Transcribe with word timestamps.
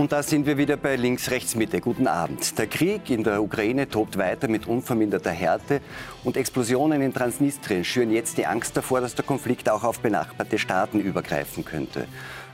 Und 0.00 0.12
da 0.12 0.22
sind 0.22 0.46
wir 0.46 0.56
wieder 0.56 0.78
bei 0.78 0.96
Links, 0.96 1.30
Rechts, 1.30 1.54
Mitte. 1.54 1.78
Guten 1.78 2.06
Abend. 2.06 2.56
Der 2.58 2.66
Krieg 2.66 3.10
in 3.10 3.22
der 3.22 3.42
Ukraine 3.42 3.86
tobt 3.86 4.16
weiter 4.16 4.48
mit 4.48 4.66
unverminderter 4.66 5.30
Härte 5.30 5.82
und 6.24 6.38
Explosionen 6.38 7.02
in 7.02 7.12
Transnistrien 7.12 7.84
schüren 7.84 8.10
jetzt 8.10 8.38
die 8.38 8.46
Angst 8.46 8.74
davor, 8.78 9.02
dass 9.02 9.14
der 9.14 9.26
Konflikt 9.26 9.68
auch 9.68 9.84
auf 9.84 10.00
benachbarte 10.00 10.58
Staaten 10.58 11.00
übergreifen 11.00 11.66
könnte. 11.66 12.06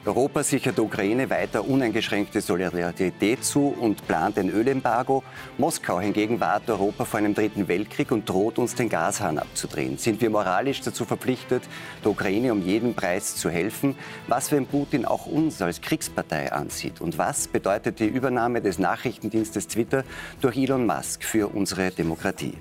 Europa 0.07 0.45
sichert 0.45 0.77
der 0.77 0.85
Ukraine 0.85 1.29
weiter 1.31 1.69
uneingeschränkte 1.69 2.41
Solidarität 2.41 3.45
zu 3.45 3.75
und 3.81 4.07
plant 4.07 4.39
ein 4.39 4.51
Ölembargo. 4.51 5.25
Moskau 5.59 5.99
hingegen 5.99 6.39
wartet 6.39 6.71
Europa 6.71 7.05
vor 7.05 7.19
einem 7.19 7.35
dritten 7.35 7.67
Weltkrieg 7.67 8.13
und 8.13 8.29
droht 8.29 8.59
uns 8.61 8.77
den 8.77 8.89
Gashahn 8.89 9.37
abzudrehen. 9.37 9.99
Sind 9.99 10.21
wir 10.21 10.31
moralisch 10.31 10.81
dazu 10.81 11.05
verpflichtet, 11.05 11.65
der 12.05 12.13
Ukraine 12.13 12.53
um 12.53 12.63
jeden 12.63 12.95
Preis 12.95 13.35
zu 13.35 13.51
helfen? 13.51 13.97
Was, 14.29 14.53
wenn 14.53 14.67
Putin 14.67 15.07
auch 15.07 15.27
uns 15.27 15.61
als 15.61 15.81
Kriegspartei 15.81 16.53
ansieht? 16.53 17.01
Und 17.01 17.19
was 17.19 17.49
bedeutet 17.49 17.99
die 17.99 18.07
Übernahme 18.07 18.63
des 18.63 18.79
Nachrichtendienstes 18.79 19.67
Twitter 19.67 20.05
durch 20.41 20.57
Elon 20.57 20.87
Musk 20.87 21.25
für 21.25 21.49
unsere 21.49 21.91
Demokratie? 21.91 22.55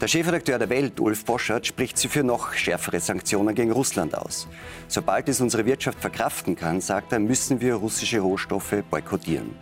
Der 0.00 0.08
Chefredakteur 0.08 0.58
der 0.58 0.68
Welt, 0.70 0.98
Ulf 0.98 1.24
Boschert, 1.24 1.68
spricht 1.68 1.96
sie 1.96 2.08
für 2.08 2.24
noch 2.24 2.52
schärfere 2.52 2.98
Sanktionen 2.98 3.54
gegen 3.54 3.70
Russland 3.70 4.16
aus. 4.16 4.48
Sobald 4.88 5.28
es 5.28 5.40
unsere 5.40 5.64
Wirtschaft 5.66 6.00
verkraften 6.00 6.56
kann, 6.56 6.80
sagt 6.80 7.12
er, 7.12 7.20
müssen 7.20 7.60
wir 7.60 7.76
russische 7.76 8.18
Rohstoffe 8.18 8.82
boykottieren. 8.90 9.54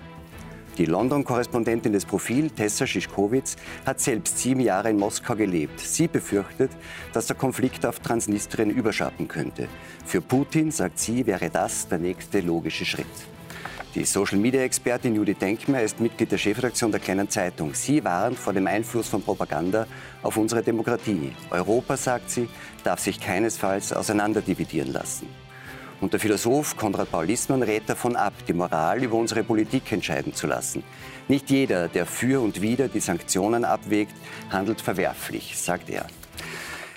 Die 0.78 0.86
London-Korrespondentin 0.86 1.92
des 1.92 2.06
Profil, 2.06 2.48
Tessa 2.48 2.86
Schischkowitz, 2.86 3.56
hat 3.84 4.00
selbst 4.00 4.38
sieben 4.38 4.60
Jahre 4.60 4.88
in 4.88 4.96
Moskau 4.96 5.36
gelebt. 5.36 5.78
Sie 5.78 6.08
befürchtet, 6.08 6.70
dass 7.12 7.26
der 7.26 7.36
Konflikt 7.36 7.84
auf 7.84 8.00
Transnistrien 8.00 8.70
überschatten 8.70 9.28
könnte. 9.28 9.68
Für 10.06 10.22
Putin, 10.22 10.70
sagt 10.70 10.98
sie, 10.98 11.26
wäre 11.26 11.50
das 11.50 11.88
der 11.88 11.98
nächste 11.98 12.40
logische 12.40 12.86
Schritt. 12.86 13.31
Die 13.94 14.06
Social-Media-Expertin 14.06 15.14
Judith 15.14 15.36
Denkmer 15.38 15.82
ist 15.82 16.00
Mitglied 16.00 16.32
der 16.32 16.38
Chefredaktion 16.38 16.90
der 16.90 16.98
Kleinen 16.98 17.28
Zeitung. 17.28 17.74
Sie 17.74 18.02
warnt 18.02 18.38
vor 18.38 18.54
dem 18.54 18.66
Einfluss 18.66 19.06
von 19.06 19.22
Propaganda 19.22 19.86
auf 20.22 20.38
unsere 20.38 20.62
Demokratie. 20.62 21.32
Europa, 21.50 21.98
sagt 21.98 22.30
sie, 22.30 22.48
darf 22.84 23.00
sich 23.00 23.20
keinesfalls 23.20 23.92
auseinanderdividieren 23.92 24.94
lassen. 24.94 25.28
Und 26.00 26.14
der 26.14 26.20
Philosoph 26.20 26.74
Konrad 26.74 27.10
Paul 27.10 27.26
Lissmann 27.26 27.62
rät 27.62 27.82
davon 27.86 28.16
ab, 28.16 28.32
die 28.48 28.54
Moral 28.54 29.04
über 29.04 29.16
unsere 29.16 29.44
Politik 29.44 29.92
entscheiden 29.92 30.32
zu 30.32 30.46
lassen. 30.46 30.82
Nicht 31.28 31.50
jeder, 31.50 31.88
der 31.88 32.06
für 32.06 32.40
und 32.40 32.62
wider 32.62 32.88
die 32.88 33.00
Sanktionen 33.00 33.62
abwägt, 33.62 34.14
handelt 34.48 34.80
verwerflich, 34.80 35.58
sagt 35.58 35.90
er. 35.90 36.06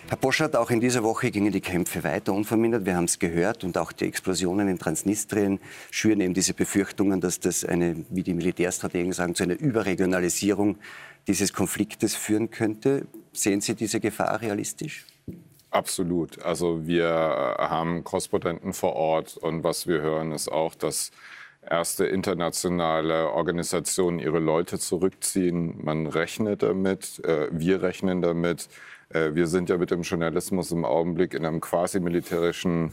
Herr 0.08 0.18
Boschert, 0.18 0.56
auch 0.56 0.70
in 0.70 0.80
dieser 0.80 1.02
Woche 1.02 1.32
gingen 1.32 1.52
die 1.52 1.62
Kämpfe 1.62 2.04
weiter 2.04 2.32
unvermindert. 2.32 2.86
Wir 2.86 2.96
haben 2.96 3.06
es 3.06 3.18
gehört 3.18 3.64
und 3.64 3.76
auch 3.76 3.92
die 3.92 4.06
Explosionen 4.06 4.68
in 4.68 4.78
Transnistrien 4.78 5.60
schüren 5.90 6.22
eben 6.22 6.36
diese 6.36 6.54
Befürchtungen, 6.54 7.22
dass 7.22 7.40
das 7.40 7.66
eine, 7.66 8.06
wie 8.12 8.22
die 8.22 8.36
Militärstrategen 8.36 9.14
sagen, 9.14 9.34
zu 9.34 9.42
einer 9.42 9.60
Überregionalisierung 9.60 10.78
dieses 11.28 11.54
Konfliktes 11.54 12.16
führen 12.16 12.52
könnte. 12.52 13.08
Sehen 13.34 13.62
Sie 13.62 13.74
diese 13.74 14.00
Gefahr 14.00 14.42
realistisch? 14.42 15.08
Absolut. 15.72 16.40
Also 16.44 16.86
wir 16.86 17.10
haben 17.58 18.04
Korrespondenten 18.04 18.74
vor 18.74 18.94
Ort 18.94 19.38
und 19.38 19.64
was 19.64 19.88
wir 19.88 20.02
hören 20.02 20.32
ist 20.34 20.52
auch, 20.52 20.76
dass 20.76 21.10
erste 21.68 22.06
internationale 22.06 23.32
Organisationen 23.32 24.20
ihre 24.20 24.40
Leute 24.40 24.78
zurückziehen. 24.78 25.84
Man 25.84 26.06
rechnet 26.06 26.62
damit, 26.62 27.24
äh, 27.26 27.48
wir 27.52 27.82
rechnen 27.82 28.22
damit, 28.22 28.70
wir 29.10 29.48
sind 29.48 29.70
ja 29.70 29.78
mit 29.78 29.92
dem 29.92 30.02
Journalismus 30.02 30.72
im 30.72 30.84
Augenblick 30.84 31.34
in 31.34 31.46
einem 31.46 31.62
quasi 31.62 32.00
militärischen 32.00 32.92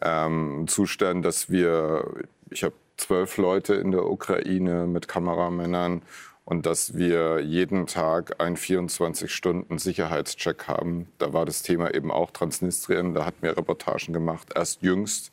ähm, 0.00 0.64
Zustand, 0.66 1.24
dass 1.24 1.50
wir, 1.50 2.04
ich 2.50 2.64
habe 2.64 2.74
zwölf 2.96 3.36
Leute 3.36 3.74
in 3.74 3.90
der 3.90 4.06
Ukraine 4.06 4.86
mit 4.86 5.08
Kameramännern 5.08 6.02
und 6.44 6.66
dass 6.66 6.96
wir 6.96 7.40
jeden 7.40 7.86
Tag 7.86 8.40
einen 8.40 8.56
24-Stunden-Sicherheitscheck 8.56 10.66
haben. 10.66 11.06
Da 11.18 11.32
war 11.32 11.46
das 11.46 11.62
Thema 11.62 11.94
eben 11.94 12.10
auch 12.10 12.32
Transnistrien. 12.32 13.14
Da 13.14 13.24
hatten 13.24 13.42
wir 13.42 13.56
Reportagen 13.56 14.12
gemacht, 14.12 14.48
erst 14.54 14.82
jüngst. 14.82 15.30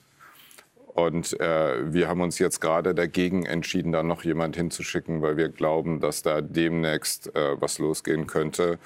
Und 0.93 1.39
äh, 1.39 1.93
wir 1.93 2.07
haben 2.07 2.21
uns 2.21 2.39
jetzt 2.39 2.59
gerade 2.59 2.93
dagegen 2.93 3.45
entschieden, 3.45 3.91
da 3.91 4.03
noch 4.03 4.23
jemand 4.23 4.55
hinzuschicken, 4.55 5.21
weil 5.21 5.37
wir 5.37 5.49
glauben, 5.49 5.99
dass 5.99 6.21
da 6.21 6.41
demnächst 6.41 7.35
äh, 7.35 7.59
was 7.59 7.79
losgehen 7.79 8.27
könnte. 8.27 8.77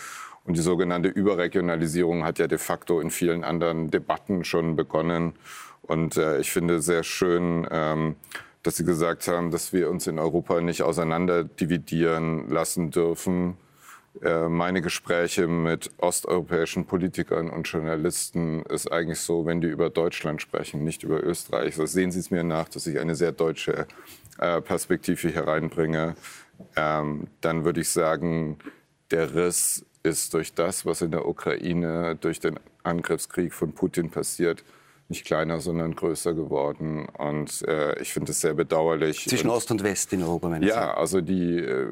Und 0.45 0.57
die 0.57 0.61
sogenannte 0.61 1.09
Überregionalisierung 1.09 2.25
hat 2.25 2.39
ja 2.39 2.47
de 2.47 2.57
facto 2.57 2.99
in 2.99 3.11
vielen 3.11 3.43
anderen 3.43 3.91
Debatten 3.91 4.43
schon 4.43 4.75
begonnen. 4.75 5.33
Und 5.81 6.17
äh, 6.17 6.39
ich 6.39 6.51
finde 6.51 6.81
sehr 6.81 7.03
schön, 7.03 7.67
ähm, 7.71 8.15
dass 8.61 8.77
Sie 8.77 8.85
gesagt 8.85 9.27
haben, 9.27 9.51
dass 9.51 9.73
wir 9.73 9.89
uns 9.89 10.07
in 10.07 10.19
Europa 10.19 10.61
nicht 10.61 10.83
auseinander 10.83 11.43
dividieren 11.43 12.49
lassen 12.49 12.91
dürfen. 12.91 13.57
Äh, 14.21 14.47
meine 14.47 14.81
Gespräche 14.81 15.47
mit 15.47 15.91
osteuropäischen 15.97 16.85
Politikern 16.85 17.49
und 17.49 17.67
Journalisten 17.67 18.63
ist 18.63 18.91
eigentlich 18.91 19.19
so, 19.19 19.45
wenn 19.45 19.59
die 19.59 19.67
über 19.67 19.89
Deutschland 19.89 20.41
sprechen, 20.41 20.83
nicht 20.83 21.03
über 21.03 21.23
Österreich. 21.23 21.75
So 21.75 21.85
sehen 21.85 22.11
Sie 22.11 22.19
es 22.19 22.31
mir 22.31 22.43
nach, 22.43 22.69
dass 22.69 22.85
ich 22.85 22.99
eine 22.99 23.15
sehr 23.15 23.31
deutsche 23.31 23.87
äh, 24.37 24.61
Perspektive 24.61 25.29
hier 25.29 25.47
reinbringe. 25.47 26.15
Ähm, 26.75 27.27
dann 27.41 27.65
würde 27.65 27.81
ich 27.81 27.89
sagen, 27.89 28.59
der 29.11 29.33
Riss 29.33 29.85
ist 30.03 30.33
durch 30.33 30.53
das, 30.53 30.85
was 30.85 31.01
in 31.01 31.11
der 31.11 31.27
Ukraine, 31.27 32.15
durch 32.19 32.39
den 32.39 32.59
Angriffskrieg 32.83 33.53
von 33.53 33.71
Putin 33.71 34.09
passiert, 34.09 34.63
nicht 35.09 35.25
kleiner, 35.25 35.59
sondern 35.59 35.95
größer 35.95 36.33
geworden. 36.33 37.07
Und 37.17 37.61
äh, 37.67 37.99
ich 38.01 38.13
finde 38.13 38.31
es 38.31 38.41
sehr 38.41 38.53
bedauerlich. 38.53 39.27
Zwischen 39.27 39.49
Ost 39.49 39.69
und 39.71 39.83
West 39.83 40.13
in 40.13 40.23
Europa, 40.23 40.49
meine 40.49 40.65
Ja, 40.65 40.93
also 40.93 41.21
die 41.21 41.57
äh, 41.57 41.85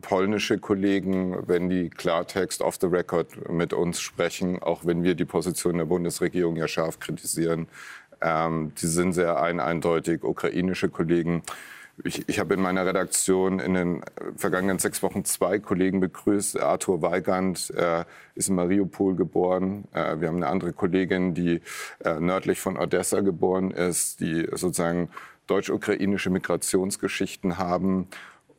polnische 0.00 0.58
Kollegen, 0.58 1.36
wenn 1.46 1.68
die 1.68 1.90
Klartext 1.90 2.62
off 2.62 2.78
the 2.80 2.86
record 2.86 3.48
mit 3.50 3.72
uns 3.72 4.00
sprechen, 4.00 4.62
auch 4.62 4.84
wenn 4.84 5.02
wir 5.02 5.14
die 5.14 5.24
Position 5.24 5.78
der 5.78 5.84
Bundesregierung 5.84 6.56
ja 6.56 6.66
scharf 6.66 6.98
kritisieren, 6.98 7.68
ähm, 8.20 8.72
die 8.80 8.86
sind 8.86 9.12
sehr 9.12 9.40
ein 9.40 9.60
eindeutig. 9.60 10.24
Ukrainische 10.24 10.88
Kollegen 10.88 11.42
ich, 12.02 12.28
ich 12.28 12.40
habe 12.40 12.54
in 12.54 12.60
meiner 12.60 12.84
Redaktion 12.84 13.60
in 13.60 13.74
den 13.74 14.02
vergangenen 14.36 14.78
sechs 14.78 15.02
Wochen 15.02 15.24
zwei 15.24 15.58
Kollegen 15.58 16.00
begrüßt. 16.00 16.60
Arthur 16.60 17.02
Weigand 17.02 17.70
äh, 17.76 18.04
ist 18.34 18.48
in 18.48 18.56
Mariupol 18.56 19.14
geboren. 19.14 19.84
Äh, 19.92 20.20
wir 20.20 20.28
haben 20.28 20.36
eine 20.36 20.48
andere 20.48 20.72
Kollegin, 20.72 21.34
die 21.34 21.60
äh, 22.04 22.18
nördlich 22.18 22.60
von 22.60 22.76
Odessa 22.76 23.20
geboren 23.20 23.70
ist, 23.70 24.20
die 24.20 24.46
sozusagen 24.50 25.08
deutsch-ukrainische 25.46 26.30
Migrationsgeschichten 26.30 27.58
haben. 27.58 28.08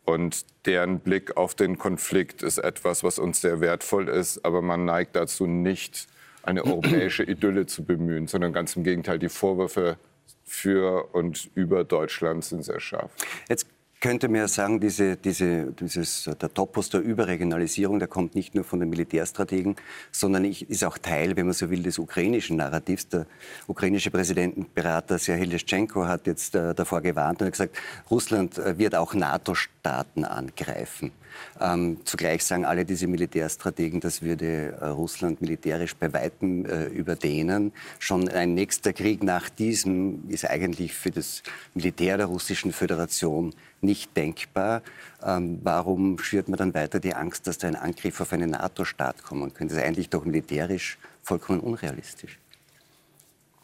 Und 0.05 0.45
deren 0.65 0.99
Blick 0.99 1.35
auf 1.35 1.55
den 1.55 1.77
Konflikt 1.77 2.43
ist 2.43 2.59
etwas, 2.59 3.03
was 3.03 3.19
uns 3.19 3.41
sehr 3.41 3.59
wertvoll 3.59 4.07
ist. 4.07 4.45
Aber 4.45 4.61
man 4.61 4.85
neigt 4.85 5.15
dazu 5.15 5.45
nicht, 5.45 6.07
eine 6.43 6.63
europäische 6.65 7.23
Idylle 7.23 7.65
zu 7.65 7.83
bemühen, 7.83 8.27
sondern 8.27 8.53
ganz 8.53 8.75
im 8.75 8.83
Gegenteil, 8.83 9.19
die 9.19 9.29
Vorwürfe 9.29 9.97
für 10.45 11.13
und 11.13 11.49
über 11.55 11.83
Deutschland 11.83 12.45
sind 12.45 12.63
sehr 12.63 12.79
scharf. 12.79 13.11
Jetzt 13.49 13.67
könnte 14.05 14.27
ja 14.27 14.47
sagen, 14.47 14.79
diese, 14.79 15.17
diese, 15.17 15.71
dieses, 15.71 16.29
der 16.39 16.53
Topos 16.53 16.89
der 16.91 17.01
Überregionalisierung, 17.01 17.97
der 17.97 18.07
kommt 18.07 18.35
nicht 18.35 18.53
nur 18.53 18.63
von 18.63 18.79
den 18.79 18.91
Militärstrategen, 18.91 19.75
sondern 20.11 20.45
ist 20.45 20.83
auch 20.83 20.99
Teil, 20.99 21.35
wenn 21.35 21.47
man 21.47 21.53
so 21.53 21.71
will, 21.71 21.81
des 21.81 21.97
ukrainischen 21.97 22.57
Narrativs. 22.57 23.07
Der 23.07 23.25
ukrainische 23.65 24.11
Präsidentenberater 24.11 25.17
Serhij 25.17 25.45
Leschenko 25.45 26.05
hat 26.05 26.27
jetzt 26.27 26.53
äh, 26.53 26.75
davor 26.75 27.01
gewarnt 27.01 27.41
und 27.41 27.47
hat 27.47 27.53
gesagt, 27.53 27.77
Russland 28.11 28.59
äh, 28.59 28.77
wird 28.77 28.93
auch 28.93 29.15
NATO-Staaten 29.15 30.23
angreifen. 30.23 31.11
Ähm, 31.59 31.97
zugleich 32.05 32.43
sagen 32.43 32.65
alle 32.65 32.85
diese 32.85 33.07
Militärstrategen, 33.07 33.99
das 33.99 34.21
würde 34.21 34.77
äh, 34.79 34.85
Russland 34.85 35.41
militärisch 35.41 35.95
bei 35.95 36.11
weitem 36.13 36.65
äh, 36.65 36.85
überdehnen. 36.85 37.71
Schon 37.99 38.29
ein 38.29 38.53
nächster 38.53 38.93
Krieg 38.93 39.23
nach 39.23 39.49
diesem 39.49 40.29
ist 40.29 40.49
eigentlich 40.49 40.93
für 40.93 41.11
das 41.11 41.43
Militär 41.73 42.17
der 42.17 42.27
Russischen 42.27 42.71
Föderation 42.71 43.53
nicht 43.85 44.15
denkbar. 44.17 44.81
Ähm, 45.23 45.59
warum 45.63 46.19
schürt 46.19 46.49
man 46.49 46.57
dann 46.57 46.73
weiter 46.73 46.99
die 46.99 47.13
Angst, 47.13 47.47
dass 47.47 47.57
da 47.57 47.67
ein 47.67 47.75
Angriff 47.75 48.19
auf 48.19 48.33
einen 48.33 48.51
NATO-Staat 48.51 49.23
kommen 49.23 49.53
könnte? 49.53 49.75
Das 49.75 49.83
ist 49.83 49.87
eigentlich 49.87 50.09
doch 50.09 50.25
militärisch 50.25 50.97
vollkommen 51.21 51.59
unrealistisch. 51.59 52.39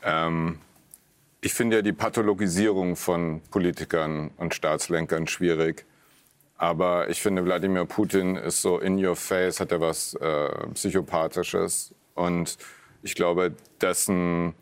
Ähm, 0.03 0.59
ich 1.41 1.53
finde 1.53 1.77
ja 1.77 1.81
die 1.81 1.93
Pathologisierung 1.93 2.95
von 2.95 3.41
Politikern 3.49 4.31
und 4.37 4.53
Staatslenkern 4.53 5.27
schwierig. 5.27 5.85
Aber 6.57 7.09
ich 7.09 7.19
finde, 7.21 7.43
Wladimir 7.43 7.85
Putin 7.85 8.35
ist 8.35 8.61
so 8.61 8.77
in 8.77 9.03
your 9.03 9.15
face, 9.15 9.59
hat 9.59 9.71
er 9.71 9.81
was 9.81 10.13
äh, 10.13 10.67
Psychopathisches. 10.75 11.95
Und 12.13 12.57
ich 13.01 13.15
glaube, 13.15 13.55
dessen 13.81 14.53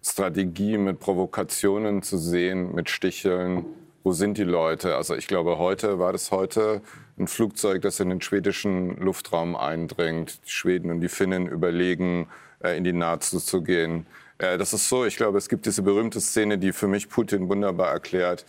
Strategie 0.00 0.78
mit 0.78 1.00
Provokationen 1.00 2.02
zu 2.02 2.16
sehen, 2.16 2.72
mit 2.76 2.88
Sticheln, 2.88 3.64
wo 4.06 4.12
sind 4.12 4.38
die 4.38 4.44
Leute? 4.44 4.94
Also 4.94 5.16
ich 5.16 5.26
glaube, 5.26 5.58
heute 5.58 5.98
war 5.98 6.12
das 6.12 6.30
heute 6.30 6.80
ein 7.18 7.26
Flugzeug, 7.26 7.82
das 7.82 7.98
in 7.98 8.08
den 8.08 8.20
schwedischen 8.20 8.96
Luftraum 8.98 9.56
eindringt. 9.56 10.46
Die 10.46 10.50
Schweden 10.50 10.92
und 10.92 11.00
die 11.00 11.08
Finnen 11.08 11.48
überlegen, 11.48 12.28
äh, 12.62 12.76
in 12.76 12.84
die 12.84 12.92
NATO 12.92 13.40
zu 13.40 13.62
gehen. 13.62 14.06
Äh, 14.38 14.58
das 14.58 14.72
ist 14.72 14.88
so, 14.88 15.04
ich 15.04 15.16
glaube, 15.16 15.38
es 15.38 15.48
gibt 15.48 15.66
diese 15.66 15.82
berühmte 15.82 16.20
Szene, 16.20 16.56
die 16.56 16.72
für 16.72 16.86
mich 16.86 17.08
Putin 17.08 17.48
wunderbar 17.48 17.90
erklärt 17.90 18.46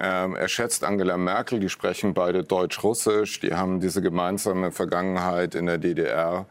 Ähm, 0.00 0.34
er 0.34 0.48
schätzt 0.48 0.82
Angela 0.82 1.18
Merkel, 1.18 1.60
die 1.60 1.68
sprechen 1.68 2.14
beide 2.14 2.42
Deutsch-Russisch, 2.42 3.40
die 3.40 3.54
haben 3.54 3.80
diese 3.80 4.00
gemeinsame 4.02 4.72
Vergangenheit 4.72 5.54
in 5.54 5.66
der 5.66 5.78
DDR. 5.78 6.46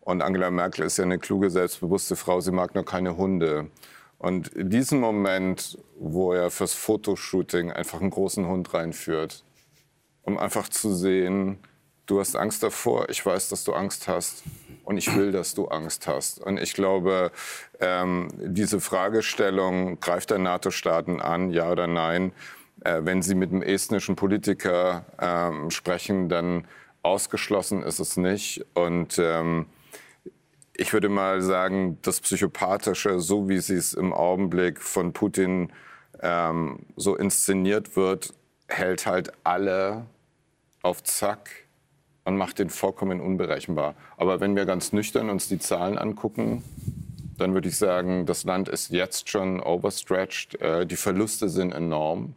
Und 0.00 0.22
Angela 0.22 0.50
Merkel 0.50 0.86
ist 0.86 0.96
ja 0.98 1.04
eine 1.04 1.18
kluge, 1.18 1.50
selbstbewusste 1.50 2.16
Frau, 2.16 2.40
sie 2.40 2.52
mag 2.52 2.74
nur 2.74 2.84
keine 2.84 3.16
Hunde. 3.16 3.68
Und 4.20 4.48
in 4.48 4.68
diesem 4.68 5.00
Moment, 5.00 5.78
wo 5.98 6.34
er 6.34 6.50
fürs 6.50 6.74
Fotoshooting 6.74 7.72
einfach 7.72 8.02
einen 8.02 8.10
großen 8.10 8.46
Hund 8.46 8.74
reinführt, 8.74 9.42
um 10.24 10.36
einfach 10.36 10.68
zu 10.68 10.94
sehen, 10.94 11.58
du 12.04 12.20
hast 12.20 12.36
Angst 12.36 12.62
davor, 12.62 13.08
ich 13.08 13.24
weiß, 13.24 13.48
dass 13.48 13.64
du 13.64 13.72
Angst 13.72 14.08
hast 14.08 14.42
und 14.84 14.98
ich 14.98 15.16
will, 15.16 15.32
dass 15.32 15.54
du 15.54 15.68
Angst 15.68 16.06
hast. 16.06 16.38
Und 16.38 16.60
ich 16.60 16.74
glaube, 16.74 17.32
ähm, 17.80 18.28
diese 18.36 18.78
Fragestellung, 18.80 20.00
greift 20.00 20.28
der 20.28 20.38
NATO-Staaten 20.38 21.22
an, 21.22 21.50
ja 21.50 21.72
oder 21.72 21.86
nein, 21.86 22.32
äh, 22.84 23.00
wenn 23.02 23.22
Sie 23.22 23.34
mit 23.34 23.50
einem 23.52 23.62
estnischen 23.62 24.16
Politiker 24.16 25.06
ähm, 25.18 25.70
sprechen, 25.70 26.28
dann 26.28 26.66
ausgeschlossen 27.02 27.82
ist 27.82 28.00
es 28.00 28.18
nicht. 28.18 28.66
Und 28.74 29.18
ähm, 29.18 29.64
ich 30.80 30.94
würde 30.94 31.10
mal 31.10 31.42
sagen, 31.42 31.98
das 32.00 32.22
Psychopathische, 32.22 33.20
so 33.20 33.50
wie 33.50 33.58
sie 33.58 33.74
es 33.74 33.92
im 33.92 34.14
Augenblick 34.14 34.80
von 34.80 35.12
Putin 35.12 35.70
ähm, 36.22 36.86
so 36.96 37.16
inszeniert 37.16 37.96
wird, 37.96 38.32
hält 38.66 39.04
halt 39.04 39.30
alle 39.44 40.06
auf 40.80 41.04
Zack 41.04 41.50
und 42.24 42.38
macht 42.38 42.58
den 42.58 42.70
vollkommen 42.70 43.20
unberechenbar. 43.20 43.94
Aber 44.16 44.40
wenn 44.40 44.56
wir 44.56 44.64
ganz 44.64 44.94
nüchtern 44.94 45.28
uns 45.28 45.48
die 45.48 45.58
Zahlen 45.58 45.98
angucken, 45.98 46.64
dann 47.36 47.52
würde 47.52 47.68
ich 47.68 47.76
sagen, 47.76 48.24
das 48.24 48.44
Land 48.44 48.70
ist 48.70 48.90
jetzt 48.90 49.28
schon 49.28 49.60
overstretched. 49.60 50.62
Äh, 50.62 50.86
die 50.86 50.96
Verluste 50.96 51.50
sind 51.50 51.72
enorm. 51.72 52.34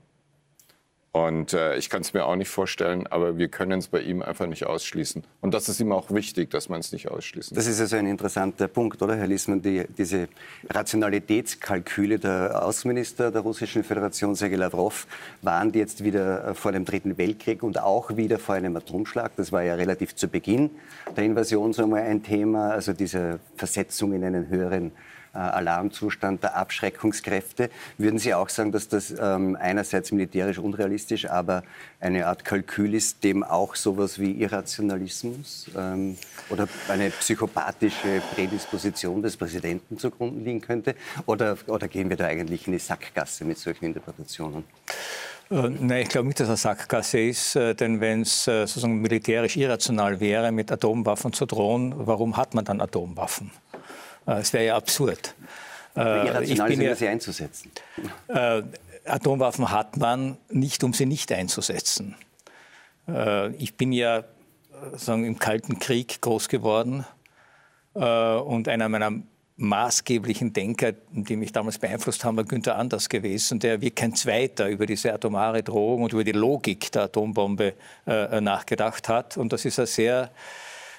Und 1.15 1.54
äh, 1.54 1.77
ich 1.77 1.92
kann 1.92 2.01
es 2.01 2.15
mir 2.15 2.25
auch 2.25 2.36
nicht 2.36 2.50
vorstellen, 2.50 3.06
aber 3.06 3.38
wir 3.38 3.48
können 3.48 3.77
es 3.77 3.88
bei 3.88 4.01
ihm 4.01 4.24
einfach 4.24 4.48
nicht 4.48 4.65
ausschließen. 4.65 5.24
Und 5.42 5.54
das 5.54 5.69
ist 5.69 5.80
ihm 5.80 5.92
auch 5.92 6.10
wichtig, 6.10 6.50
dass 6.50 6.69
man 6.69 6.80
es 6.80 6.92
nicht 6.92 7.07
ausschließen 7.07 7.56
Das 7.56 7.68
ist 7.68 7.80
also 7.80 7.98
ein 7.98 8.07
interessanter 8.07 8.68
Punkt, 8.68 9.00
oder, 9.00 9.15
Herr 9.15 9.27
Liesmann? 9.27 9.62
Die, 9.62 9.86
diese 9.95 10.27
Rationalitätskalküle 10.71 12.18
der 12.18 12.65
Außenminister 12.65 13.30
der 13.30 13.42
Russischen 13.42 13.83
Föderation, 13.83 14.33
Sergei 14.33 14.56
Lavrov, 14.56 15.06
waren 15.44 15.71
die 15.71 15.77
jetzt 15.77 16.04
wieder 16.04 16.48
äh, 16.48 16.54
vor 16.56 16.71
dem 16.71 16.83
Dritten 16.83 17.15
Weltkrieg 17.15 17.62
und 17.62 17.80
auch 17.80 18.18
wieder 18.18 18.39
vor 18.39 18.56
einem 18.56 18.75
Atomschlag. 18.75 19.36
Das 19.36 19.51
war 19.51 19.62
ja 19.62 19.75
relativ 19.75 20.15
zu 20.15 20.27
Beginn 20.27 20.71
der 21.15 21.25
Invasion 21.25 21.74
so 21.74 21.83
einmal 21.83 22.01
ein 22.01 22.24
Thema, 22.24 22.71
also 22.71 22.92
diese 22.92 23.39
Versetzung 23.56 24.13
in 24.13 24.24
einen 24.24 24.50
höheren 24.50 24.92
Alarmzustand 25.38 26.44
der 26.44 26.56
Abschreckungskräfte. 26.56 27.69
Würden 27.97 28.19
Sie 28.19 28.33
auch 28.33 28.50
sagen, 28.50 28.71
dass 28.71 28.88
das 28.88 29.13
ähm, 29.19 29.57
einerseits 29.59 30.12
militärisch 30.12 30.59
unrealistisch, 30.59 31.30
aber 31.30 31.63
eine 32.00 32.27
Art 32.27 32.45
Kalkül 32.45 32.94
ist, 32.94 33.24
dem 33.24 33.44
auch 33.44 33.75
sowas 33.75 34.19
wie 34.19 34.31
Irrationalismus 34.31 35.69
ähm, 35.75 36.18
oder 36.50 36.68
eine 36.88 37.09
psychopathische 37.09 38.21
Prädisposition 38.35 39.21
des 39.21 39.38
Präsidenten 39.38 39.97
zugrunde 39.97 40.44
liegen 40.44 40.62
könnte? 40.62 40.95
Oder, 41.25 41.57
oder 41.68 41.88
gehen 41.88 42.09
wir 42.09 42.18
da 42.18 42.25
eigentlich 42.25 42.68
in 42.68 42.74
die 42.74 42.79
Sackgasse 42.79 43.45
mit 43.45 43.57
solchen 43.57 43.86
Interpretationen? 43.86 44.63
Äh, 45.50 45.69
nein, 45.69 46.03
ich 46.03 46.09
glaube 46.09 46.27
nicht, 46.27 46.39
dass 46.39 46.47
eine 46.47 46.57
Sackgasse 46.57 47.19
ist, 47.19 47.56
äh, 47.56 47.75
denn 47.75 48.01
wenn 48.01 48.21
es 48.21 48.47
äh, 48.47 48.65
sozusagen 48.65 49.01
militärisch 49.01 49.57
irrational 49.57 50.19
wäre, 50.19 50.51
mit 50.51 50.71
Atomwaffen 50.71 51.33
zu 51.33 51.45
drohen, 51.45 51.94
warum 51.97 52.38
hat 52.38 52.53
man 52.53 52.65
dann 52.65 52.81
Atomwaffen? 52.81 53.51
Äh, 54.28 54.40
es 54.40 54.54
wäre 54.54 54.66
ja 54.66 54.75
absurd. 54.75 55.36
Äh, 55.96 56.44
ich 56.44 56.64
bin 56.64 56.81
ja, 56.81 56.96
sie 56.96 57.08
einzusetzen. 57.08 57.72
Äh, 58.28 58.64
Atomwaffen 59.06 59.72
hat 59.72 59.98
man 59.98 60.38
nicht, 60.50 60.84
um 60.84 60.94
sie 60.94 61.06
nicht 61.06 61.31
einzusetzen. 61.31 62.16
ich 63.58 63.75
bin 63.75 63.92
ja 63.92 64.24
sagen, 64.96 65.25
im 65.25 65.38
Kalten 65.38 65.78
Krieg 65.78 66.22
groß 66.22 66.48
geworden 66.48 67.06
und 67.94 68.70
einer 68.70 68.88
meiner 68.88 69.12
maßgeblichen 69.58 70.54
Denker, 70.54 70.94
die 71.12 71.36
mich 71.36 71.52
damals 71.52 71.80
beeinflusst 71.80 72.24
haben, 72.24 72.38
war 72.38 72.46
Günther 72.46 72.78
Anders 72.78 73.10
gewesen, 73.10 73.60
der 73.60 73.81
wie 73.81 73.92
kein 73.92 74.16
Zweiter 74.16 74.70
über 74.70 74.86
diese 74.86 75.14
atomare 75.14 75.64
Drohung 75.64 76.04
und 76.04 76.14
über 76.14 76.24
die 76.24 76.31
Logik 76.31 76.90
der 76.94 77.04
Atombombe 77.04 77.74
nachgedacht 78.06 79.10
hat. 79.10 79.36
Und 79.36 79.52
das 79.52 79.66
ist 79.66 79.80
ein 79.80 79.86
sehr 79.86 80.31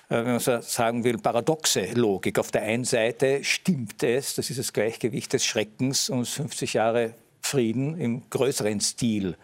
wenn 0.08 0.24
man 0.24 0.38
so 0.38 0.60
sagen 0.60 1.04
will, 1.04 1.18
paradoxe 1.18 1.92
Logik. 1.94 2.38
Auf 2.38 2.50
der 2.50 2.62
einen 2.62 2.84
Seite 2.84 3.42
stimmt 3.42 4.02
es, 4.02 4.34
das 4.34 4.50
ist 4.50 4.58
das 4.58 4.72
Gleichgewicht 4.72 5.32
des 5.32 5.44
Schreckens, 5.44 6.10
uns 6.10 6.30
50 6.30 6.74
Jahre 6.74 7.14
Frieden 7.40 7.98
im 7.98 8.22
größeren 8.30 8.80
Stil 8.80 9.36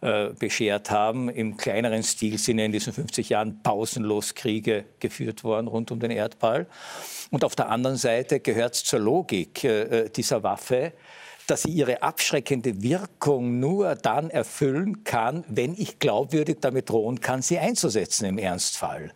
äh, 0.00 0.30
beschert 0.38 0.90
haben. 0.90 1.28
Im 1.28 1.56
kleineren 1.56 2.02
Stil 2.02 2.36
sind 2.36 2.58
in 2.58 2.72
diesen 2.72 2.92
50 2.92 3.28
Jahren 3.30 3.62
pausenlos 3.62 4.34
Kriege 4.34 4.84
geführt 5.00 5.44
worden 5.44 5.66
rund 5.68 5.90
um 5.90 6.00
den 6.00 6.10
Erdball. 6.10 6.66
Und 7.30 7.44
auf 7.44 7.56
der 7.56 7.70
anderen 7.70 7.96
Seite 7.96 8.40
gehört 8.40 8.74
es 8.74 8.84
zur 8.84 8.98
Logik 9.00 9.64
äh, 9.64 10.10
dieser 10.10 10.42
Waffe, 10.42 10.92
dass 11.46 11.62
sie 11.62 11.70
ihre 11.70 12.02
abschreckende 12.02 12.82
Wirkung 12.82 13.60
nur 13.60 13.94
dann 13.94 14.30
erfüllen 14.30 15.04
kann, 15.04 15.44
wenn 15.48 15.74
ich 15.74 15.98
glaubwürdig 15.98 16.58
damit 16.60 16.90
drohen 16.90 17.20
kann, 17.20 17.42
sie 17.42 17.58
einzusetzen 17.58 18.26
im 18.26 18.38
Ernstfall. 18.38 19.12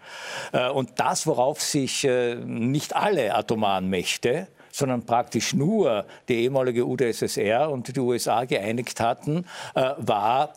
Äh, 0.52 0.68
und 0.70 0.90
das, 0.96 1.26
worauf 1.26 1.60
sich 1.60 2.04
äh, 2.04 2.36
nicht 2.36 2.94
alle 2.96 3.34
atomaren 3.34 3.88
Mächte, 3.88 4.48
sondern 4.72 5.04
praktisch 5.04 5.54
nur 5.54 6.06
die 6.28 6.42
ehemalige 6.42 6.86
UdSSR 6.86 7.70
und 7.70 7.94
die 7.94 8.00
USA 8.00 8.44
geeinigt 8.44 9.00
hatten, 9.00 9.44
äh, 9.74 9.94
war 9.96 10.54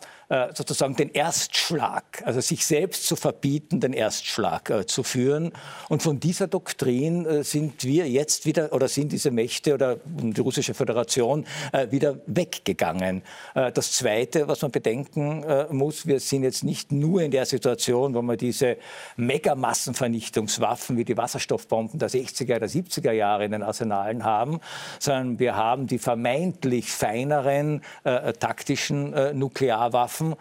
sozusagen 0.54 0.96
den 0.96 1.10
Erstschlag, 1.10 2.24
also 2.26 2.40
sich 2.40 2.66
selbst 2.66 3.06
zu 3.06 3.16
verbieten, 3.16 3.82
den 3.82 3.92
Erstschlag 3.92 4.70
äh, 4.70 4.86
zu 4.86 5.04
führen. 5.04 5.52
Und 5.90 6.02
von 6.02 6.20
dieser 6.20 6.48
Doktrin 6.48 7.26
äh, 7.26 7.44
sind 7.44 7.84
wir 7.84 8.10
jetzt 8.10 8.46
wieder, 8.46 8.72
oder 8.72 8.88
sind 8.88 9.12
diese 9.12 9.32
Mächte 9.32 9.74
oder 9.74 9.98
die 10.06 10.40
russische 10.40 10.74
Föderation 10.74 11.46
wieder 11.90 12.18
weggegangen. 12.28 13.24
das 13.54 13.94
Zweite, 13.94 14.48
was 14.48 14.62
man 14.62 14.72
bedenken 14.72 15.44
muss, 15.70 16.06
wir 16.06 16.20
sind 16.20 16.44
jetzt 16.44 16.64
nicht 16.64 16.92
nur 16.92 17.22
in 17.22 17.32
der 17.32 17.46
Situation, 17.46 18.14
wo 18.14 18.22
wir 18.22 18.38
diese 18.38 18.78
Megamassenvernichtungswaffen 19.18 20.98
wie 20.98 21.06
die 21.06 21.18
Wasserstoffbomben 21.18 22.00
der 22.00 22.10
60er, 22.10 22.60
der 22.60 22.70
70er 22.70 23.12
Jahre 23.12 23.46
in 23.46 23.52
den 23.52 23.64
Arsenalen 23.64 24.24
haben, 24.24 24.60
sondern 25.00 25.40
wir 25.40 25.56
haben 25.56 25.88
die 25.88 26.00
vermeintlich 26.00 26.92
feineren 26.92 27.82
äh, 28.04 28.34
taktischen 28.34 29.14
äh, 29.14 29.34
Nuklearwaffen 29.34 30.21
Waffen, 30.22 30.36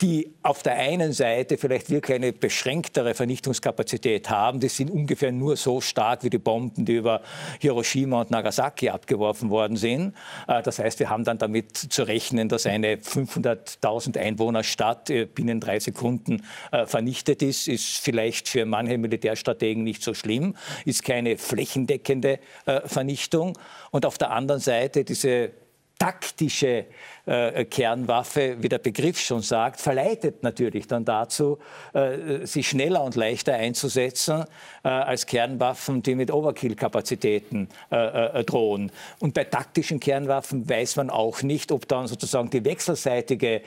die 0.00 0.32
auf 0.42 0.62
der 0.62 0.74
einen 0.76 1.12
Seite 1.12 1.58
vielleicht 1.58 1.90
wirklich 1.90 2.16
eine 2.16 2.32
beschränktere 2.32 3.14
Vernichtungskapazität 3.14 4.30
haben. 4.30 4.60
Die 4.60 4.68
sind 4.68 4.90
ungefähr 4.90 5.32
nur 5.32 5.56
so 5.56 5.80
stark 5.80 6.24
wie 6.24 6.30
die 6.30 6.38
Bomben, 6.38 6.84
die 6.84 6.96
über 6.96 7.22
Hiroshima 7.60 8.20
und 8.20 8.30
Nagasaki 8.30 8.88
abgeworfen 8.88 9.50
worden 9.50 9.76
sind. 9.76 10.14
Äh, 10.48 10.62
das 10.62 10.78
heißt, 10.78 10.98
wir 11.00 11.10
haben 11.10 11.24
dann 11.24 11.38
damit 11.38 11.76
zu 11.76 12.02
rechnen, 12.04 12.48
dass 12.48 12.66
eine 12.66 12.96
500.000 12.96 14.18
Einwohnerstadt 14.18 15.10
äh, 15.10 15.26
binnen 15.26 15.60
drei 15.60 15.80
Sekunden 15.80 16.42
äh, 16.72 16.86
vernichtet 16.86 17.42
ist. 17.42 17.68
Ist 17.68 17.98
vielleicht 17.98 18.48
für 18.48 18.64
manche 18.66 18.98
Militärstrategen 18.98 19.82
nicht 19.84 20.02
so 20.02 20.14
schlimm, 20.14 20.54
ist 20.84 21.04
keine 21.04 21.36
flächendeckende 21.36 22.38
Vernichtung. 22.84 23.58
Und 23.90 24.06
auf 24.06 24.18
der 24.18 24.30
anderen 24.30 24.60
Seite 24.60 25.04
diese 25.04 25.50
taktische 25.98 26.86
äh, 27.26 27.64
Kernwaffe, 27.64 28.56
wie 28.60 28.68
der 28.68 28.78
Begriff 28.78 29.18
schon 29.18 29.40
sagt, 29.40 29.80
verleitet 29.80 30.42
natürlich 30.42 30.86
dann 30.86 31.04
dazu, 31.04 31.58
äh, 31.92 32.44
sie 32.44 32.62
schneller 32.62 33.02
und 33.02 33.14
leichter 33.14 33.54
einzusetzen 33.54 34.44
äh, 34.82 34.88
als 34.88 35.26
Kernwaffen, 35.26 36.02
die 36.02 36.14
mit 36.14 36.30
Overkill-Kapazitäten 36.30 37.68
äh, 37.90 38.40
äh, 38.40 38.44
drohen. 38.44 38.92
Und 39.20 39.34
bei 39.34 39.44
taktischen 39.44 40.00
Kernwaffen 40.00 40.68
weiß 40.68 40.96
man 40.96 41.10
auch 41.10 41.42
nicht, 41.42 41.72
ob 41.72 41.88
dann 41.88 42.06
sozusagen 42.06 42.50
die 42.50 42.64
wechselseitige 42.64 43.62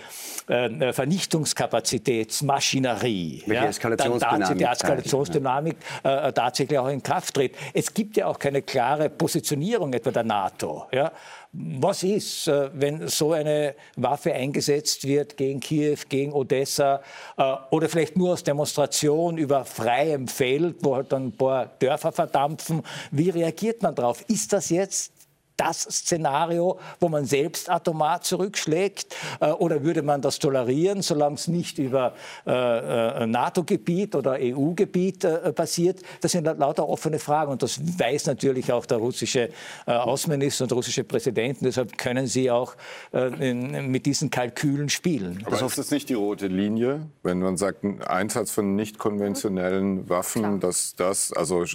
äh, 0.47 0.93
Vernichtungskapazitätsmaschinerie, 0.93 3.43
ja, 3.47 3.65
Eskalationsdynamik, 3.65 4.57
die 4.57 4.63
Eskalationsdynamik 4.63 5.77
tatsächlich 6.03 6.77
auch 6.77 6.89
in 6.89 7.01
Kraft 7.01 7.33
tritt. 7.33 7.55
Es 7.73 7.93
gibt 7.93 8.17
ja 8.17 8.27
auch 8.27 8.37
keine 8.37 8.61
klare 8.61 9.09
Positionierung 9.09 9.93
etwa 9.93 10.11
der 10.11 10.23
NATO. 10.23 10.85
Ja. 10.91 11.11
Was 11.79 12.03
ist, 12.03 12.47
wenn 12.47 13.07
so 13.07 13.33
eine 13.33 13.47
eine 13.47 13.75
Waffe 13.95 14.33
eingesetzt 14.33 15.07
wird 15.07 15.37
gegen 15.37 15.59
Kiew, 15.59 15.97
gegen 16.09 16.33
Odessa 16.33 17.01
äh, 17.37 17.55
oder 17.71 17.89
vielleicht 17.89 18.17
nur 18.17 18.33
aus 18.33 18.43
Demonstration 18.43 19.37
über 19.37 19.65
freiem 19.65 20.27
Feld, 20.27 20.77
wo 20.81 20.95
halt 20.95 21.11
dann 21.11 21.27
ein 21.27 21.31
paar 21.31 21.67
Dörfer 21.79 22.11
verdampfen. 22.11 22.83
Wie 23.11 23.29
reagiert 23.29 23.81
man 23.81 23.95
darauf? 23.95 24.23
Ist 24.27 24.53
das 24.53 24.69
jetzt 24.69 25.11
das 25.57 25.81
Szenario, 25.81 26.79
wo 26.99 27.09
man 27.09 27.25
selbst 27.25 27.69
atomar 27.69 28.21
zurückschlägt? 28.21 29.15
Äh, 29.39 29.51
oder 29.51 29.83
würde 29.83 30.01
man 30.01 30.21
das 30.21 30.39
tolerieren, 30.39 31.01
solange 31.01 31.35
es 31.35 31.47
nicht 31.47 31.79
über 31.79 32.13
äh, 32.45 33.23
äh 33.23 33.27
NATO-Gebiet 33.27 34.15
oder 34.15 34.37
EU-Gebiet 34.39 35.23
äh, 35.23 35.51
passiert? 35.51 36.01
Das 36.21 36.31
sind 36.31 36.45
lauter 36.45 36.87
offene 36.87 37.19
Fragen. 37.19 37.51
Und 37.51 37.63
das 37.63 37.79
weiß 37.99 38.27
natürlich 38.27 38.71
auch 38.71 38.85
der 38.85 38.97
russische 38.97 39.49
äh, 39.85 39.91
Außenminister 39.91 40.63
und 40.63 40.71
der 40.71 40.75
russische 40.77 41.03
Präsident. 41.03 41.57
Deshalb 41.61 41.97
können 41.97 42.27
sie 42.27 42.49
auch 42.51 42.75
äh, 43.13 43.49
in, 43.49 43.91
mit 43.91 44.05
diesen 44.05 44.29
Kalkülen 44.29 44.89
spielen. 44.89 45.43
Aber 45.45 45.61
ist 45.61 45.77
das 45.77 45.91
nicht 45.91 46.09
die 46.09 46.13
rote 46.13 46.47
Linie, 46.47 47.07
wenn 47.23 47.39
man 47.39 47.57
sagt, 47.57 47.83
ein 47.83 48.01
Einsatz 48.01 48.51
von 48.51 48.75
nicht 48.75 48.99
konventionellen 48.99 50.07
Waffen, 50.09 50.41
Klar. 50.41 50.57
dass 50.59 50.95
das, 50.95 51.33
also 51.33 51.65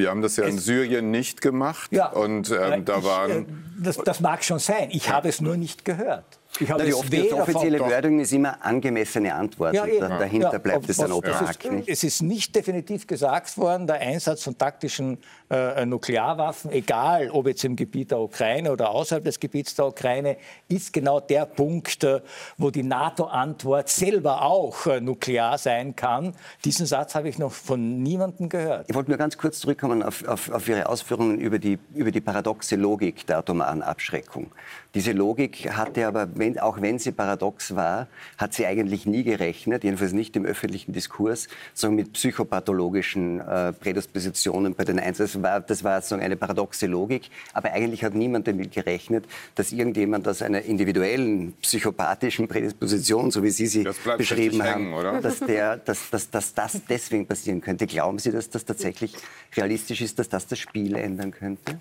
wir 0.00 0.10
haben 0.10 0.22
das 0.22 0.36
ja 0.36 0.44
in 0.44 0.58
Syrien 0.58 1.10
nicht 1.10 1.40
gemacht. 1.40 1.92
Ja, 1.92 2.06
und 2.08 2.50
ähm, 2.50 2.84
da 2.84 2.98
ich, 2.98 3.04
waren. 3.04 3.30
Äh, 3.30 3.44
das, 3.82 3.96
das, 3.98 4.20
mag 4.20 4.42
schon 4.44 4.58
sein. 4.58 4.88
Ich 4.90 5.10
habe 5.10 5.28
es 5.28 5.40
nur 5.40 5.56
nicht 5.56 5.84
gehört. 5.84 6.39
Ich 6.58 6.70
habe 6.70 6.84
die, 6.84 6.90
die 6.90 7.32
offizielle 7.32 7.78
Wordung 7.80 8.20
ist 8.20 8.32
immer 8.32 8.64
angemessene 8.64 9.34
Antworten. 9.34 9.76
Ja, 9.76 9.86
da, 9.86 10.18
dahinter 10.18 10.52
ja, 10.52 10.58
bleibt 10.58 10.88
es 10.88 10.96
dann 10.96 11.12
opak. 11.12 11.56
Es 11.86 12.02
ist 12.02 12.22
nicht 12.22 12.54
definitiv 12.54 13.06
gesagt 13.06 13.56
worden, 13.56 13.86
der 13.86 14.00
Einsatz 14.00 14.42
von 14.42 14.58
taktischen 14.58 15.18
äh, 15.50 15.86
Nuklearwaffen, 15.86 16.70
egal 16.72 17.30
ob 17.30 17.46
jetzt 17.46 17.64
im 17.64 17.76
Gebiet 17.76 18.10
der 18.10 18.20
Ukraine 18.20 18.72
oder 18.72 18.90
außerhalb 18.90 19.24
des 19.24 19.38
Gebiets 19.38 19.74
der 19.74 19.86
Ukraine, 19.86 20.36
ist 20.68 20.92
genau 20.92 21.20
der 21.20 21.46
Punkt, 21.46 22.04
äh, 22.04 22.20
wo 22.58 22.70
die 22.70 22.82
NATO-Antwort 22.82 23.88
selber 23.88 24.42
auch 24.42 24.86
äh, 24.86 25.00
nuklear 25.00 25.56
sein 25.56 25.94
kann. 25.96 26.34
Diesen 26.64 26.86
Satz 26.86 27.14
habe 27.14 27.28
ich 27.28 27.38
noch 27.38 27.52
von 27.52 28.02
niemandem 28.02 28.48
gehört. 28.48 28.86
Ich 28.88 28.94
wollte 28.94 29.10
nur 29.10 29.18
ganz 29.18 29.38
kurz 29.38 29.60
zurückkommen 29.60 30.02
auf, 30.02 30.26
auf, 30.26 30.50
auf 30.50 30.68
Ihre 30.68 30.88
Ausführungen 30.88 31.38
über 31.38 31.58
die, 31.58 31.78
über 31.94 32.10
die 32.10 32.20
paradoxe 32.20 32.76
Logik 32.76 33.26
der 33.26 33.38
atomaren 33.38 33.82
Abschreckung. 33.82 34.50
Diese 34.94 35.12
Logik 35.12 35.70
hatte 35.70 36.06
aber, 36.06 36.28
wenn, 36.34 36.58
auch 36.58 36.80
wenn 36.80 36.98
sie 36.98 37.12
paradox 37.12 37.76
war, 37.76 38.08
hat 38.38 38.54
sie 38.54 38.66
eigentlich 38.66 39.06
nie 39.06 39.22
gerechnet, 39.22 39.84
jedenfalls 39.84 40.12
nicht 40.12 40.34
im 40.34 40.44
öffentlichen 40.44 40.92
Diskurs, 40.92 41.46
sondern 41.74 41.96
mit 41.96 42.12
psychopathologischen 42.14 43.40
äh, 43.40 43.72
Prädispositionen 43.72 44.74
bei 44.74 44.84
den 44.84 44.98
Einzelnen. 44.98 45.42
War, 45.44 45.60
das 45.60 45.84
war 45.84 46.02
so 46.02 46.16
eine 46.16 46.36
paradoxe 46.36 46.86
Logik, 46.86 47.30
aber 47.52 47.72
eigentlich 47.72 48.02
hat 48.02 48.14
niemand 48.14 48.48
damit 48.48 48.72
gerechnet, 48.72 49.26
dass 49.54 49.70
irgendjemand 49.70 50.26
aus 50.26 50.42
einer 50.42 50.62
individuellen 50.62 51.52
psychopathischen 51.62 52.48
Prädisposition, 52.48 53.30
so 53.30 53.44
wie 53.44 53.50
Sie 53.50 53.66
sie 53.66 53.88
beschrieben 54.16 54.62
haben, 54.62 54.92
hängen, 54.92 55.22
dass, 55.22 55.38
der, 55.38 55.76
dass, 55.76 56.10
dass, 56.10 56.30
dass 56.30 56.54
das 56.54 56.80
deswegen 56.88 57.26
passieren 57.26 57.60
könnte. 57.60 57.86
Glauben 57.86 58.18
Sie, 58.18 58.32
dass 58.32 58.50
das 58.50 58.64
tatsächlich 58.64 59.14
realistisch 59.54 60.00
ist, 60.00 60.18
dass 60.18 60.28
das 60.28 60.48
das 60.48 60.58
Spiel 60.58 60.96
ändern 60.96 61.30
könnte? 61.30 61.78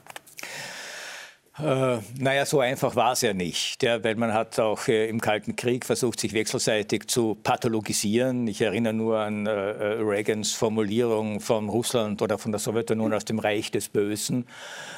Äh, 1.62 1.98
naja, 2.18 2.46
so 2.46 2.62
einfach 2.62 2.96
war 2.96 3.12
es 3.12 3.22
ja 3.22 3.34
nicht, 3.34 3.84
ja, 3.84 4.02
weil 4.02 4.16
man 4.16 4.34
hat 4.34 4.58
auch 4.60 4.88
äh, 4.88 5.10
im 5.10 5.20
Kalten 5.20 5.58
Krieg 5.58 5.86
versucht, 5.86 6.20
sich 6.20 6.32
wechselseitig 6.32 7.08
zu 7.08 7.36
pathologisieren. 7.36 8.48
Ich 8.48 8.62
erinnere 8.62 8.94
nur 8.94 9.20
an 9.20 9.46
äh, 9.46 9.52
äh, 9.52 10.02
Reagans 10.02 10.54
Formulierung 10.54 11.42
von 11.42 11.68
Russland 11.68 12.22
oder 12.22 12.38
von 12.38 12.54
der 12.54 12.60
Sowjetunion 12.60 13.14
aus 13.14 13.26
dem 13.26 13.40
Reich 13.40 13.72
des 13.72 13.90
Bösen. 13.90 14.46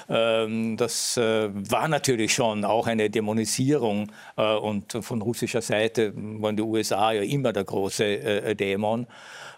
Ähm, 0.07 0.77
das 0.77 1.17
äh, 1.17 1.49
war 1.51 1.87
natürlich 1.87 2.33
schon 2.33 2.63
auch 2.63 2.85
eine 2.85 3.09
Dämonisierung 3.09 4.11
äh, 4.37 4.53
und 4.53 4.99
von 5.01 5.23
russischer 5.23 5.61
Seite 5.61 6.13
waren 6.15 6.57
die 6.57 6.63
USA 6.63 7.11
ja 7.11 7.23
immer 7.23 7.53
der 7.53 7.63
große 7.63 8.55
Dämon. 8.55 9.07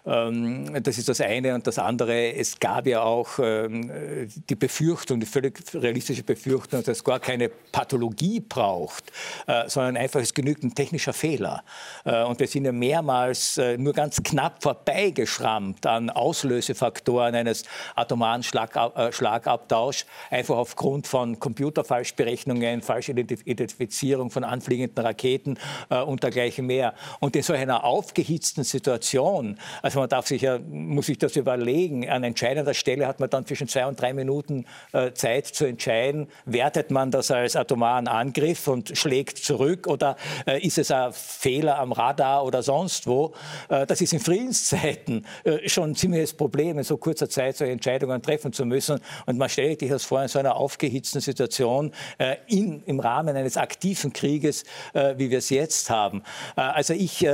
Ähm, 0.06 0.82
das 0.82 0.98
ist 0.98 1.08
das 1.08 1.20
eine. 1.20 1.54
Und 1.54 1.66
das 1.66 1.78
andere, 1.78 2.34
es 2.34 2.58
gab 2.58 2.86
ja 2.86 3.02
auch 3.02 3.38
ähm, 3.38 4.28
die 4.48 4.54
Befürchtung, 4.54 5.20
die 5.20 5.26
völlig 5.26 5.62
realistische 5.74 6.22
Befürchtung, 6.22 6.82
dass 6.82 6.98
es 6.98 7.04
gar 7.04 7.20
keine 7.20 7.48
Pathologie 7.48 8.40
braucht, 8.40 9.12
äh, 9.46 9.68
sondern 9.68 9.96
einfach 9.96 10.20
es 10.20 10.34
genügt 10.34 10.62
ein 10.62 10.74
technischer 10.74 11.12
Fehler. 11.12 11.64
Äh, 12.04 12.24
und 12.24 12.38
wir 12.38 12.46
sind 12.46 12.64
ja 12.64 12.72
mehrmals 12.72 13.56
äh, 13.58 13.78
nur 13.78 13.92
ganz 13.92 14.22
knapp 14.22 14.62
vorbeigeschrammt 14.62 15.86
an 15.86 16.10
Auslösefaktoren 16.10 17.34
eines 17.34 17.64
atomaren 17.94 18.42
Schlagabtausch, 18.42 20.04
einfach 20.30 20.56
aufgrund 20.56 21.06
von 21.06 21.38
Computerfalschberechnungen, 21.38 22.82
falsche 22.82 23.12
Identifizierung 23.12 24.30
von 24.30 24.44
anfliegenden 24.44 25.04
Raketen 25.04 25.58
und 25.88 26.22
dergleichen 26.22 26.66
mehr. 26.66 26.94
Und 27.20 27.36
in 27.36 27.42
so 27.42 27.52
einer 27.52 27.84
aufgehitzten 27.84 28.64
Situation, 28.64 29.58
also 29.82 29.93
also 29.94 30.00
man 30.00 30.08
darf 30.08 30.26
sich 30.26 30.42
ja, 30.42 30.58
muss 30.58 31.06
sich 31.06 31.18
das 31.18 31.36
überlegen. 31.36 32.08
An 32.10 32.24
entscheidender 32.24 32.74
Stelle 32.74 33.06
hat 33.06 33.20
man 33.20 33.30
dann 33.30 33.46
zwischen 33.46 33.68
zwei 33.68 33.86
und 33.86 34.00
drei 34.00 34.12
Minuten 34.12 34.66
äh, 34.92 35.12
Zeit 35.12 35.46
zu 35.46 35.66
entscheiden, 35.66 36.26
wertet 36.46 36.90
man 36.90 37.12
das 37.12 37.30
als 37.30 37.54
atomaren 37.54 38.08
Angriff 38.08 38.66
und 38.66 38.98
schlägt 38.98 39.38
zurück 39.38 39.86
oder 39.86 40.16
äh, 40.48 40.60
ist 40.66 40.78
es 40.78 40.90
ein 40.90 41.12
Fehler 41.12 41.78
am 41.78 41.92
Radar 41.92 42.44
oder 42.44 42.64
sonst 42.64 43.06
wo. 43.06 43.34
Äh, 43.68 43.86
das 43.86 44.00
ist 44.00 44.12
in 44.12 44.18
Friedenszeiten 44.18 45.24
äh, 45.44 45.68
schon 45.68 45.90
ein 45.90 45.94
ziemliches 45.94 46.34
Problem, 46.34 46.76
in 46.78 46.84
so 46.84 46.96
kurzer 46.96 47.28
Zeit 47.28 47.56
solche 47.56 47.72
Entscheidungen 47.72 48.20
treffen 48.20 48.52
zu 48.52 48.64
müssen. 48.64 48.98
Und 49.26 49.38
man 49.38 49.48
stellt 49.48 49.78
sich 49.78 49.90
das 49.90 50.04
vor 50.04 50.22
in 50.22 50.28
so 50.28 50.40
einer 50.40 50.56
aufgehitzten 50.56 51.20
Situation 51.20 51.92
äh, 52.18 52.34
in, 52.48 52.82
im 52.86 52.98
Rahmen 52.98 53.36
eines 53.36 53.56
aktiven 53.56 54.12
Krieges, 54.12 54.64
äh, 54.92 55.14
wie 55.18 55.30
wir 55.30 55.38
es 55.38 55.50
jetzt 55.50 55.88
haben. 55.88 56.22
also 56.56 56.94
ich 56.94 57.26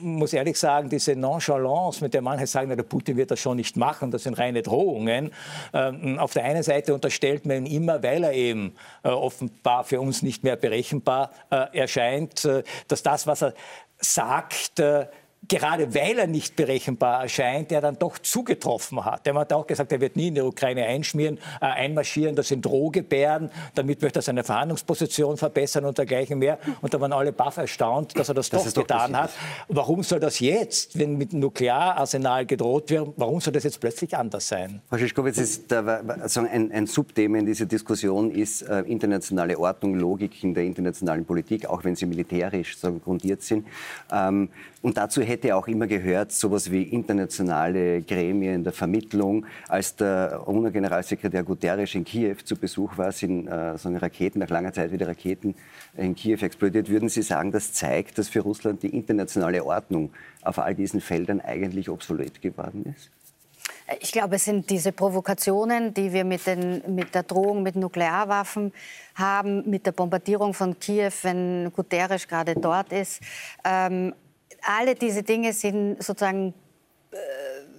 muss 0.00 0.32
ehrlich 0.32 0.58
sagen, 0.58 0.88
diese 0.88 1.14
Nonchalance, 1.14 2.02
der 2.14 2.22
manche 2.22 2.46
sagen, 2.46 2.68
na, 2.68 2.76
der 2.76 2.82
Putin 2.82 3.16
wird 3.16 3.30
das 3.30 3.40
schon 3.40 3.56
nicht 3.56 3.76
machen, 3.76 4.10
das 4.10 4.24
sind 4.24 4.38
reine 4.38 4.62
Drohungen. 4.62 5.32
Ähm, 5.72 6.18
auf 6.18 6.32
der 6.32 6.44
einen 6.44 6.62
Seite 6.62 6.94
unterstellt 6.94 7.46
man 7.46 7.66
ihm 7.66 7.82
immer, 7.82 8.02
weil 8.02 8.24
er 8.24 8.32
eben 8.32 8.74
äh, 9.02 9.08
offenbar 9.08 9.84
für 9.84 10.00
uns 10.00 10.22
nicht 10.22 10.44
mehr 10.44 10.56
berechenbar 10.56 11.30
äh, 11.50 11.78
erscheint, 11.78 12.44
äh, 12.44 12.62
dass 12.88 13.02
das, 13.02 13.26
was 13.26 13.42
er 13.42 13.54
sagt, 14.00 14.78
äh, 14.80 15.06
gerade 15.46 15.94
weil 15.94 16.18
er 16.18 16.26
nicht 16.26 16.56
berechenbar 16.56 17.22
erscheint, 17.22 17.70
der 17.70 17.80
dann 17.80 17.98
doch 17.98 18.18
zugetroffen 18.18 19.04
hat. 19.04 19.24
Der 19.26 19.34
hat 19.34 19.52
auch 19.52 19.66
gesagt, 19.66 19.92
er 19.92 20.00
wird 20.00 20.16
nie 20.16 20.28
in 20.28 20.34
die 20.34 20.40
Ukraine 20.40 20.84
einschmieren, 20.84 21.38
äh, 21.60 21.66
einmarschieren, 21.66 22.34
das 22.34 22.48
sind 22.48 22.64
Drohgebärden, 22.64 23.50
damit 23.74 24.02
möchte 24.02 24.18
er 24.18 24.22
seine 24.22 24.44
Verhandlungsposition 24.44 25.36
verbessern 25.36 25.84
und 25.84 25.96
dergleichen 25.96 26.38
mehr. 26.38 26.58
Und 26.80 26.92
da 26.92 27.00
waren 27.00 27.12
alle 27.12 27.32
baff 27.32 27.56
erstaunt, 27.56 28.18
dass 28.18 28.28
er 28.28 28.34
das, 28.34 28.50
das 28.50 28.72
doch 28.74 28.82
getan 28.82 29.12
doch 29.12 29.18
hat. 29.20 29.30
Warum 29.68 30.02
soll 30.02 30.20
das 30.20 30.40
jetzt, 30.40 30.98
wenn 30.98 31.16
mit 31.16 31.32
Nukleararsenal 31.32 32.44
gedroht 32.44 32.90
wird, 32.90 33.08
warum 33.16 33.40
soll 33.40 33.52
das 33.52 33.64
jetzt 33.64 33.80
plötzlich 33.80 34.16
anders 34.16 34.48
sein? 34.48 34.82
Frau 34.88 34.98
Schischkowitz, 34.98 35.38
ist 35.38 35.72
also 35.72 36.40
ein, 36.40 36.72
ein 36.72 36.86
Subthema 36.86 37.38
in 37.38 37.46
dieser 37.46 37.66
Diskussion 37.66 38.30
ist 38.30 38.62
äh, 38.62 38.80
internationale 38.80 39.58
Ordnung, 39.58 39.94
Logik 39.94 40.42
in 40.42 40.54
der 40.54 40.64
internationalen 40.64 41.24
Politik, 41.24 41.66
auch 41.66 41.84
wenn 41.84 41.94
sie 41.94 42.06
militärisch 42.06 42.76
so 42.76 42.92
grundiert 42.92 43.42
sind. 43.42 43.66
Ähm, 44.10 44.48
und 44.80 44.96
dazu 44.96 45.22
hätte 45.28 45.54
auch 45.54 45.68
immer 45.68 45.86
gehört, 45.86 46.32
sowas 46.32 46.70
wie 46.70 46.82
internationale 46.82 48.02
Gremien 48.02 48.64
der 48.64 48.72
Vermittlung. 48.72 49.46
Als 49.68 49.94
der 49.94 50.42
UNO-Generalsekretär 50.46 51.44
Guterres 51.44 51.94
in 51.94 52.04
Kiew 52.04 52.36
zu 52.44 52.56
Besuch 52.56 52.98
war, 52.98 53.12
sind 53.12 53.46
äh, 53.46 53.76
so 53.78 53.88
Raketen, 53.90 54.40
nach 54.40 54.48
langer 54.48 54.72
Zeit 54.72 54.90
wieder 54.90 55.06
Raketen 55.06 55.54
in 55.96 56.14
Kiew 56.14 56.38
explodiert. 56.40 56.88
Würden 56.88 57.08
Sie 57.08 57.22
sagen, 57.22 57.52
das 57.52 57.72
zeigt, 57.72 58.18
dass 58.18 58.28
für 58.28 58.40
Russland 58.40 58.82
die 58.82 58.96
internationale 58.96 59.64
Ordnung 59.64 60.10
auf 60.42 60.58
all 60.58 60.74
diesen 60.74 61.00
Feldern 61.00 61.40
eigentlich 61.40 61.88
obsolet 61.88 62.40
geworden 62.40 62.94
ist? 62.96 63.10
Ich 64.00 64.12
glaube, 64.12 64.36
es 64.36 64.44
sind 64.44 64.68
diese 64.68 64.92
Provokationen, 64.92 65.94
die 65.94 66.12
wir 66.12 66.24
mit, 66.24 66.46
den, 66.46 66.82
mit 66.94 67.14
der 67.14 67.22
Drohung 67.22 67.62
mit 67.62 67.74
Nuklearwaffen 67.74 68.72
haben, 69.14 69.68
mit 69.68 69.86
der 69.86 69.92
Bombardierung 69.92 70.52
von 70.52 70.78
Kiew, 70.78 71.12
wenn 71.22 71.72
Guterres 71.74 72.28
gerade 72.28 72.54
dort 72.54 72.92
ist. 72.92 73.20
Ähm, 73.64 74.12
alle 74.62 74.94
diese 74.94 75.22
Dinge 75.22 75.52
sind 75.52 76.02
sozusagen 76.02 76.54
äh, 77.10 77.16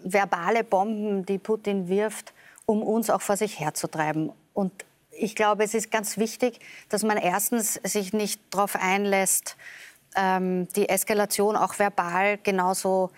verbale 0.03 0.63
Bomben, 0.63 1.25
die 1.25 1.38
Putin 1.38 1.88
wirft, 1.88 2.33
um 2.65 2.83
uns 2.83 3.09
auch 3.09 3.21
vor 3.21 3.38
sich 3.38 3.59
herzutreiben. 3.59 4.31
Und 4.53 4.71
ich 5.12 5.36
glaube, 5.36 5.63
es 5.63 5.74
ist 5.74 5.91
ganz 5.91 6.17
wichtig, 6.17 6.59
dass 6.89 7.03
man 7.03 7.17
erstens 7.17 7.75
sich 7.83 8.13
nicht 8.13 8.41
darauf 8.51 8.75
einlässt, 8.75 9.57
ähm, 10.15 10.67
die 10.75 10.89
Eskalation 10.89 11.55
auch 11.55 11.77
verbal 11.77 12.38
genauso 12.38 13.12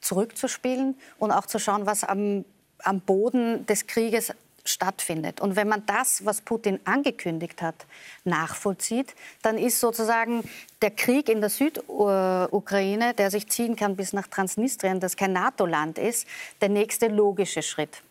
zurückzuspielen 0.00 0.96
und 1.18 1.32
auch 1.32 1.46
zu 1.46 1.58
schauen, 1.58 1.86
was 1.86 2.04
am, 2.04 2.44
am 2.78 3.00
Boden 3.00 3.66
des 3.66 3.86
Krieges 3.86 4.32
stattfindet. 4.64 5.40
Und 5.40 5.56
wenn 5.56 5.68
man 5.68 5.84
das, 5.86 6.24
was 6.24 6.40
Putin 6.40 6.80
angekündigt 6.84 7.62
hat, 7.62 7.86
nachvollzieht, 8.24 9.14
dann 9.42 9.58
ist 9.58 9.80
sozusagen 9.80 10.42
der 10.82 10.90
Krieg 10.90 11.28
in 11.28 11.40
der 11.40 11.50
Südukraine, 11.50 13.14
der 13.14 13.30
sich 13.30 13.48
ziehen 13.48 13.76
kann 13.76 13.96
bis 13.96 14.12
nach 14.12 14.26
Transnistrien, 14.26 15.00
das 15.00 15.16
kein 15.16 15.32
NATO-Land 15.32 15.98
ist, 15.98 16.26
der 16.60 16.68
nächste 16.68 17.08
logische 17.08 17.62
Schritt. 17.62 18.02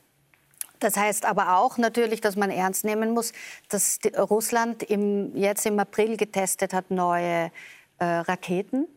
Das 0.79 0.95
heißt 0.95 1.25
aber 1.25 1.57
auch 1.57 1.77
natürlich, 1.77 2.21
dass 2.21 2.35
man 2.35 2.51
ernst 2.51 2.85
nehmen 2.85 3.11
muss, 3.11 3.33
dass 3.69 3.99
Russland 4.15 4.83
im, 4.83 5.35
jetzt 5.35 5.65
im 5.65 5.79
April 5.79 6.17
getestet 6.17 6.73
hat 6.73 6.91
neue 6.91 7.51
äh, 7.99 8.05
Raketen, 8.05 8.87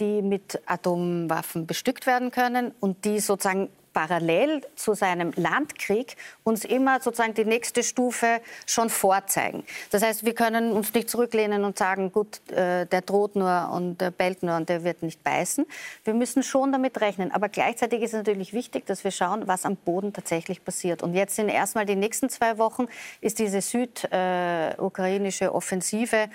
die 0.00 0.22
mit 0.22 0.60
Atomwaffen 0.66 1.66
bestückt 1.66 2.06
werden 2.06 2.30
können 2.30 2.72
und 2.80 3.04
die 3.04 3.20
sozusagen 3.20 3.70
parallel 3.92 4.62
zu 4.76 4.94
seinem 4.94 5.32
Landkrieg 5.36 6.16
uns 6.44 6.64
immer 6.64 7.00
sozusagen 7.00 7.34
die 7.34 7.44
nächste 7.44 7.82
Stufe 7.82 8.40
schon 8.66 8.90
vorzeigen. 8.90 9.64
Das 9.90 10.02
heißt, 10.02 10.24
wir 10.24 10.34
können 10.34 10.72
uns 10.72 10.92
nicht 10.94 11.10
zurücklehnen 11.10 11.64
und 11.64 11.78
sagen, 11.78 12.12
gut, 12.12 12.40
äh, 12.50 12.86
der 12.86 13.02
droht 13.02 13.36
nur 13.36 13.70
und 13.72 14.00
der 14.00 14.10
bellt 14.10 14.42
nur 14.42 14.56
und 14.56 14.68
der 14.68 14.84
wird 14.84 15.02
nicht 15.02 15.22
beißen. 15.22 15.66
Wir 16.04 16.14
müssen 16.14 16.42
schon 16.42 16.72
damit 16.72 17.00
rechnen. 17.00 17.32
Aber 17.32 17.48
gleichzeitig 17.48 18.02
ist 18.02 18.10
es 18.10 18.18
natürlich 18.18 18.52
wichtig, 18.52 18.86
dass 18.86 19.04
wir 19.04 19.10
schauen, 19.10 19.46
was 19.46 19.64
am 19.64 19.76
Boden 19.76 20.12
tatsächlich 20.12 20.64
passiert. 20.64 21.02
Und 21.02 21.14
jetzt 21.14 21.36
sind 21.36 21.48
erstmal 21.48 21.86
die 21.86 21.96
nächsten 21.96 22.28
zwei 22.28 22.58
Wochen, 22.58 22.86
ist 23.20 23.38
diese 23.38 23.60
südukrainische 23.60 25.44
äh, 25.46 25.48
Offensive 25.48 26.28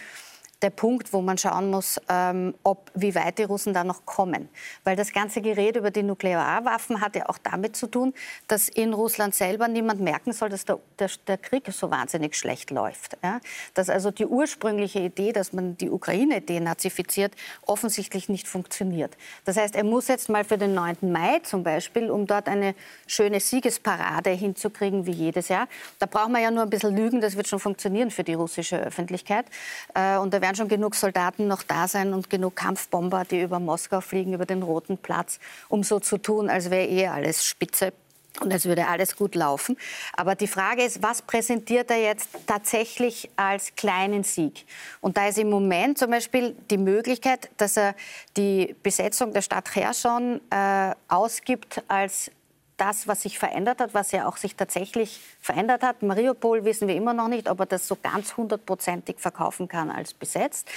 der 0.61 0.69
Punkt, 0.69 1.13
wo 1.13 1.21
man 1.21 1.37
schauen 1.37 1.69
muss, 1.69 1.99
ähm, 2.09 2.55
ob, 2.63 2.91
wie 2.93 3.13
weit 3.13 3.37
die 3.37 3.43
Russen 3.43 3.73
da 3.73 3.83
noch 3.83 4.05
kommen. 4.05 4.49
Weil 4.83 4.95
das 4.95 5.11
ganze 5.11 5.41
Gerät 5.41 5.75
über 5.75 5.91
die 5.91 6.03
Nuklearwaffen 6.03 7.01
hat 7.01 7.15
ja 7.15 7.27
auch 7.29 7.37
damit 7.37 7.75
zu 7.75 7.87
tun, 7.87 8.13
dass 8.47 8.69
in 8.69 8.93
Russland 8.93 9.35
selber 9.35 9.67
niemand 9.67 9.99
merken 9.99 10.31
soll, 10.31 10.49
dass 10.49 10.65
der, 10.65 10.79
der, 10.99 11.09
der 11.27 11.37
Krieg 11.37 11.65
so 11.71 11.91
wahnsinnig 11.91 12.35
schlecht 12.35 12.71
läuft. 12.71 13.17
Ja? 13.23 13.39
Dass 13.73 13.89
also 13.89 14.11
die 14.11 14.25
ursprüngliche 14.25 14.99
Idee, 14.99 15.33
dass 15.33 15.51
man 15.51 15.77
die 15.77 15.89
Ukraine 15.89 16.41
denazifiziert, 16.41 17.33
offensichtlich 17.65 18.29
nicht 18.29 18.47
funktioniert. 18.47 19.17
Das 19.43 19.57
heißt, 19.57 19.75
er 19.75 19.83
muss 19.83 20.07
jetzt 20.07 20.29
mal 20.29 20.45
für 20.45 20.57
den 20.57 20.73
9. 20.73 20.97
Mai 21.01 21.39
zum 21.43 21.63
Beispiel, 21.63 22.09
um 22.09 22.27
dort 22.27 22.47
eine 22.47 22.75
schöne 23.07 23.39
Siegesparade 23.39 24.29
hinzukriegen 24.31 25.05
wie 25.05 25.11
jedes 25.11 25.49
Jahr, 25.49 25.67
da 25.99 26.05
braucht 26.05 26.29
man 26.29 26.41
ja 26.41 26.51
nur 26.51 26.63
ein 26.63 26.69
bisschen 26.69 26.95
lügen, 26.95 27.21
das 27.21 27.35
wird 27.35 27.47
schon 27.47 27.59
funktionieren 27.59 28.09
für 28.09 28.23
die 28.23 28.33
russische 28.33 28.77
Öffentlichkeit. 28.77 29.45
Äh, 29.93 30.17
und 30.17 30.33
da 30.33 30.41
werden 30.45 30.55
schon 30.57 30.67
genug 30.67 30.93
Soldaten 30.93 31.47
noch 31.47 31.63
da 31.63 31.87
sein 31.87 32.13
und 32.13 32.29
genug 32.29 32.55
Kampfbomber, 32.55 33.25
die 33.25 33.41
über 33.41 33.59
Moskau 33.59 33.99
fliegen, 33.99 34.33
über 34.33 34.45
den 34.45 34.61
Roten 34.61 34.99
Platz, 34.99 35.39
um 35.69 35.81
so 35.81 35.99
zu 35.99 36.19
tun, 36.19 36.51
als 36.51 36.69
wäre 36.69 36.85
eh 36.85 37.07
alles 37.07 37.43
spitze. 37.43 37.93
Und 38.41 38.53
es 38.53 38.65
würde 38.65 38.87
alles 38.87 39.15
gut 39.15 39.33
laufen. 39.33 39.75
Aber 40.15 40.35
die 40.35 40.47
Frage 40.47 40.83
ist, 40.83 41.01
was 41.01 41.23
präsentiert 41.23 41.89
er 41.89 42.01
jetzt 42.01 42.29
tatsächlich 42.45 43.29
als 43.37 43.73
kleinen 43.75 44.23
Sieg? 44.23 44.65
Und 45.01 45.17
da 45.17 45.29
ist 45.29 45.39
im 45.39 45.49
Moment 45.49 45.97
zum 45.97 46.11
Beispiel 46.11 46.55
die 46.69 46.77
Möglichkeit, 46.77 47.49
dass 47.57 47.77
er 47.77 47.95
die 48.37 48.75
Besetzung 48.83 49.33
der 49.33 49.41
Stadt 49.41 49.71
Cherson 49.71 50.41
äh, 50.51 50.93
ausgibt 51.07 51.81
als 51.87 52.29
das, 52.77 53.07
was 53.07 53.21
sich 53.21 53.39
verändert 53.39 53.79
hat, 53.79 53.93
was 53.93 54.11
ja 54.11 54.27
auch 54.27 54.37
sich 54.37 54.55
tatsächlich 54.55 55.21
verändert 55.39 55.83
hat. 55.83 56.03
Mariupol 56.03 56.65
wissen 56.65 56.87
wir 56.87 56.95
immer 56.95 57.13
noch 57.13 57.27
nicht, 57.27 57.49
ob 57.49 57.59
er 57.61 57.65
das 57.65 57.87
so 57.87 57.95
ganz 57.95 58.35
hundertprozentig 58.37 59.17
verkaufen 59.19 59.67
kann 59.67 59.89
als 59.89 60.13
besetzt. 60.13 60.67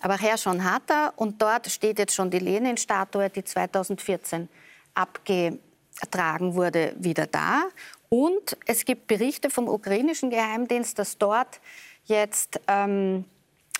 Aber 0.00 0.16
Herrschon 0.16 0.64
hat 0.64 0.90
er 0.90 1.12
und 1.16 1.40
dort 1.40 1.66
steht 1.68 1.98
jetzt 1.98 2.14
schon 2.14 2.30
die 2.30 2.38
Lenin-Statue, 2.38 3.30
die 3.30 3.44
2014 3.44 4.48
abgetragen 4.94 6.54
wurde, 6.54 6.94
wieder 6.98 7.26
da. 7.26 7.64
Und 8.08 8.56
es 8.66 8.84
gibt 8.84 9.06
Berichte 9.06 9.50
vom 9.50 9.68
ukrainischen 9.68 10.30
Geheimdienst, 10.30 10.98
dass 10.98 11.18
dort 11.18 11.60
jetzt 12.04 12.60
ähm, 12.68 13.24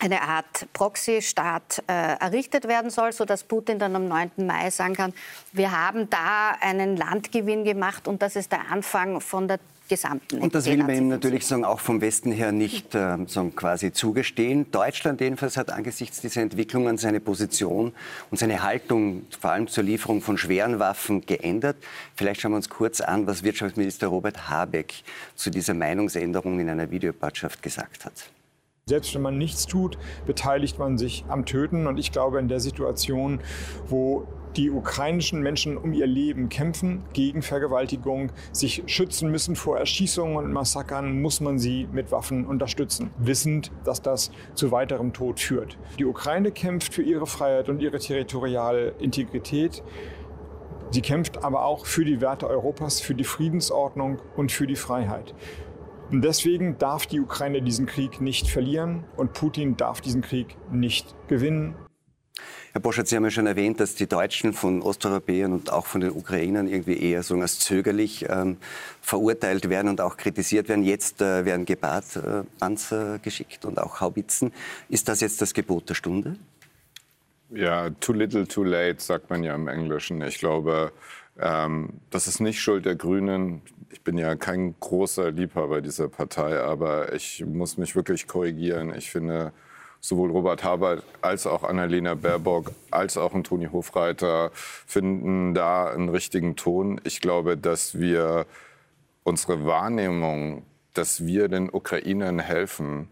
eine 0.01 0.23
Art 0.23 0.67
Proxy-Staat 0.73 1.85
äh, 1.87 1.93
errichtet 1.93 2.69
werden 2.69 2.91
soll, 2.91 3.13
sodass 3.13 3.45
Putin 3.45 3.79
dann 3.79 3.97
am 3.97 4.07
9. 4.09 4.33
Mai 4.39 4.71
sagen 4.71 4.95
kann, 4.95 5.15
wir 5.53 5.73
haben 5.73 6.11
da 6.11 6.53
einen 6.61 6.97
Landgewinn 6.97 7.65
gemacht 7.65 8.09
und 8.09 8.21
das 8.21 8.37
ist 8.37 8.53
der 8.53 8.71
Anfang 8.71 9.21
von 9.21 9.49
der 9.49 9.59
gesamten 9.89 10.41
Und 10.41 10.55
das 10.55 10.67
will 10.67 10.79
man 10.79 10.95
ihm 10.95 11.09
natürlich 11.09 11.47
sagen, 11.47 11.65
auch 11.65 11.81
vom 11.81 12.01
Westen 12.01 12.33
her 12.33 12.53
nicht 12.53 12.95
äh, 12.95 13.19
sagen, 13.27 13.55
quasi 13.55 13.93
zugestehen. 13.93 14.71
Deutschland 14.71 15.21
jedenfalls 15.21 15.57
hat 15.57 15.71
angesichts 15.71 16.21
dieser 16.21 16.41
Entwicklungen 16.41 16.97
seine 16.97 17.21
Position 17.21 17.93
und 18.31 18.39
seine 18.39 18.63
Haltung 18.63 19.27
vor 19.39 19.51
allem 19.51 19.69
zur 19.69 19.85
Lieferung 19.85 20.23
von 20.23 20.39
schweren 20.39 20.79
Waffen 20.79 21.27
geändert. 21.27 21.77
Vielleicht 22.15 22.41
schauen 22.41 22.53
wir 22.53 22.57
uns 22.57 22.71
kurz 22.71 23.01
an, 23.01 23.27
was 23.27 23.43
Wirtschaftsminister 23.43 24.07
Robert 24.07 24.49
Habeck 24.49 24.95
zu 25.35 25.51
dieser 25.51 25.75
Meinungsänderung 25.75 26.61
in 26.61 26.71
einer 26.71 26.91
Videobotschaft 26.91 27.63
gesagt 27.63 28.07
hat. 28.07 28.15
Selbst 28.87 29.15
wenn 29.15 29.23
man 29.23 29.39
nichts 29.39 29.67
tut, 29.67 29.97
beteiligt 30.27 30.79
man 30.79 30.99
sich 30.99 31.25
am 31.29 31.47
Töten. 31.47 31.87
Und 31.87 31.97
ich 31.97 32.13
glaube, 32.13 32.39
in 32.39 32.49
der 32.49 32.61
Situation, 32.61 33.41
wo 33.87 34.27
die 34.57 34.71
ukrainischen 34.71 35.41
Menschen 35.41 35.79
um 35.79 35.95
ihr 35.95 36.07
Leben 36.07 36.51
kämpfen 36.51 37.03
gegen 37.15 37.41
Vergewaltigung, 37.41 38.31
sich 38.53 38.83
schützen 38.85 39.31
müssen 39.31 39.57
vor 39.57 39.79
Erschießungen 39.79 40.37
und 40.37 40.53
Massakern, 40.53 41.23
muss 41.23 41.41
man 41.41 41.59
sie 41.59 41.89
mit 41.93 42.13
Waffen 42.13 42.45
unterstützen, 42.45 43.09
wissend, 43.17 43.73
dass 43.85 44.03
das 44.03 44.31
zu 44.53 44.71
weiterem 44.71 45.15
Tod 45.15 45.41
führt. 45.41 45.79
Die 45.99 46.05
Ukraine 46.05 46.51
kämpft 46.51 46.93
für 46.93 47.03
ihre 47.03 47.27
Freiheit 47.27 47.71
und 47.71 47.81
ihre 47.81 47.99
territoriale 47.99 48.89
Integrität. 48.99 49.83
Sie 50.91 51.01
kämpft 51.01 51.43
aber 51.43 51.65
auch 51.65 51.87
für 51.87 52.05
die 52.05 52.21
Werte 52.21 52.47
Europas, 52.47 53.01
für 53.01 53.15
die 53.15 53.25
Friedensordnung 53.25 54.19
und 54.37 54.53
für 54.53 54.67
die 54.67 54.77
Freiheit. 54.77 55.35
Und 56.11 56.23
deswegen 56.23 56.79
darf 56.79 57.07
die 57.07 57.21
Ukraine 57.21 57.63
diesen 57.63 57.87
Krieg 57.87 58.21
nicht 58.21 58.49
verlieren 58.49 59.05
und 59.17 59.33
Putin 59.33 59.77
darf 59.77 60.01
diesen 60.01 60.23
Krieg 60.23 60.57
nicht 60.71 61.15
gewinnen. 61.29 61.75
Herr 62.73 62.81
Boschert, 62.81 63.07
Sie 63.07 63.15
haben 63.15 63.23
ja 63.23 63.31
schon 63.31 63.47
erwähnt, 63.47 63.79
dass 63.79 63.95
die 63.95 64.09
Deutschen 64.09 64.53
von 64.53 64.83
Osteuropäern 64.83 65.53
und 65.53 65.73
auch 65.73 65.87
von 65.87 66.01
den 66.01 66.11
Ukrainern 66.11 66.67
irgendwie 66.67 67.01
eher 67.01 67.23
so 67.23 67.37
als 67.37 67.61
zögerlich 67.61 68.27
ähm, 68.29 68.57
verurteilt 69.01 69.69
werden 69.71 69.89
und 69.89 70.01
auch 70.01 70.17
kritisiert 70.17 70.69
werden. 70.69 70.83
Jetzt 70.83 71.23
äh, 71.23 71.45
werden 71.45 71.67
Gepard-Panzer 71.67 73.15
äh, 73.15 73.19
geschickt 73.21 73.65
und 73.65 73.79
auch 73.79 74.01
Haubitzen. 74.01 74.53
Ist 74.89 75.09
das 75.09 75.21
jetzt 75.21 75.41
das 75.41 75.55
Gebot 75.55 75.89
der 75.89 75.95
Stunde? 75.95 76.37
Ja, 77.51 77.91
too 77.91 78.13
little, 78.13 78.49
too 78.49 78.65
late, 78.65 79.01
sagt 79.01 79.31
man 79.31 79.45
ja 79.45 79.55
im 79.55 79.69
Englischen. 79.69 80.21
Ich 80.23 80.39
glaube, 80.39 80.91
ähm, 81.39 81.91
das 82.11 82.27
ist 82.27 82.41
nicht 82.41 82.61
Schuld 82.61 82.87
der 82.87 82.97
Grünen. 82.97 83.63
Ich 83.95 84.03
bin 84.03 84.19
ja 84.19 84.35
kein 84.35 84.75
großer 84.81 85.31
Liebhaber 85.31 85.81
dieser 85.81 86.09
Partei, 86.09 86.59
aber 86.59 87.13
ich 87.13 87.45
muss 87.47 87.79
mich 87.79 87.95
wirklich 87.95 88.27
korrigieren. 88.27 88.93
Ich 88.93 89.09
finde, 89.09 89.53
sowohl 90.01 90.33
Robert 90.33 90.65
Habeck 90.65 91.05
als 91.23 91.47
auch 91.47 91.63
Annalena 91.63 92.17
Baerbock 92.17 92.73
als 92.91 93.17
auch 93.17 93.35
ein 93.35 93.45
Toni 93.45 93.67
Hofreiter 93.67 94.51
finden 94.53 95.55
da 95.55 95.87
einen 95.93 96.09
richtigen 96.09 96.57
Ton. 96.57 97.01
Ich 97.05 97.21
glaube, 97.21 97.57
dass 97.57 97.97
wir 97.97 98.47
unsere 99.23 99.65
Wahrnehmung, 99.65 100.65
dass 100.93 101.25
wir 101.25 101.47
den 101.47 101.71
Ukrainern 101.71 102.41
helfen, 102.41 103.09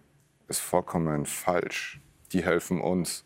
ist 0.48 0.58
vollkommen 0.58 1.26
falsch. 1.26 2.00
Die 2.32 2.42
helfen 2.42 2.80
uns. 2.80 3.24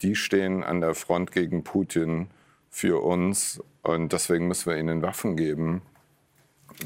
Die 0.00 0.14
stehen 0.14 0.62
an 0.62 0.80
der 0.80 0.94
Front 0.94 1.32
gegen 1.32 1.64
Putin 1.64 2.28
für 2.70 3.02
uns 3.02 3.60
und 3.82 4.12
deswegen 4.12 4.46
müssen 4.46 4.70
wir 4.70 4.78
ihnen 4.78 5.02
Waffen 5.02 5.36
geben. 5.36 5.82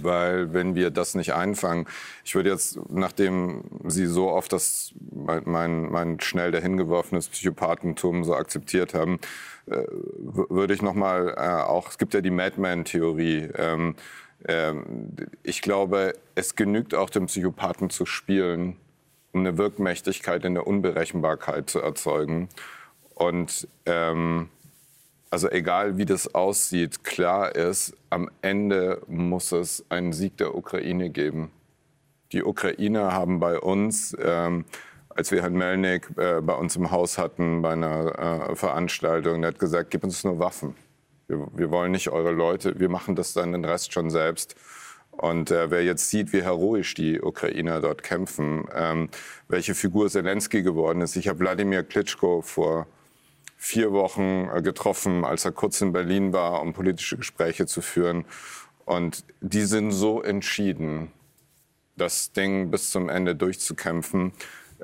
Weil 0.03 0.53
wenn 0.55 0.75
wir 0.75 0.91
das 0.91 1.15
nicht 1.15 1.35
einfangen, 1.35 1.87
ich 2.25 2.35
würde 2.35 2.51
jetzt, 2.51 2.79
nachdem 2.89 3.65
Sie 3.85 4.07
so 4.07 4.31
oft 4.31 4.53
das, 4.53 4.93
mein, 5.11 5.91
mein 5.91 6.21
schnell 6.21 6.53
dahingeworfenes 6.53 7.29
Psychopathentum 7.29 8.23
so 8.25 8.35
akzeptiert 8.35 8.95
haben, 8.95 9.19
äh, 9.67 9.83
würde 9.89 10.75
ich 10.75 10.83
nochmal 10.83 11.35
äh, 11.37 11.63
auch, 11.63 11.91
es 11.91 11.99
gibt 11.99 12.15
ja 12.15 12.21
die 12.21 12.31
Madman-Theorie, 12.31 13.49
ähm, 13.57 13.97
ähm, 14.47 15.11
ich 15.43 15.63
glaube, 15.63 16.15
es 16.35 16.57
genügt 16.57 16.95
auch 16.95 17.11
dem 17.11 17.27
Psychopathen 17.27 17.91
zu 17.91 18.07
spielen, 18.07 18.77
um 19.33 19.41
eine 19.41 19.59
Wirkmächtigkeit 19.59 20.45
in 20.45 20.55
der 20.55 20.67
Unberechenbarkeit 20.67 21.69
zu 21.69 21.81
erzeugen. 21.81 22.49
Und 23.15 23.69
ähm, 23.87 24.49
also 25.31 25.49
egal 25.49 25.97
wie 25.97 26.05
das 26.05 26.35
aussieht, 26.35 27.05
klar 27.05 27.55
ist, 27.55 27.95
am 28.11 28.29
Ende 28.43 29.01
muss 29.07 29.53
es 29.53 29.85
einen 29.89 30.13
Sieg 30.13 30.37
der 30.39 30.57
Ukraine 30.57 31.11
geben. 31.11 31.53
Die 32.33 32.43
Ukrainer 32.43 33.13
haben 33.13 33.39
bei 33.39 33.59
uns, 33.59 34.17
ähm, 34.21 34.65
als 35.09 35.31
wir 35.31 35.43
Herrn 35.43 35.55
Melnik 35.55 36.11
äh, 36.17 36.41
bei 36.41 36.55
uns 36.55 36.75
im 36.77 36.91
Haus 36.91 37.17
hatten, 37.17 37.63
bei 37.63 37.73
einer 37.73 38.51
äh, 38.51 38.57
Veranstaltung, 38.57 39.43
der 39.43 39.53
hat 39.53 39.59
gesagt, 39.61 39.91
gib 39.91 40.03
uns 40.03 40.25
nur 40.25 40.41
Waffen. 40.41 40.75
Wir, 41.29 41.47
wir, 41.55 41.71
wollen 41.71 41.93
nicht 41.93 42.09
eure 42.11 42.33
Leute, 42.33 42.79
wir 42.81 42.89
machen 42.89 43.15
das 43.15 43.33
dann 43.33 43.53
den 43.53 43.65
Rest 43.65 43.93
schon 43.93 44.11
selbst. 44.11 44.57
Und 45.13 45.51
äh, 45.51 45.71
wer 45.71 45.85
jetzt 45.85 46.11
sieht, 46.11 46.33
wie 46.33 46.43
heroisch 46.43 46.95
die 46.95 47.21
Ukrainer 47.21 47.81
dort 47.81 48.03
kämpfen, 48.03 48.67
ähm, 48.75 49.11
welche 49.49 49.75
Figur 49.75 50.09
Zelensky 50.09 50.63
geworden 50.63 51.03
ist. 51.03 51.15
Ich 51.17 51.29
habe 51.29 51.41
Wladimir 51.41 51.85
Klitschko 51.85 52.43
vor 52.43 52.87
vier 53.63 53.93
Wochen 53.93 54.49
äh, 54.53 54.63
getroffen, 54.63 55.23
als 55.23 55.45
er 55.45 55.53
kurz 55.53 55.83
in 55.83 55.93
Berlin 55.93 56.33
war, 56.33 56.63
um 56.63 56.73
politische 56.73 57.19
Gespräche 57.19 57.67
zu 57.67 57.83
führen. 57.83 58.25
Und 58.87 59.23
die 59.43 59.65
sind 59.65 59.93
so 59.93 60.23
entschieden, 60.23 61.13
das 61.95 62.33
Ding 62.33 62.71
bis 62.71 62.89
zum 62.89 63.11
Ende 63.11 63.37
durchzukämpfen, 63.37 64.33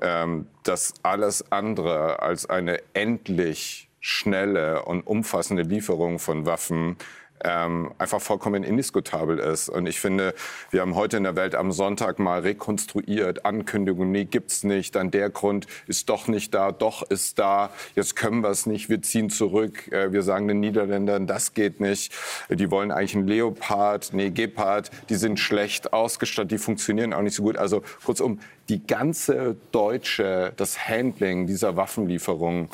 ähm, 0.02 0.46
dass 0.62 0.92
alles 1.02 1.50
andere 1.50 2.20
als 2.20 2.50
eine 2.50 2.82
endlich 2.92 3.88
schnelle 4.00 4.84
und 4.84 5.06
umfassende 5.06 5.62
Lieferung 5.62 6.18
von 6.18 6.44
Waffen 6.44 6.96
ähm, 7.44 7.92
einfach 7.98 8.20
vollkommen 8.20 8.62
indiskutabel 8.62 9.38
ist. 9.38 9.68
Und 9.68 9.86
ich 9.86 10.00
finde, 10.00 10.34
wir 10.70 10.80
haben 10.80 10.94
heute 10.94 11.16
in 11.16 11.24
der 11.24 11.36
Welt 11.36 11.54
am 11.54 11.72
Sonntag 11.72 12.18
mal 12.18 12.40
rekonstruiert, 12.40 13.44
Ankündigungen, 13.44 14.12
nee, 14.12 14.24
gibt's 14.24 14.64
nicht, 14.64 14.94
dann 14.94 15.10
der 15.10 15.30
Grund 15.30 15.66
ist 15.86 16.08
doch 16.08 16.28
nicht 16.28 16.54
da, 16.54 16.72
doch 16.72 17.02
ist 17.02 17.38
da, 17.38 17.70
jetzt 17.94 18.16
können 18.16 18.42
wir 18.42 18.50
es 18.50 18.66
nicht, 18.66 18.88
wir 18.88 19.02
ziehen 19.02 19.30
zurück, 19.30 19.90
äh, 19.92 20.12
wir 20.12 20.22
sagen 20.22 20.48
den 20.48 20.60
Niederländern, 20.60 21.26
das 21.26 21.54
geht 21.54 21.80
nicht, 21.80 22.12
die 22.48 22.70
wollen 22.70 22.90
eigentlich 22.90 23.16
einen 23.16 23.26
Leopard, 23.26 24.10
nee, 24.12 24.30
Gepard, 24.30 24.90
die 25.08 25.16
sind 25.16 25.38
schlecht 25.38 25.92
ausgestattet, 25.92 26.52
die 26.52 26.58
funktionieren 26.58 27.12
auch 27.12 27.22
nicht 27.22 27.34
so 27.34 27.42
gut. 27.42 27.56
Also 27.56 27.82
kurzum, 28.04 28.40
die 28.68 28.86
ganze 28.86 29.56
deutsche, 29.72 30.52
das 30.56 30.88
Handling 30.88 31.46
dieser 31.46 31.76
Waffenlieferung 31.76 32.68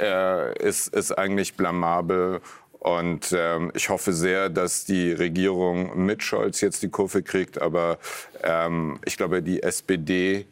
äh, 0.00 0.58
ist, 0.58 0.88
ist 0.88 1.12
eigentlich 1.12 1.54
blamabel. 1.54 2.40
Und 2.84 3.34
ähm, 3.34 3.72
ich 3.74 3.88
hoffe 3.88 4.12
sehr, 4.12 4.50
dass 4.50 4.84
die 4.84 5.10
Regierung 5.10 6.04
mit 6.04 6.22
Scholz 6.22 6.60
jetzt 6.60 6.82
die 6.82 6.90
Kurve 6.90 7.22
kriegt. 7.22 7.62
Aber 7.62 7.98
ähm, 8.42 9.00
ich 9.06 9.16
glaube, 9.16 9.42
die 9.42 9.62
SPD 9.62 10.44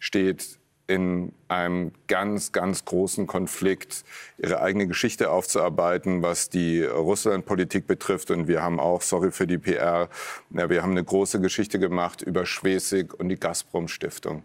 steht 0.00 0.58
in 0.88 1.32
einem 1.46 1.92
ganz, 2.08 2.50
ganz 2.50 2.84
großen 2.84 3.28
Konflikt, 3.28 4.02
ihre 4.36 4.60
eigene 4.62 4.88
Geschichte 4.88 5.30
aufzuarbeiten, 5.30 6.22
was 6.22 6.50
die 6.50 6.82
Russlandpolitik 6.82 7.86
betrifft. 7.86 8.32
Und 8.32 8.48
wir 8.48 8.64
haben 8.64 8.80
auch, 8.80 9.00
sorry 9.00 9.30
für 9.30 9.46
die 9.46 9.58
PR, 9.58 10.08
ja, 10.50 10.68
wir 10.68 10.82
haben 10.82 10.90
eine 10.90 11.04
große 11.04 11.40
Geschichte 11.40 11.78
gemacht 11.78 12.20
über 12.20 12.46
Schwesig 12.46 13.14
und 13.14 13.28
die 13.28 13.38
Gazprom-Stiftung. 13.38 14.42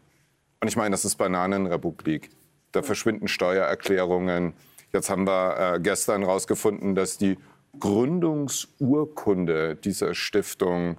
Und 0.60 0.68
ich 0.68 0.76
meine, 0.76 0.92
das 0.92 1.06
ist 1.06 1.16
Bananenrepublik. 1.16 2.30
Da 2.72 2.84
verschwinden 2.84 3.28
Steuererklärungen. 3.28 4.54
Jetzt 4.94 5.10
haben 5.10 5.26
wir 5.26 5.76
äh, 5.76 5.80
gestern 5.80 6.22
herausgefunden, 6.24 6.96
dass 6.96 7.18
die 7.18 7.38
Gründungsurkunde 7.80 9.76
dieser 9.76 10.14
Stiftung 10.14 10.98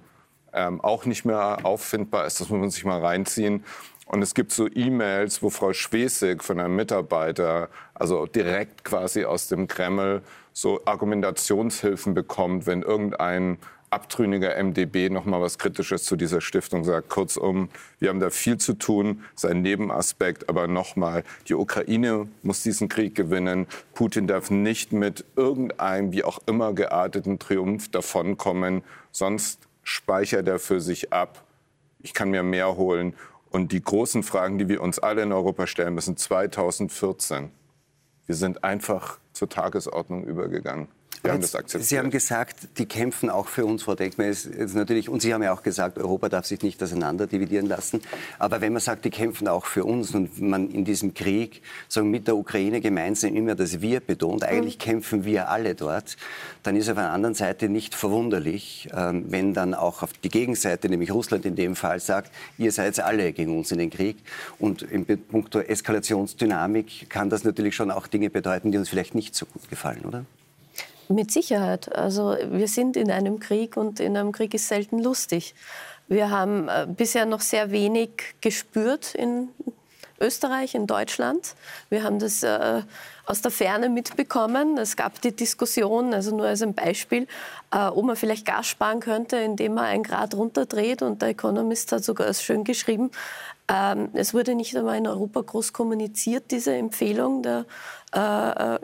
ähm, 0.53 0.81
auch 0.81 1.05
nicht 1.05 1.25
mehr 1.25 1.59
auffindbar 1.63 2.25
ist. 2.25 2.41
Das 2.41 2.49
muss 2.49 2.59
man 2.59 2.69
sich 2.71 2.85
mal 2.85 2.99
reinziehen. 2.99 3.63
Und 4.05 4.21
es 4.21 4.33
gibt 4.33 4.51
so 4.51 4.67
E-Mails, 4.67 5.41
wo 5.41 5.49
Frau 5.49 5.73
Schwesig 5.73 6.43
von 6.43 6.59
einem 6.59 6.75
Mitarbeiter, 6.75 7.69
also 7.93 8.25
direkt 8.25 8.83
quasi 8.83 9.25
aus 9.25 9.47
dem 9.47 9.67
Kreml, 9.67 10.21
so 10.51 10.81
Argumentationshilfen 10.85 12.13
bekommt, 12.13 12.67
wenn 12.67 12.83
irgendein 12.83 13.57
abtrünniger 13.93 14.61
MDB 14.61 15.09
noch 15.09 15.25
mal 15.25 15.39
was 15.39 15.59
Kritisches 15.59 16.03
zu 16.03 16.15
dieser 16.15 16.41
Stiftung 16.41 16.83
sagt. 16.83 17.09
Kurzum, 17.09 17.69
wir 17.99 18.09
haben 18.09 18.19
da 18.19 18.31
viel 18.31 18.57
zu 18.57 18.73
tun, 18.73 19.23
sein 19.35 19.61
Nebenaspekt. 19.61 20.49
Aber 20.49 20.67
noch 20.67 20.95
mal, 20.95 21.23
die 21.47 21.53
Ukraine 21.53 22.27
muss 22.41 22.63
diesen 22.63 22.89
Krieg 22.89 23.13
gewinnen. 23.13 23.67
Putin 23.93 24.25
darf 24.25 24.49
nicht 24.49 24.91
mit 24.91 25.23
irgendeinem, 25.35 26.11
wie 26.11 26.23
auch 26.23 26.39
immer 26.47 26.73
gearteten 26.73 27.37
Triumph 27.37 27.91
davonkommen. 27.91 28.81
Sonst 29.11 29.59
speichert 29.83 30.47
er 30.47 30.59
für 30.59 30.81
sich 30.81 31.13
ab. 31.13 31.43
Ich 31.99 32.13
kann 32.13 32.31
mir 32.31 32.43
mehr 32.43 32.75
holen. 32.75 33.13
Und 33.51 33.71
die 33.71 33.83
großen 33.83 34.23
Fragen, 34.23 34.57
die 34.57 34.67
wir 34.67 34.81
uns 34.81 34.97
alle 34.97 35.21
in 35.21 35.31
Europa 35.31 35.67
stellen 35.67 35.93
müssen, 35.93 36.17
2014. 36.17 37.51
Wir 38.25 38.35
sind 38.35 38.63
einfach 38.63 39.19
zur 39.33 39.49
Tagesordnung 39.49 40.23
übergegangen. 40.23 40.87
Wir 41.23 41.31
haben 41.31 41.41
das 41.41 41.55
akzeptiert. 41.55 41.87
Sie 41.87 41.97
haben 41.97 42.09
gesagt, 42.09 42.67
die 42.77 42.85
kämpfen 42.85 43.29
auch 43.29 43.47
für 43.47 43.65
uns, 43.65 43.83
Frau. 43.83 43.93
Ist, 43.93 44.45
ist 44.45 44.75
natürlich, 44.75 45.07
und 45.07 45.21
Sie 45.21 45.33
haben 45.33 45.41
ja 45.41 45.53
auch 45.53 45.63
gesagt, 45.63 45.97
Europa 45.97 46.27
darf 46.27 46.45
sich 46.45 46.61
nicht 46.61 46.83
auseinander 46.83 47.27
dividieren 47.27 47.65
lassen. 47.65 48.01
Aber 48.39 48.59
wenn 48.59 48.73
man 48.73 48.81
sagt, 48.81 49.05
die 49.05 49.09
kämpfen 49.09 49.47
auch 49.47 49.65
für 49.65 49.85
uns 49.85 50.13
und 50.13 50.41
man 50.41 50.69
in 50.69 50.83
diesem 50.83 51.13
Krieg 51.13 51.61
sagen, 51.87 52.11
mit 52.11 52.27
der 52.27 52.35
Ukraine 52.35 52.81
gemeinsam 52.81 53.37
immer 53.37 53.55
das 53.55 53.79
Wir 53.79 54.01
betont, 54.01 54.43
eigentlich 54.43 54.77
mhm. 54.77 54.81
kämpfen 54.81 55.23
wir 55.23 55.47
alle 55.47 55.75
dort, 55.75 56.17
dann 56.63 56.75
ist 56.75 56.89
auf 56.89 56.95
der 56.95 57.11
anderen 57.11 57.35
Seite 57.35 57.69
nicht 57.69 57.95
verwunderlich, 57.95 58.89
ähm, 58.93 59.23
wenn 59.29 59.53
dann 59.53 59.75
auch 59.75 60.03
auf 60.03 60.11
die 60.11 60.29
Gegenseite, 60.29 60.89
nämlich 60.89 61.11
Russland 61.11 61.45
in 61.45 61.55
dem 61.55 61.77
Fall, 61.77 62.01
sagt, 62.01 62.33
ihr 62.57 62.73
seid 62.73 62.99
alle 62.99 63.31
gegen 63.31 63.57
uns 63.57 63.71
in 63.71 63.77
den 63.77 63.89
Krieg. 63.89 64.17
Und 64.59 64.81
in 64.81 65.05
puncto 65.05 65.59
Eskalationsdynamik 65.59 67.09
kann 67.09 67.29
das 67.29 67.45
natürlich 67.45 67.75
schon 67.77 67.91
auch 67.91 68.07
Dinge 68.07 68.29
bedeuten, 68.29 68.73
die 68.73 68.77
uns 68.77 68.89
vielleicht 68.89 69.15
nicht 69.15 69.35
so 69.35 69.45
gut 69.45 69.69
gefallen, 69.69 70.03
oder? 70.05 70.25
Mit 71.09 71.31
Sicherheit. 71.31 71.93
Also 71.95 72.37
wir 72.49 72.67
sind 72.67 72.95
in 72.95 73.11
einem 73.11 73.39
Krieg 73.39 73.77
und 73.77 73.99
in 73.99 74.15
einem 74.17 74.31
Krieg 74.31 74.53
ist 74.53 74.67
selten 74.67 74.99
lustig. 74.99 75.53
Wir 76.07 76.29
haben 76.29 76.69
äh, 76.69 76.87
bisher 76.87 77.25
noch 77.25 77.41
sehr 77.41 77.71
wenig 77.71 78.35
gespürt 78.41 79.15
in 79.15 79.49
Österreich, 80.19 80.75
in 80.75 80.87
Deutschland. 80.87 81.55
Wir 81.89 82.03
haben 82.03 82.19
das 82.19 82.43
äh, 82.43 82.81
aus 83.25 83.41
der 83.41 83.51
Ferne 83.51 83.89
mitbekommen. 83.89 84.77
Es 84.77 84.95
gab 84.95 85.21
die 85.21 85.35
Diskussion, 85.35 86.13
also 86.13 86.35
nur 86.35 86.45
als 86.45 86.61
ein 86.61 86.73
Beispiel, 86.73 87.27
äh, 87.71 87.87
ob 87.87 88.05
man 88.05 88.15
vielleicht 88.15 88.45
Gas 88.45 88.67
sparen 88.67 88.99
könnte, 88.99 89.37
indem 89.37 89.73
man 89.75 89.85
ein 89.85 90.03
Grad 90.03 90.35
runterdreht. 90.35 91.01
Und 91.01 91.21
der 91.21 91.29
Economist 91.29 91.91
hat 91.91 92.03
sogar 92.03 92.33
schön 92.33 92.63
geschrieben, 92.63 93.11
ähm, 93.69 94.09
es 94.13 94.33
wurde 94.33 94.55
nicht 94.55 94.75
einmal 94.75 94.97
in 94.97 95.07
Europa 95.07 95.41
groß 95.41 95.71
kommuniziert, 95.71 96.51
diese 96.51 96.75
Empfehlung 96.75 97.43
der, 97.43 97.65
äh, 98.13 98.75
äh 98.75 98.79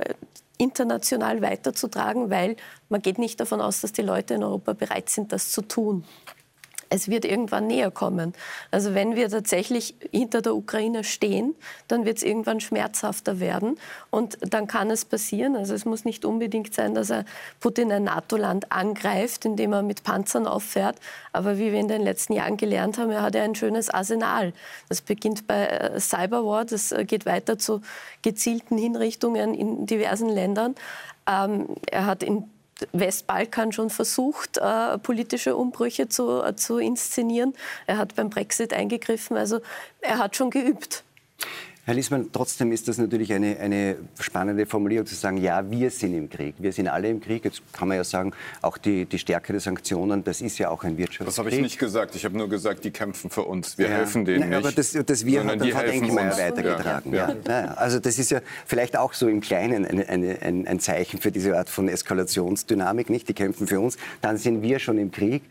international 0.60 1.42
weiterzutragen, 1.42 2.30
weil 2.30 2.58
man 2.90 3.02
geht 3.02 3.18
nicht 3.18 3.40
davon 3.40 3.62
aus, 3.62 3.82
dass 3.82 3.94
die 3.94 4.02
Leute 4.02 4.36
in 4.36 4.44
Europa 4.44 4.74
bereit 4.74 5.10
sind, 5.10 5.32
das 5.32 5.52
zu 5.52 5.62
tun 5.62 6.04
es 6.90 7.08
wird 7.08 7.26
irgendwann 7.26 7.68
näher 7.68 7.92
kommen. 7.92 8.34
Also 8.72 8.96
wenn 8.96 9.16
wir 9.16 9.30
tatsächlich 9.30 9.96
hinter 10.12 10.42
der 10.42 10.56
Ukraine 10.56 11.04
stehen, 11.04 11.56
dann 11.88 12.06
wird 12.06 12.18
es 12.18 12.24
irgendwann 12.24 12.60
schmerzhafter 12.60 13.40
werden. 13.40 13.78
Und 14.10 14.38
dann 14.42 14.68
kann 14.68 14.90
es 14.90 15.06
passieren, 15.06 15.56
also 15.56 15.74
es 15.74 15.86
muss 15.86 16.06
nicht 16.06 16.26
unbedingt 16.26 16.74
sein, 16.74 16.96
dass 16.96 17.10
er 17.10 17.26
Putin 17.60 17.92
ein 17.92 18.04
NATO-Land 18.04 18.72
angreift, 18.72 19.46
indem 19.46 19.74
er 19.74 19.84
mit 19.84 20.04
Panzern 20.04 20.48
auffährt. 20.48 20.98
Aber 21.32 21.58
wie 21.58 21.72
wir 21.72 21.80
in 21.80 21.88
den 21.88 22.02
letzten 22.02 22.34
Jahren 22.34 22.58
gelernt 22.58 22.98
haben, 22.98 23.12
er 23.12 23.22
hat 23.22 23.36
ja 23.36 23.44
ein 23.44 23.56
schönes 23.56 23.90
Arsenal. 23.90 24.54
Das 24.90 25.02
beginnt 25.02 25.48
bei 25.48 25.66
äh, 25.66 26.00
Cyberwar, 26.00 26.66
das 26.66 26.92
äh, 26.92 27.06
geht 27.06 27.26
weiter 27.26 27.60
zu 27.60 27.82
gezielten 28.22 28.78
Hinrichtungen 28.78 29.54
in 29.54 29.86
diversen 29.86 30.30
Ländern. 30.30 30.76
Ähm, 31.28 31.68
er 31.92 32.06
hat 32.06 32.24
in 32.24 32.50
Westbalkan 32.92 33.72
schon 33.72 33.90
versucht, 33.90 34.58
äh, 34.58 34.98
politische 34.98 35.56
Umbrüche 35.56 36.10
zu, 36.10 36.42
äh, 36.42 36.56
zu 36.56 36.78
inszenieren. 36.78 37.54
Er 37.88 37.98
hat 37.98 38.16
beim 38.16 38.30
Brexit 38.30 38.74
eingegriffen. 38.74 39.38
Also 39.38 39.62
er 40.02 40.18
hat 40.18 40.36
schon 40.36 40.50
geübt. 40.50 41.04
Herr 41.90 41.96
Liesmann, 41.96 42.30
trotzdem 42.32 42.72
ist 42.72 42.88
das 42.88 43.00
natürlich 43.00 43.34
eine, 43.34 43.58
eine 43.58 43.96
spannende 44.20 44.68
Formulierung 44.68 45.08
zu 45.08 45.16
sagen, 45.16 45.38
ja, 45.38 45.72
wir 45.72 45.90
sind 45.90 46.14
im 46.14 46.30
Krieg. 46.30 46.54
Wir 46.60 46.72
sind 46.72 46.88
alle 46.88 47.10
im 47.10 47.20
Krieg. 47.20 47.44
Jetzt 47.44 47.64
kann 47.74 47.88
man 47.88 47.98
ja 47.98 48.04
sagen, 48.04 48.32
auch 48.62 48.78
die, 48.78 49.08
die 49.08 49.18
Stärke 49.18 49.54
der 49.54 49.60
Sanktionen, 49.60 50.24
das 50.24 50.40
ist 50.42 50.60
ja 50.60 50.70
auch 50.70 50.84
ein 50.84 51.00
Wirtschaftskrieg. 51.00 51.26
Das 51.26 51.40
habe 51.40 51.50
ich 51.50 51.60
nicht 51.60 51.80
gesagt. 51.80 52.14
Ich 52.14 52.26
habe 52.26 52.38
nur 52.38 52.48
gesagt, 52.48 52.86
die 52.86 52.92
kämpfen 52.92 53.32
für 53.32 53.42
uns. 53.42 53.80
Wir 53.80 53.88
ja. 53.88 53.96
helfen 53.96 54.24
denen 54.24 54.42
Nein, 54.42 54.50
nicht. 54.50 54.58
Aber 54.60 54.72
das, 54.72 54.92
das 55.04 55.26
Wir 55.26 55.44
hat 55.44 55.60
dann 55.60 55.68
Frau 55.68 55.80
Engelmeier 55.80 56.38
weitergetragen. 56.38 57.12
Ja. 57.12 57.34
Ja. 57.48 57.74
Also 57.74 57.98
das 57.98 58.20
ist 58.20 58.30
ja 58.30 58.42
vielleicht 58.68 58.96
auch 58.96 59.14
so 59.14 59.28
im 59.28 59.42
Kleinen 59.42 59.84
eine, 59.84 60.08
eine, 60.08 60.44
ein, 60.44 60.68
ein 60.68 60.80
Zeichen 60.80 61.20
für 61.20 61.32
diese 61.32 61.58
Art 61.58 61.72
von 61.72 61.90
Eskalationsdynamik. 61.90 63.10
Nicht? 63.10 63.28
Die 63.30 63.34
kämpfen 63.34 63.66
für 63.66 63.80
uns. 63.80 63.98
Dann 64.22 64.38
sind 64.38 64.62
wir 64.62 64.78
schon 64.78 65.00
im 65.00 65.10
Krieg. 65.10 65.42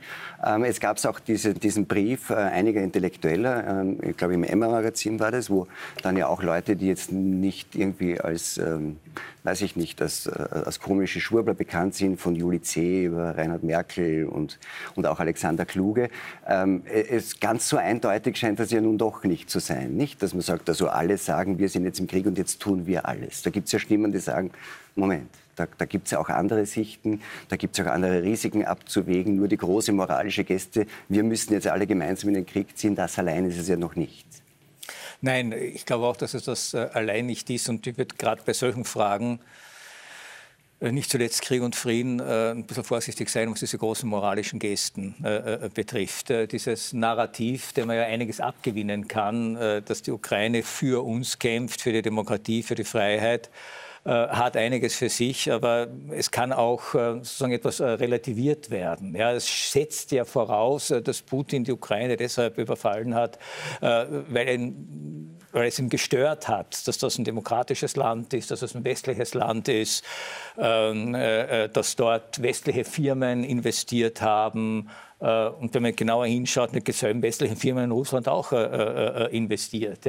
Ähm, 0.44 0.64
es 0.64 0.78
gab 0.78 1.04
auch 1.04 1.20
diese, 1.20 1.54
diesen 1.54 1.86
Brief 1.86 2.30
äh, 2.30 2.34
einiger 2.34 2.80
Intellektueller, 2.80 3.80
ähm, 3.80 3.98
ich 4.02 4.16
glaube 4.16 4.34
im 4.34 4.44
Emma-Magazin 4.44 5.18
war 5.18 5.30
das, 5.30 5.50
wo 5.50 5.66
dann 6.02 6.16
ja 6.16 6.28
auch 6.28 6.42
Leute, 6.42 6.76
die 6.76 6.86
jetzt 6.86 7.10
nicht 7.12 7.74
irgendwie 7.74 8.20
als, 8.20 8.56
ähm, 8.58 8.98
weiß 9.42 9.62
ich 9.62 9.74
nicht, 9.74 10.00
als, 10.00 10.26
äh, 10.26 10.30
als 10.30 10.78
komische 10.80 11.20
Schwurbler 11.20 11.54
bekannt 11.54 11.94
sind, 11.94 12.20
von 12.20 12.36
Juli 12.36 12.62
C. 12.62 13.04
über 13.04 13.36
Reinhard 13.36 13.64
Merkel 13.64 14.26
und, 14.26 14.58
und 14.94 15.06
auch 15.06 15.18
Alexander 15.18 15.66
Kluge, 15.66 16.08
ähm, 16.46 16.82
es 16.86 17.40
ganz 17.40 17.68
so 17.68 17.76
eindeutig 17.76 18.36
scheint 18.36 18.60
das 18.60 18.70
ja 18.70 18.80
nun 18.80 18.96
doch 18.96 19.24
nicht 19.24 19.50
zu 19.50 19.58
sein. 19.58 19.96
Nicht, 19.96 20.22
dass 20.22 20.34
man 20.34 20.42
sagt, 20.42 20.68
also 20.68 20.88
alle 20.88 21.18
sagen, 21.18 21.58
wir 21.58 21.68
sind 21.68 21.84
jetzt 21.84 21.98
im 21.98 22.06
Krieg 22.06 22.26
und 22.26 22.38
jetzt 22.38 22.60
tun 22.60 22.86
wir 22.86 23.06
alles. 23.06 23.42
Da 23.42 23.50
gibt 23.50 23.66
es 23.66 23.72
ja 23.72 23.78
Stimmen, 23.78 24.12
die 24.12 24.18
sagen, 24.18 24.52
Moment, 24.94 25.30
da, 25.58 25.66
da 25.78 25.84
gibt 25.84 26.06
es 26.06 26.12
ja 26.12 26.18
auch 26.18 26.28
andere 26.28 26.66
Sichten, 26.66 27.20
da 27.48 27.56
gibt 27.56 27.78
es 27.78 27.84
auch 27.84 27.90
andere 27.90 28.22
Risiken 28.22 28.64
abzuwägen. 28.64 29.36
Nur 29.36 29.48
die 29.48 29.56
große 29.56 29.92
moralische 29.92 30.44
Gäste, 30.44 30.86
wir 31.08 31.22
müssen 31.22 31.52
jetzt 31.52 31.66
alle 31.66 31.86
gemeinsam 31.86 32.28
in 32.28 32.34
den 32.34 32.46
Krieg 32.46 32.76
ziehen, 32.76 32.94
das 32.94 33.18
allein 33.18 33.44
ist 33.44 33.58
es 33.58 33.68
ja 33.68 33.76
noch 33.76 33.96
nicht. 33.96 34.26
Nein, 35.20 35.52
ich 35.52 35.84
glaube 35.84 36.06
auch, 36.06 36.16
dass 36.16 36.34
es 36.34 36.44
das 36.44 36.74
äh, 36.74 36.88
allein 36.92 37.26
nicht 37.26 37.50
ist. 37.50 37.68
Und 37.68 37.84
würde 37.86 38.14
gerade 38.16 38.42
bei 38.44 38.52
solchen 38.52 38.84
Fragen 38.84 39.40
äh, 40.80 40.92
nicht 40.92 41.10
zuletzt 41.10 41.42
Krieg 41.42 41.62
und 41.62 41.74
Frieden 41.74 42.20
äh, 42.20 42.52
ein 42.52 42.64
bisschen 42.64 42.84
vorsichtig 42.84 43.28
sein, 43.28 43.50
was 43.50 43.58
diese 43.58 43.78
großen 43.78 44.08
moralischen 44.08 44.60
Gesten 44.60 45.16
betrifft. 45.74 46.32
Dieses 46.52 46.92
Narrativ, 46.92 47.72
dem 47.72 47.88
man 47.88 47.96
ja 47.96 48.04
einiges 48.04 48.40
abgewinnen 48.40 49.08
kann, 49.08 49.54
dass 49.54 50.02
die 50.02 50.12
Ukraine 50.12 50.62
für 50.62 51.04
uns 51.04 51.38
kämpft, 51.38 51.80
für 51.80 51.92
die 51.92 52.02
Demokratie, 52.02 52.62
für 52.62 52.76
die 52.76 52.84
Freiheit 52.84 53.50
hat 54.10 54.56
einiges 54.56 54.96
für 54.96 55.08
sich, 55.08 55.50
aber 55.52 55.88
es 56.10 56.30
kann 56.30 56.52
auch 56.52 56.94
äh, 56.94 57.14
sozusagen 57.14 57.52
etwas 57.52 57.80
äh, 57.80 57.86
relativiert 57.86 58.70
werden. 58.70 59.14
Ja, 59.14 59.32
es 59.32 59.72
setzt 59.72 60.12
ja 60.12 60.24
voraus, 60.24 60.88
dass 60.88 61.22
Putin 61.22 61.64
die 61.64 61.72
Ukraine 61.72 62.16
deshalb 62.16 62.58
überfallen 62.58 63.14
hat, 63.14 63.38
weil 63.80 64.48
ein 64.48 65.36
weil 65.52 65.68
es 65.68 65.78
ihm 65.78 65.88
gestört 65.88 66.48
hat, 66.48 66.86
dass 66.86 66.98
das 66.98 67.18
ein 67.18 67.24
demokratisches 67.24 67.96
Land 67.96 68.34
ist, 68.34 68.50
dass 68.50 68.62
es 68.62 68.74
ein 68.74 68.84
westliches 68.84 69.34
Land 69.34 69.68
ist, 69.68 70.04
ähm, 70.58 71.14
äh, 71.14 71.68
dass 71.68 71.96
dort 71.96 72.42
westliche 72.42 72.84
Firmen 72.84 73.44
investiert 73.44 74.20
haben, 74.20 74.88
äh, 74.88 75.07
und 75.20 75.74
wenn 75.74 75.82
man 75.82 75.96
genauer 75.96 76.26
hinschaut, 76.26 76.72
mit 76.72 76.86
dieselben 76.86 77.22
westlichen 77.22 77.56
Firmen 77.56 77.84
in 77.84 77.90
Russland 77.90 78.28
auch 78.28 78.52
äh, 78.52 78.56
äh, 78.56 79.36
investiert. 79.36 80.08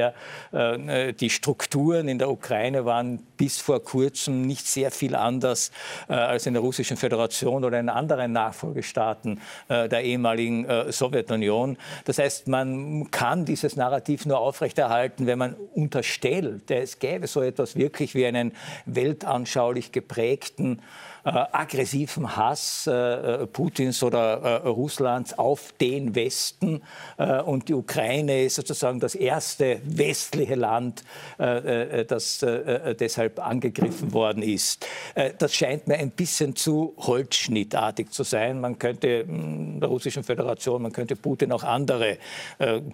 Die 1.19 1.29
Strukturen 1.29 2.07
in 2.07 2.19
der 2.19 2.29
Ukraine 2.29 2.85
waren 2.85 3.17
bis 3.35 3.57
vor 3.57 3.83
kurzem 3.83 4.43
nicht 4.43 4.67
sehr 4.67 4.91
viel 4.91 5.15
anders 5.15 5.71
als 6.07 6.45
in 6.45 6.53
der 6.53 6.61
Russischen 6.61 6.97
Föderation 6.97 7.63
oder 7.63 7.79
in 7.79 7.89
anderen 7.89 8.31
Nachfolgestaaten 8.33 9.39
der 9.67 10.03
ehemaligen 10.03 10.65
Sowjetunion. 10.91 11.77
Das 12.05 12.19
heißt, 12.19 12.47
man 12.47 13.09
kann 13.11 13.45
dieses 13.45 13.75
Narrativ 13.75 14.25
nur 14.25 14.39
aufrechterhalten, 14.39 15.25
wenn 15.25 15.39
man 15.39 15.55
unterstellt, 15.73 16.69
es 16.71 16.99
gäbe 16.99 17.27
so 17.27 17.41
etwas 17.41 17.75
wirklich 17.75 18.15
wie 18.15 18.25
einen 18.25 18.53
weltanschaulich 18.85 19.91
geprägten 19.91 20.81
äh, 21.25 21.31
aggressiven 21.51 22.37
Hass 22.37 22.87
äh, 22.87 22.93
äh, 22.93 23.47
Putins 23.47 24.03
oder 24.03 24.63
Russlands 24.63 25.37
auf 25.37 25.73
den 25.79 26.15
Westen. 26.15 26.81
und 27.45 27.67
die 27.67 27.73
Ukraine 27.73 28.43
ist 28.43 28.55
sozusagen 28.55 28.99
das 28.99 29.15
erste 29.15 29.81
westliche 29.83 30.55
Land, 30.55 31.03
das 31.37 32.45
deshalb 32.99 33.39
angegriffen 33.39 34.13
worden 34.13 34.43
ist. 34.43 34.85
das 35.37 35.53
scheint 35.53 35.87
mir 35.87 35.97
ein 35.97 36.11
bisschen 36.11 36.55
zu 36.55 36.93
holzschnittartig 36.97 38.11
zu 38.11 38.23
sein. 38.23 38.61
Man 38.61 38.79
könnte 38.79 39.25
hm, 39.27 39.79
der 39.79 39.89
Russischen 39.89 40.23
Föderation, 40.23 40.81
man 40.81 40.93
könnte 40.93 41.15
Putin 41.15 41.51
auch 41.51 41.63
andere 41.63 42.17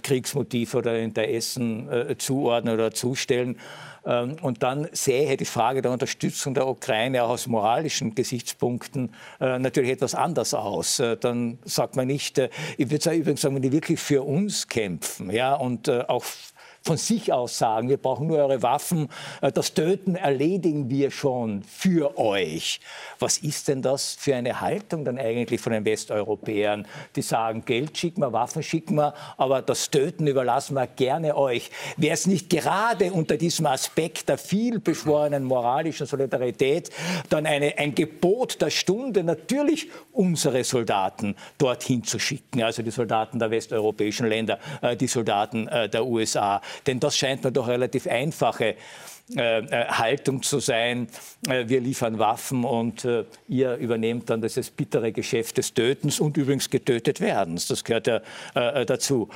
Kriegsmotive 0.04 0.78
oder 0.78 1.00
Interessen 1.00 2.16
zuordnen 2.18 2.74
oder 2.74 2.92
zustellen. 2.92 3.58
Ähm, 4.06 4.38
und 4.42 4.64
dann 4.64 4.88
sähe 4.92 5.38
die 5.38 5.46
Frage 5.46 5.82
der 5.82 5.92
Unterstützung 5.92 6.54
der 6.54 6.68
Ukraine 6.68 7.24
auch 7.24 7.30
aus 7.30 7.48
moralischen 7.48 8.16
Gesichtspunkten 8.16 9.14
äh, 9.40 9.60
natürlich 9.60 9.92
etwas 9.92 10.16
anders 10.16 10.54
aus. 10.54 11.00
Äh, 11.00 11.18
dann 11.18 11.60
sagt 11.64 11.96
man 11.96 12.08
nicht, 12.08 12.38
äh, 12.38 12.50
ich 12.78 12.90
würde 12.90 13.12
übrigens 13.12 13.42
sagen, 13.42 13.56
wenn 13.56 13.62
die 13.62 13.72
wirklich 13.72 14.00
für 14.00 14.24
uns 14.24 14.68
kämpfen 14.68 15.32
ja, 15.32 15.56
und 15.56 15.90
auch 15.90 16.24
von 16.86 16.98
sich 16.98 17.34
aus 17.34 17.58
sagen, 17.58 17.90
wir 17.90 17.98
brauchen 17.98 18.28
nur 18.28 18.38
eure 18.38 18.62
Waffen, 18.62 19.10
äh, 19.42 19.52
das 19.52 19.74
Töten 19.74 20.16
erledigen 20.16 20.90
wir 20.90 21.10
schon 21.10 21.64
für 21.64 22.18
euch. 22.20 22.80
Was 23.18 23.40
ist 23.40 23.68
denn 23.68 23.82
das 23.82 24.16
für 24.20 24.36
eine 24.36 24.62
Haltung 24.62 25.04
dann 25.04 25.18
eigentlich 25.18 25.60
von 25.60 25.74
den 25.74 25.84
Westeuropäern, 25.84 26.88
die 27.16 27.24
sagen, 27.24 27.66
Geld 27.66 27.98
schicken 27.98 28.22
wir, 28.22 28.32
Waffen 28.34 28.62
schicken 28.62 28.96
wir, 28.96 29.16
aber 29.38 29.64
das 29.64 29.90
Töten 29.90 30.28
überlassen 30.28 30.76
wir 30.76 30.86
gerne 30.86 31.36
euch. 31.36 31.72
Wäre 31.98 32.14
es 32.14 32.28
nicht 32.28 32.50
gerade 32.52 33.12
unter 33.12 33.38
diesem 33.38 33.66
Aspekt 33.66 34.30
der 34.30 34.38
vielbeschworenen 34.38 35.44
moralischen 35.44 36.06
Solidarität 36.06 36.92
dann 37.30 37.48
eine, 37.48 37.78
ein 37.80 37.96
Gebot 37.96 38.62
der 38.62 38.70
Stunde, 38.70 39.24
natürlich 39.24 39.90
unsere 40.12 40.64
Soldaten 40.64 41.36
dorthin 41.58 42.04
zu 42.04 42.20
schicken, 42.20 42.62
also 42.62 42.84
die 42.84 42.92
Soldaten 42.92 43.40
der 43.40 43.50
westeuropäischen 43.50 44.28
Länder, 44.28 44.60
äh, 44.82 44.96
die 44.96 45.08
Soldaten 45.08 45.68
äh, 45.68 45.90
der 45.90 46.06
USA. 46.06 46.62
Denn 46.88 47.00
das 47.00 47.18
scheint 47.18 47.44
mir 47.44 47.52
doch 47.52 47.68
relativ 47.68 48.08
einfache 48.08 48.76
äh, 49.36 49.58
äh, 49.58 49.88
Haltung 49.88 50.44
zu 50.44 50.60
sein. 50.60 51.08
Äh, 51.50 51.68
wir 51.68 51.82
liefern 51.82 52.20
Waffen 52.20 52.64
und 52.64 53.08
ihr 53.48 53.76
übernehmt 53.78 54.30
dann 54.30 54.40
dieses 54.40 54.70
bittere 54.70 55.12
Geschäft 55.12 55.58
des 55.58 55.74
Tötens 55.74 56.20
und 56.20 56.38
übrigens 56.38 56.70
getötet 56.70 57.22
werdens. 57.22 57.68
Das 57.68 57.84
gehört 57.84 58.06
ja 58.08 58.22
dazu. 58.86 59.30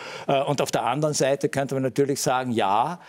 und 0.47 0.61
auf 0.61 0.71
der 0.71 0.83
anderen 0.83 1.13
Seite 1.13 1.49
könnte 1.49 1.75
man 1.75 1.83
natürlich 1.83 2.21
sagen, 2.21 2.51
ja, 2.51 2.99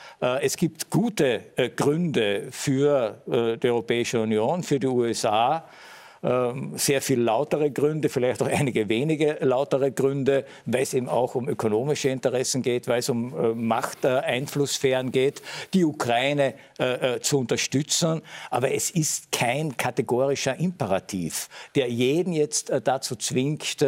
es 0.40 0.56
gibt 0.56 0.90
gute 0.90 1.42
Gründe 1.76 2.48
für 2.50 3.20
die 3.26 3.68
Europäische 3.68 4.20
Union, 4.20 4.62
für 4.62 4.80
die 4.80 4.86
USA, 4.86 5.64
sehr 6.22 7.00
viel 7.00 7.18
lautere 7.18 7.70
Gründe, 7.70 8.10
vielleicht 8.10 8.42
auch 8.42 8.46
einige 8.46 8.90
wenige 8.90 9.38
lautere 9.40 9.90
Gründe, 9.90 10.44
weil 10.66 10.82
es 10.82 10.92
eben 10.92 11.08
auch 11.08 11.34
um 11.34 11.48
ökonomische 11.48 12.10
Interessen 12.10 12.60
geht, 12.60 12.88
weil 12.88 12.98
es 12.98 13.08
um 13.08 13.32
äh, 13.32 13.54
Machteinflusssphären 13.54 15.12
geht, 15.12 15.40
die 15.72 15.84
Ukraine 15.84 16.54
äh, 16.78 17.14
äh, 17.14 17.20
zu 17.20 17.38
unterstützen. 17.38 18.20
Aber 18.50 18.70
es 18.70 18.90
ist 18.90 19.32
kein 19.32 19.78
kategorischer 19.78 20.58
Imperativ, 20.58 21.48
der 21.74 21.88
jeden 21.88 22.34
jetzt 22.34 22.70
dazu 22.84 23.16
zwingt, 23.16 23.78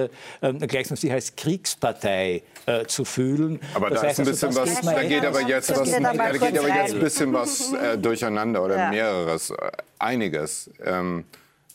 ähm, 0.41 0.59
gleichsam 0.59 0.97
sich 0.97 1.13
als 1.13 1.37
Kriegspartei 1.37 2.43
zu 2.87 3.05
fühlen. 3.05 3.59
Aber 3.75 3.91
das 3.91 4.03
da 4.03 4.09
ist 4.09 4.21
ein 4.21 4.29
also, 4.29 4.47
bisschen 4.49 4.63
was, 4.63 4.81
da 4.83 5.03
geht 5.03 5.25
aber 5.25 5.41
jetzt 5.41 5.71
was, 5.77 5.91
da 5.91 6.33
geht 6.33 6.59
aber 6.59 6.69
jetzt 6.69 6.95
ein 6.95 7.01
bisschen 7.01 7.33
was 7.33 7.73
äh, 7.73 7.99
durcheinander 7.99 8.65
oder 8.65 8.77
ja. 8.77 8.91
mehreres, 8.91 9.53
einiges. 9.99 10.71
Ähm, 10.85 11.25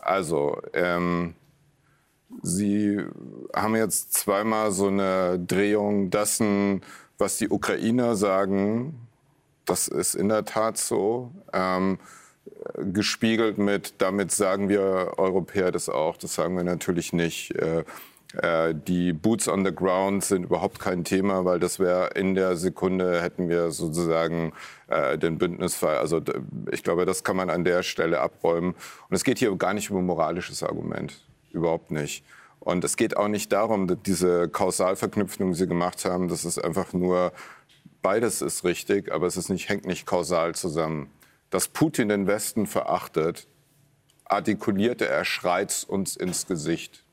also, 0.08 0.62
ähm, 0.74 1.36
Sie 2.42 3.00
haben 3.56 3.76
jetzt 3.76 4.14
zweimal 4.14 4.72
so 4.72 4.88
eine 4.88 5.40
Drehung 5.40 6.10
dessen, 6.10 6.82
was 7.18 7.38
die 7.38 7.50
Ukrainer 7.50 8.16
sagen. 8.16 9.08
Das 9.66 9.88
ist 9.88 10.14
in 10.14 10.30
der 10.30 10.46
Tat 10.46 10.78
so. 10.78 11.32
Ähm, 11.54 12.00
gespiegelt 12.78 13.58
mit, 13.58 13.96
damit 14.00 14.32
sagen 14.32 14.70
wir 14.70 15.14
Europäer 15.18 15.72
das 15.72 15.90
auch. 15.90 16.18
Das 16.18 16.36
sagen 16.36 16.56
wir 16.56 16.64
natürlich 16.64 17.14
nicht. 17.14 17.56
Äh, 17.56 17.84
die 18.34 19.14
Boots 19.14 19.48
on 19.48 19.66
the 19.66 19.74
Ground 19.74 20.24
sind 20.24 20.44
überhaupt 20.44 20.80
kein 20.80 21.06
Thema, 21.06 21.46
weil 21.46 21.60
das 21.60 21.80
wäre 21.80 22.10
in 22.16 22.36
der 22.36 22.58
Sekunde, 22.58 23.22
hätten 23.22 23.48
wir 23.48 23.72
sozusagen 23.72 24.52
äh, 24.88 25.18
den 25.18 25.38
Bündnisfall. 25.38 25.98
Also 25.98 26.22
ich 26.72 26.84
glaube, 26.84 27.06
das 27.06 27.24
kann 27.24 27.38
man 27.38 27.50
an 27.50 27.64
der 27.64 27.84
Stelle 27.84 28.20
abräumen. 28.20 28.76
Und 29.10 29.16
es 29.16 29.24
geht 29.24 29.40
hier 29.40 29.56
gar 29.56 29.74
nicht 29.74 29.90
ein 29.90 30.06
moralisches 30.06 30.62
Argument, 30.62 31.26
überhaupt 31.52 31.92
nicht. 31.92 32.26
Und 32.60 32.84
es 32.84 32.98
geht 32.98 33.16
auch 33.16 33.30
nicht 33.30 33.54
darum, 33.54 33.88
dass 33.88 34.00
diese 34.06 34.50
Kausalverknüpfung, 34.50 35.52
die 35.52 35.58
Sie 35.58 35.68
gemacht 35.68 36.04
haben, 36.04 36.28
das 36.28 36.44
ist 36.44 36.60
einfach 36.60 36.92
nur, 36.92 37.32
beides 38.02 38.42
ist 38.42 38.66
richtig, 38.66 39.12
aber 39.12 39.28
es 39.28 39.38
ist 39.38 39.50
nicht, 39.50 39.70
hängt 39.70 39.86
nicht 39.86 40.06
kausal 40.06 40.54
zusammen. 40.54 41.10
Dass 41.50 41.70
Putin 41.70 42.10
den 42.10 42.28
Westen 42.28 42.68
verachtet, 42.68 43.48
artikulierte 44.26 45.08
er 45.08 45.24
schreit 45.24 45.86
uns 45.88 46.18
ins 46.18 46.46
Gesicht. 46.46 47.06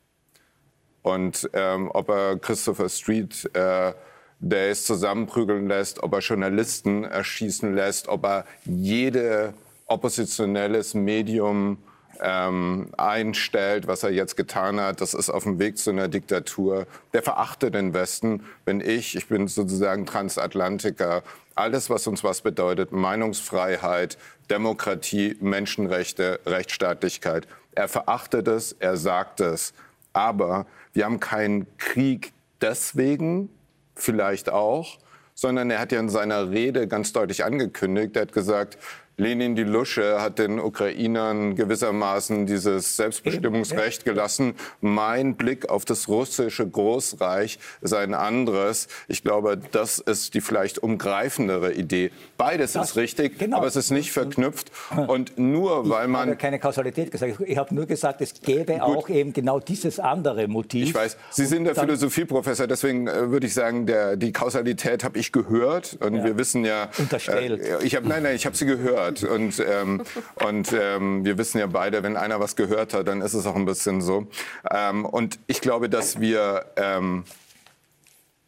Und 1.05 1.51
ähm, 1.53 1.91
ob 1.93 2.09
er 2.09 2.39
Christopher 2.39 2.89
Street 2.89 3.51
äh, 3.55 3.93
Days 4.41 4.87
zusammenprügeln 4.87 5.69
lässt, 5.69 6.03
ob 6.03 6.15
er 6.15 6.21
Journalisten 6.21 7.05
erschießen 7.05 7.75
lässt, 7.75 8.09
ob 8.09 8.25
er 8.25 8.47
jede 8.65 9.53
oppositionelles 9.87 10.95
Medium 10.95 11.77
ähm, 12.23 12.89
einstellt, 12.97 13.87
was 13.87 14.03
er 14.03 14.13
jetzt 14.13 14.35
getan 14.35 14.81
hat. 14.81 15.03
Das 15.03 15.13
ist 15.13 15.29
auf 15.29 15.43
dem 15.43 15.59
Weg 15.59 15.77
zu 15.77 15.91
einer 15.91 16.09
Diktatur. 16.09 16.87
Der 17.13 17.23
verachtet 17.23 17.75
den 17.75 17.93
Westen. 17.93 18.45
Wenn 18.65 18.81
ich, 18.81 19.15
ich 19.15 19.29
bin 19.29 19.47
sozusagen 19.47 20.07
Transatlantiker, 20.07 21.23
alles, 21.55 21.91
was 21.91 22.07
uns 22.07 22.25
was 22.25 22.41
bedeutet, 22.41 22.93
Meinungsfreiheit, 22.93 24.17
Demokratie, 24.49 25.37
Menschenrechte, 25.41 26.41
Rechtsstaatlichkeit, 26.47 27.47
er 27.75 27.89
verachtet 27.89 28.49
es, 28.49 28.73
er 28.73 28.97
sagt 28.97 29.41
es. 29.41 29.75
Aber 30.15 30.65
wir 30.95 31.05
haben 31.05 31.21
keinen 31.21 31.67
Krieg 31.77 32.33
deswegen, 32.61 33.51
vielleicht 33.95 34.49
auch, 34.51 34.99
sondern 35.35 35.71
er 35.71 35.81
hat 35.81 35.93
ja 35.93 36.01
in 36.01 36.09
seiner 36.09 36.51
Rede 36.51 36.89
ganz 36.89 37.13
deutlich 37.13 37.45
angekündigt, 37.45 38.17
er 38.17 38.23
hat 38.23 38.33
gesagt, 38.33 38.79
Lenin 39.17 39.55
die 39.55 39.63
Lusche 39.63 40.21
hat 40.21 40.41
den 40.41 40.59
Ukrainern 40.59 41.55
gewissermaßen 41.55 42.47
dieses 42.47 42.97
Selbstbestimmungsrecht 42.97 44.05
gelassen. 44.05 44.55
Mein 44.81 45.37
Blick 45.37 45.69
auf 45.69 45.85
das 45.85 46.09
russische 46.09 46.67
Großreich 46.67 47.61
ist 47.81 47.95
ein 47.95 48.13
anderes. 48.13 48.89
Ich 49.07 49.23
glaube, 49.23 49.57
das 49.71 50.01
ist 50.01 50.35
die 50.35 50.41
vielleicht 50.41 50.79
umgreifendere 50.79 51.73
Idee. 51.73 52.11
Beides 52.37 52.73
das, 52.73 52.91
ist 52.91 52.97
richtig, 52.97 53.39
genau. 53.39 53.59
aber 53.59 53.69
es 53.69 53.77
ist 53.77 53.93
nicht 53.93 54.11
verknüpft. 54.11 54.73
Und 55.07 55.39
nur 55.39 55.89
weil 55.89 56.09
man... 56.09 56.23
Ich 56.23 56.29
habe 56.31 56.37
keine 56.41 56.59
Kausalität 56.59 57.13
gesagt. 57.13 57.37
Ich 57.47 57.57
habe 57.57 57.73
nur 57.73 57.87
gesagt, 57.87 58.21
es 58.21 58.35
gäbe 58.41 58.73
Gut. 58.73 58.83
auch 58.83 59.09
eben 59.09 59.33
genau 59.33 59.61
dieses 59.61 60.01
andere 60.01 60.49
Motiv. 60.49 60.89
Ich 60.89 60.95
weiß, 60.95 61.17
Sie 61.31 61.47
sind 61.47 61.65
der 61.65 61.77
Philosophieprofessor, 61.77 62.67
deswegen 62.67 63.07
äh, 63.07 63.31
würde 63.31 63.47
ich 63.47 63.55
sagen, 63.55 63.87
der, 63.87 64.17
die 64.17 64.33
Kausalität 64.33 65.05
habe 65.05 65.19
ich 65.21 65.31
gehört. 65.31 65.99
Und 66.01 66.17
ja. 66.17 66.25
wir 66.25 66.37
wissen 66.37 66.65
ja... 66.65 66.89
Unterstellt. 66.99 67.63
Äh, 67.63 67.85
ich 67.85 67.95
hab, 67.95 68.05
nein, 68.05 68.25
nein, 68.25 68.35
ich 68.35 68.45
habe 68.45 68.57
sie 68.57 68.67
gehört 68.67 69.04
gehört. 69.13 69.25
Und, 69.25 69.61
ähm, 69.67 70.03
und 70.45 70.73
ähm, 70.73 71.25
wir 71.25 71.39
wissen 71.39 71.59
ja 71.59 71.67
beide, 71.67 72.03
wenn 72.03 72.17
einer 72.17 72.41
was 72.41 72.57
gehört 72.57 72.95
hat, 72.95 73.09
dann 73.09 73.21
ist 73.21 73.35
es 73.35 73.47
auch 73.47 73.57
ein 73.57 73.65
bisschen 73.65 74.01
so. 74.01 74.27
Ähm, 74.71 75.05
und 75.05 75.39
ich 75.47 75.61
glaube, 75.61 75.89
dass 75.89 76.21
wir 76.21 76.67
ähm, 76.77 77.25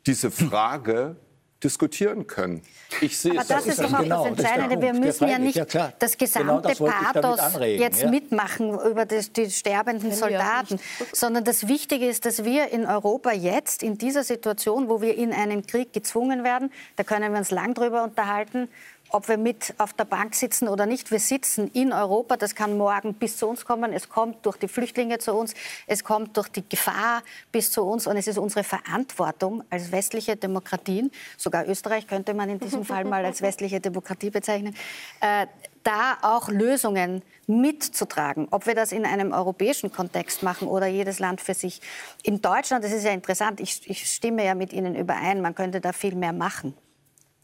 diese 0.07 0.31
Frage 0.31 1.17
diskutieren 1.65 2.27
können. 2.27 2.63
Ich 3.01 3.19
sehe 3.19 3.33
Aber 3.33 3.41
das, 3.41 3.49
das 3.49 3.67
ist 3.67 3.81
doch 3.81 3.93
auch 3.93 4.03
genau, 4.03 4.29
das 4.29 4.39
Entscheidende. 4.39 4.81
Wir 4.81 4.93
müssen 4.93 5.27
ja 5.27 5.39
nicht 5.39 5.57
ja, 5.57 5.93
das 5.99 6.19
gesamte 6.19 6.47
genau 6.47 6.61
das 6.61 6.79
Pathos 6.79 7.39
anregen, 7.39 7.83
jetzt 7.83 8.03
ja? 8.03 8.11
mitmachen 8.11 8.79
über 8.79 9.07
das, 9.07 9.33
die 9.33 9.51
sterbenden 9.51 10.13
Soldaten, 10.13 10.79
sondern 11.13 11.45
das 11.45 11.67
Wichtige 11.67 12.07
ist, 12.07 12.27
dass 12.27 12.45
wir 12.45 12.71
in 12.71 12.85
Europa 12.85 13.33
jetzt 13.33 13.83
in 13.83 13.97
dieser 13.97 14.23
Situation, 14.23 14.89
wo 14.89 15.01
wir 15.01 15.17
in 15.17 15.33
einen 15.33 15.67
Krieg 15.67 15.93
gezwungen 15.93 16.45
werden, 16.45 16.71
da 16.97 17.05
können 17.05 17.33
wir 17.33 17.39
uns 17.39 17.51
lang 17.51 17.75
drüber 17.75 18.05
unterhalten, 18.05 18.69
ob 19.11 19.29
wir 19.29 19.37
mit 19.37 19.75
auf 19.79 19.93
der 19.93 20.05
Bank 20.05 20.35
sitzen 20.35 20.69
oder 20.69 20.87
nicht. 20.87 21.11
Wir 21.11 21.21
sitzen 21.21 21.71
in 21.73 21.93
Europa. 21.93 22.37
Das 22.37 22.55
kann 22.55 22.77
morgen 22.77 23.15
bis 23.15 23.37
zu 23.37 23.47
uns 23.47 23.65
kommen. 23.65 23.93
Es 23.93 24.09
kommt 24.09 24.45
durch 24.45 24.57
die 24.57 24.69
Flüchtlinge 24.69 25.19
zu 25.19 25.35
uns. 25.35 25.55
Es 25.87 26.05
kommt 26.05 26.37
durch 26.37 26.49
die 26.49 26.69
Gefahr 26.69 27.23
bis 27.53 27.71
zu 27.71 27.83
uns. 27.83 28.07
Und 28.07 28.17
es 28.17 28.27
ist 28.27 28.39
unsere 28.39 28.65
Verantwortung 28.65 29.65
als 29.71 29.93
westliche 29.93 30.37
Demokratien, 30.37 31.11
sogar 31.37 31.67
Österreich 31.69 32.07
könnte 32.07 32.35
man 32.35 32.49
in 32.49 32.59
diesem 32.59 32.85
Fall 32.85 33.05
mal 33.05 33.25
als 33.25 33.43
westliche 33.43 33.81
Demokratie 33.81 34.31
bezeichnen, 34.31 34.75
äh, 35.21 35.47
da 35.83 36.19
auch 36.23 36.49
Lösungen 36.49 37.23
mitzutragen. 37.47 38.49
Ob 38.51 38.67
wir 38.67 38.75
das 38.75 38.91
in 38.91 39.07
einem 39.07 39.33
europäischen 39.33 39.93
Kontext 39.93 40.43
machen 40.43 40.67
oder 40.67 40.87
jedes 40.87 41.21
Land 41.21 41.41
für 41.41 41.55
sich. 41.55 41.81
In 42.25 42.43
Deutschland, 42.43 42.85
das 42.85 42.93
ist 42.93 43.05
ja 43.05 43.13
interessant, 43.13 43.61
ich, 43.61 43.89
ich 43.89 44.11
stimme 44.11 44.45
ja 44.45 44.55
mit 44.55 44.73
Ihnen 44.73 44.97
überein, 44.97 45.41
man 45.41 45.55
könnte 45.55 45.81
da 45.81 45.93
viel 45.93 46.17
mehr 46.17 46.33
machen. 46.33 46.75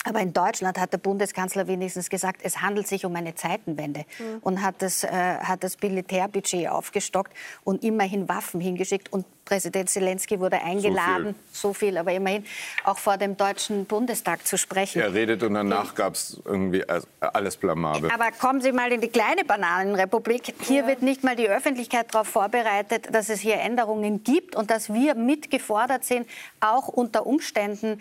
Aber 0.05 0.21
in 0.21 0.33
Deutschland 0.33 0.79
hat 0.79 0.93
der 0.93 0.99
Bundeskanzler 0.99 1.69
wenigstens 1.69 2.11
gesagt, 2.11 2.41
es 2.43 2.61
handelt 2.61 2.89
sich 2.89 3.05
um 3.05 3.15
eine 3.15 3.35
Zeitenwende 3.35 4.05
mhm. 4.19 4.39
und 4.41 4.63
hat 4.63 4.77
das, 4.81 5.05
äh, 5.05 5.09
hat 5.09 5.63
das 5.63 5.81
Militärbudget 5.81 6.69
aufgestockt 6.69 7.33
und 7.63 7.85
immerhin 7.85 8.29
Waffen 8.29 8.61
hingeschickt. 8.61 9.13
Und 9.13 9.27
Präsident 9.45 9.91
Zelensky 9.91 10.41
wurde 10.41 10.61
eingeladen, 10.63 11.35
so 11.53 11.73
viel. 11.73 11.83
so 11.83 11.87
viel. 11.87 11.99
aber 11.99 12.13
immerhin 12.13 12.45
auch 12.85 12.99
vor 12.99 13.17
dem 13.17 13.37
Deutschen 13.37 13.87
Bundestag 13.87 14.47
zu 14.47 14.57
sprechen. 14.57 15.01
Er 15.01 15.15
redet 15.15 15.43
und 15.43 15.55
danach 15.55 15.95
gab 15.95 16.15
es 16.15 16.41
irgendwie 16.45 16.85
alles 17.21 17.57
blamabel. 17.57 18.11
Aber 18.11 18.31
kommen 18.33 18.61
Sie 18.61 18.73
mal 18.73 18.93
in 18.93 19.01
die 19.01 19.09
kleine 19.09 19.45
Bananenrepublik. 19.45 20.55
Hier 20.63 20.83
ja. 20.83 20.87
wird 20.87 21.03
nicht 21.03 21.23
mal 21.23 21.37
die 21.37 21.49
Öffentlichkeit 21.49 22.13
darauf 22.13 22.29
vorbereitet, 22.29 23.09
dass 23.13 23.29
es 23.29 23.41
hier 23.41 23.61
Änderungen 23.61 24.25
gibt 24.25 24.57
und 24.57 24.71
dass 24.71 24.93
wir 24.93 25.15
mitgefordert 25.15 26.05
sind, 26.05 26.29
auch 26.61 26.89
unter 26.89 27.27
Umständen 27.27 28.01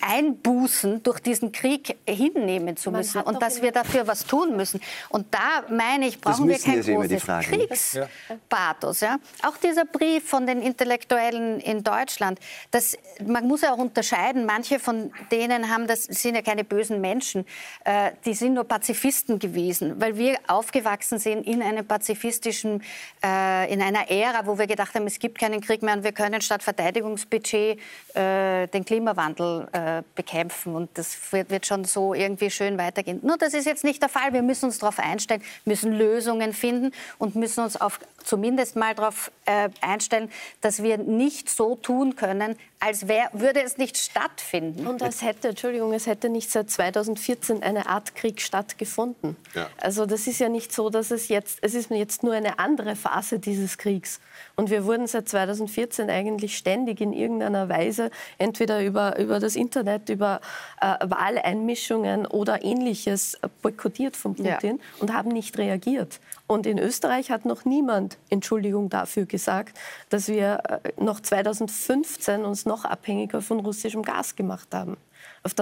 Einbußen 0.00 1.02
durch 1.02 1.20
diesen 1.20 1.50
Krieg 1.50 1.96
hinnehmen 2.06 2.76
zu 2.76 2.90
müssen 2.90 3.20
und 3.22 3.42
dass 3.42 3.62
wir 3.62 3.72
dafür 3.72 4.06
was 4.06 4.24
tun 4.24 4.56
müssen. 4.56 4.80
Und 5.08 5.26
da 5.34 5.64
meine 5.68 6.06
ich, 6.06 6.20
brauchen 6.20 6.48
wir 6.48 6.58
kein 6.58 6.82
großes 6.82 7.24
Kriegspathos. 7.24 9.00
Ja. 9.00 9.18
Auch 9.42 9.56
dieser 9.56 9.84
Brief 9.84 10.28
von 10.28 10.46
den 10.46 10.62
Intellektuellen 10.62 11.60
in 11.60 11.82
Deutschland, 11.82 12.38
das, 12.70 12.96
man 13.26 13.48
muss 13.48 13.62
ja 13.62 13.72
auch 13.72 13.78
unterscheiden, 13.78 14.46
manche 14.46 14.78
von 14.78 15.12
denen 15.30 15.68
haben 15.68 15.86
das, 15.86 16.04
sind 16.04 16.34
ja 16.34 16.42
keine 16.42 16.64
bösen 16.64 17.00
Menschen, 17.00 17.44
äh, 17.84 18.12
die 18.24 18.34
sind 18.34 18.54
nur 18.54 18.64
Pazifisten 18.64 19.38
gewesen, 19.38 20.00
weil 20.00 20.16
wir 20.16 20.38
aufgewachsen 20.46 21.18
sind 21.18 21.46
in 21.46 21.62
einem 21.62 21.86
pazifistischen, 21.86 22.82
äh, 23.24 23.72
in 23.72 23.82
einer 23.82 24.10
Ära, 24.10 24.46
wo 24.46 24.58
wir 24.58 24.66
gedacht 24.66 24.94
haben, 24.94 25.06
es 25.06 25.18
gibt 25.18 25.38
keinen 25.38 25.60
Krieg 25.60 25.82
mehr 25.82 25.94
und 25.94 26.04
wir 26.04 26.12
können 26.12 26.40
statt 26.40 26.62
Verteidigungsbudget 26.62 27.78
äh, 28.14 28.66
den 28.68 28.84
Klimawandel 28.84 29.68
äh, 29.72 30.02
bekämpfen. 30.14 30.74
Und 30.74 30.90
das 30.94 31.16
wird, 31.32 31.66
schon 31.66 31.84
so 31.84 32.14
irgendwie 32.14 32.50
schön 32.50 32.78
weitergehen. 32.78 33.20
Nur 33.22 33.36
das 33.36 33.54
ist 33.54 33.66
jetzt 33.66 33.84
nicht 33.84 34.02
der 34.02 34.08
Fall. 34.08 34.32
Wir 34.32 34.42
müssen 34.42 34.66
uns 34.66 34.78
darauf 34.78 34.98
einstellen, 34.98 35.42
müssen 35.64 35.92
Lösungen 35.92 36.52
finden 36.52 36.92
und 37.18 37.36
müssen 37.36 37.64
uns 37.64 37.80
auf, 37.80 38.00
zumindest 38.24 38.76
mal 38.76 38.94
darauf 38.94 39.30
äh, 39.44 39.68
einstellen, 39.80 40.30
dass 40.60 40.82
wir 40.82 40.98
nicht 40.98 41.48
so 41.48 41.76
tun 41.76 42.16
können, 42.16 42.56
als 42.84 43.06
wär, 43.06 43.30
würde 43.32 43.62
es 43.62 43.78
nicht 43.78 43.96
stattfinden. 43.96 44.88
Und 44.88 45.02
es 45.02 45.22
hätte, 45.22 45.50
Entschuldigung, 45.50 45.92
es 45.92 46.08
hätte 46.08 46.28
nicht 46.28 46.50
seit 46.50 46.68
2014 46.68 47.62
eine 47.62 47.86
Art 47.86 48.16
Krieg 48.16 48.40
stattgefunden. 48.40 49.36
Ja. 49.54 49.68
Also 49.80 50.04
das 50.04 50.26
ist 50.26 50.40
ja 50.40 50.48
nicht 50.48 50.72
so, 50.72 50.90
dass 50.90 51.12
es 51.12 51.28
jetzt, 51.28 51.60
es 51.62 51.74
ist 51.74 51.90
jetzt 51.90 52.24
nur 52.24 52.32
eine 52.32 52.58
andere 52.58 52.96
Phase 52.96 53.38
dieses 53.38 53.78
Kriegs. 53.78 54.20
Und 54.56 54.70
wir 54.70 54.84
wurden 54.84 55.06
seit 55.06 55.28
2014 55.28 56.10
eigentlich 56.10 56.56
ständig 56.56 57.00
in 57.00 57.12
irgendeiner 57.12 57.68
Weise, 57.68 58.10
entweder 58.38 58.84
über, 58.84 59.16
über 59.16 59.38
das 59.38 59.54
Internet, 59.54 60.08
über 60.08 60.40
äh, 60.80 60.96
Wahleinmischungen 61.04 62.26
oder 62.26 62.64
ähnliches, 62.64 63.38
boykottiert 63.62 64.16
von 64.16 64.34
Putin 64.34 64.78
ja. 64.78 64.84
und 64.98 65.12
haben 65.12 65.28
nicht 65.28 65.56
reagiert. 65.56 66.18
Und 66.48 66.66
in 66.66 66.78
Österreich 66.78 67.30
hat 67.30 67.44
noch 67.44 67.64
niemand 67.64 68.18
Entschuldigung 68.28 68.90
dafür 68.90 69.24
gesagt, 69.24 69.78
dass 70.10 70.26
wir 70.26 70.82
äh, 70.84 71.02
noch 71.02 71.20
2015 71.20 72.44
uns 72.44 72.66
noch 72.66 72.71
abhängiger 72.84 73.40
von 73.40 73.60
russischem 73.60 74.02
Gas 74.02 74.34
gemacht 74.34 74.68
haben. 74.74 74.96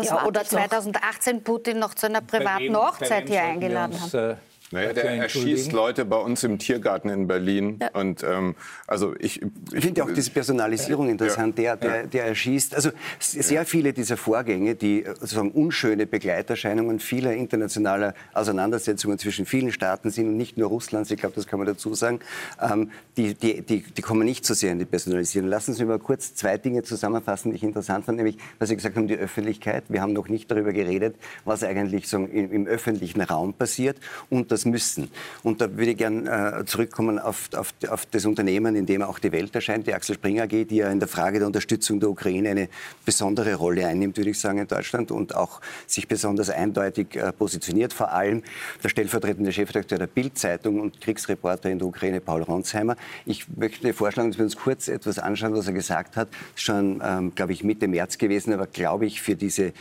ja, 0.08 0.24
oder 0.26 0.44
2018 0.44 1.42
Putin 1.42 1.78
noch 1.78 1.94
zu 1.94 2.06
einer 2.06 2.20
privaten 2.20 2.74
Hochzeit 2.76 3.28
hier 3.28 3.42
eingeladen 3.42 4.00
hat. 4.00 4.38
Äh, 4.72 4.76
naja, 4.76 4.92
der 4.92 5.04
erschießt 5.04 5.72
Leute 5.72 6.04
bei 6.04 6.16
uns 6.16 6.44
im 6.44 6.58
Tiergarten 6.58 7.08
in 7.08 7.26
Berlin. 7.26 7.78
Ja. 7.80 7.88
Und 8.00 8.22
ähm, 8.22 8.54
also 8.86 9.14
ich, 9.18 9.42
ich, 9.42 9.48
ich 9.72 9.84
finde 9.84 10.04
auch 10.04 10.10
diese 10.10 10.30
Personalisierung 10.30 11.08
interessant. 11.08 11.58
Der, 11.58 11.76
der, 11.76 12.06
der 12.06 12.26
erschießt. 12.26 12.74
Also 12.74 12.90
sehr 13.18 13.64
viele 13.64 13.92
dieser 13.92 14.16
Vorgänge, 14.16 14.74
die 14.74 15.04
sozusagen 15.06 15.50
unschöne 15.50 16.06
Begleiterscheinungen 16.06 17.00
vieler 17.00 17.34
internationaler 17.34 18.14
Auseinandersetzungen 18.32 19.18
zwischen 19.18 19.46
vielen 19.46 19.72
Staaten 19.72 20.10
sind 20.10 20.28
und 20.28 20.36
nicht 20.36 20.56
nur 20.56 20.68
Russlands. 20.68 21.10
Ich 21.10 21.18
glaube, 21.18 21.34
das 21.34 21.46
kann 21.46 21.58
man 21.58 21.66
dazu 21.66 21.94
sagen. 21.94 22.20
Ähm, 22.60 22.90
die, 23.16 23.34
die, 23.34 23.62
die, 23.62 23.82
die 23.82 24.02
kommen 24.02 24.24
nicht 24.24 24.46
so 24.46 24.54
sehr 24.54 24.72
in 24.72 24.78
die 24.78 24.84
Personalisierung. 24.84 25.48
Lassen 25.48 25.74
Sie 25.74 25.82
mich 25.82 25.88
mal 25.88 25.98
kurz 25.98 26.34
zwei 26.34 26.58
Dinge 26.58 26.82
zusammenfassen, 26.82 27.50
die 27.50 27.56
ich 27.56 27.62
interessant 27.62 28.04
fand, 28.04 28.18
nämlich, 28.18 28.38
was 28.58 28.68
Sie 28.68 28.76
gesagt 28.76 28.96
haben, 28.96 29.08
die 29.08 29.16
Öffentlichkeit. 29.16 29.84
Wir 29.88 30.00
haben 30.00 30.12
noch 30.12 30.28
nicht 30.28 30.50
darüber 30.50 30.72
geredet, 30.72 31.16
was 31.44 31.64
eigentlich 31.64 32.08
so 32.08 32.18
im, 32.18 32.52
im 32.52 32.66
öffentlichen 32.66 33.20
Raum 33.20 33.54
passiert 33.54 33.96
und 34.28 34.52
das 34.52 34.59
das 34.60 34.64
müssen. 34.64 35.10
Und 35.42 35.60
da 35.60 35.70
würde 35.76 35.92
ich 35.92 35.96
gerne 35.96 36.60
äh, 36.60 36.64
zurückkommen 36.64 37.18
auf, 37.18 37.48
auf, 37.54 37.72
auf, 37.88 38.06
das 38.06 38.24
Unternehmen, 38.26 38.76
in 38.76 38.86
dem 38.86 39.02
auch 39.02 39.18
die 39.18 39.32
Welt 39.32 39.54
erscheint, 39.54 39.86
die 39.86 39.94
Axel 39.94 40.14
Springer 40.14 40.44
AG, 40.44 40.66
die 40.66 40.76
ja 40.76 40.90
in 40.90 40.98
der 40.98 41.08
Frage 41.08 41.38
der 41.38 41.46
Unterstützung 41.46 42.00
der 42.00 42.10
Ukraine 42.10 42.50
eine 42.50 42.68
besondere 43.04 43.54
Rolle 43.54 43.86
einnimmt, 43.86 44.16
würde 44.16 44.30
ich 44.30 44.38
sagen, 44.38 44.58
in 44.58 44.66
Deutschland 44.66 45.10
und 45.10 45.34
auch 45.34 45.60
sich 45.86 46.08
besonders 46.08 46.50
eindeutig 46.50 47.16
äh, 47.16 47.32
positioniert. 47.32 47.92
Vor 47.92 48.12
allem 48.12 48.42
der 48.82 48.88
stellvertretende 48.88 49.52
Chefredakteur 49.52 49.98
der 49.98 50.06
Bild-Zeitung 50.06 50.80
und 50.80 51.00
Kriegsreporter 51.00 51.70
in 51.70 51.78
der 51.78 51.88
Ukraine, 51.88 52.20
Paul 52.20 52.42
Ronsheimer. 52.42 52.96
Ich 53.26 53.46
möchte 53.56 53.92
vorschlagen, 53.92 54.30
dass 54.30 54.38
wir 54.38 54.44
uns 54.44 54.56
kurz 54.56 54.88
etwas 54.88 55.18
anschauen, 55.18 55.54
was 55.54 55.66
er 55.66 55.72
gesagt 55.72 56.16
hat. 56.16 56.28
Schon, 56.54 57.00
ähm, 57.04 57.34
glaube 57.34 57.52
ich, 57.52 57.64
Mitte 57.64 57.88
März 57.88 58.18
gewesen, 58.18 58.52
aber 58.52 58.66
glaube 58.66 59.06
ich, 59.06 59.22
für 59.22 59.36
diese, 59.36 59.72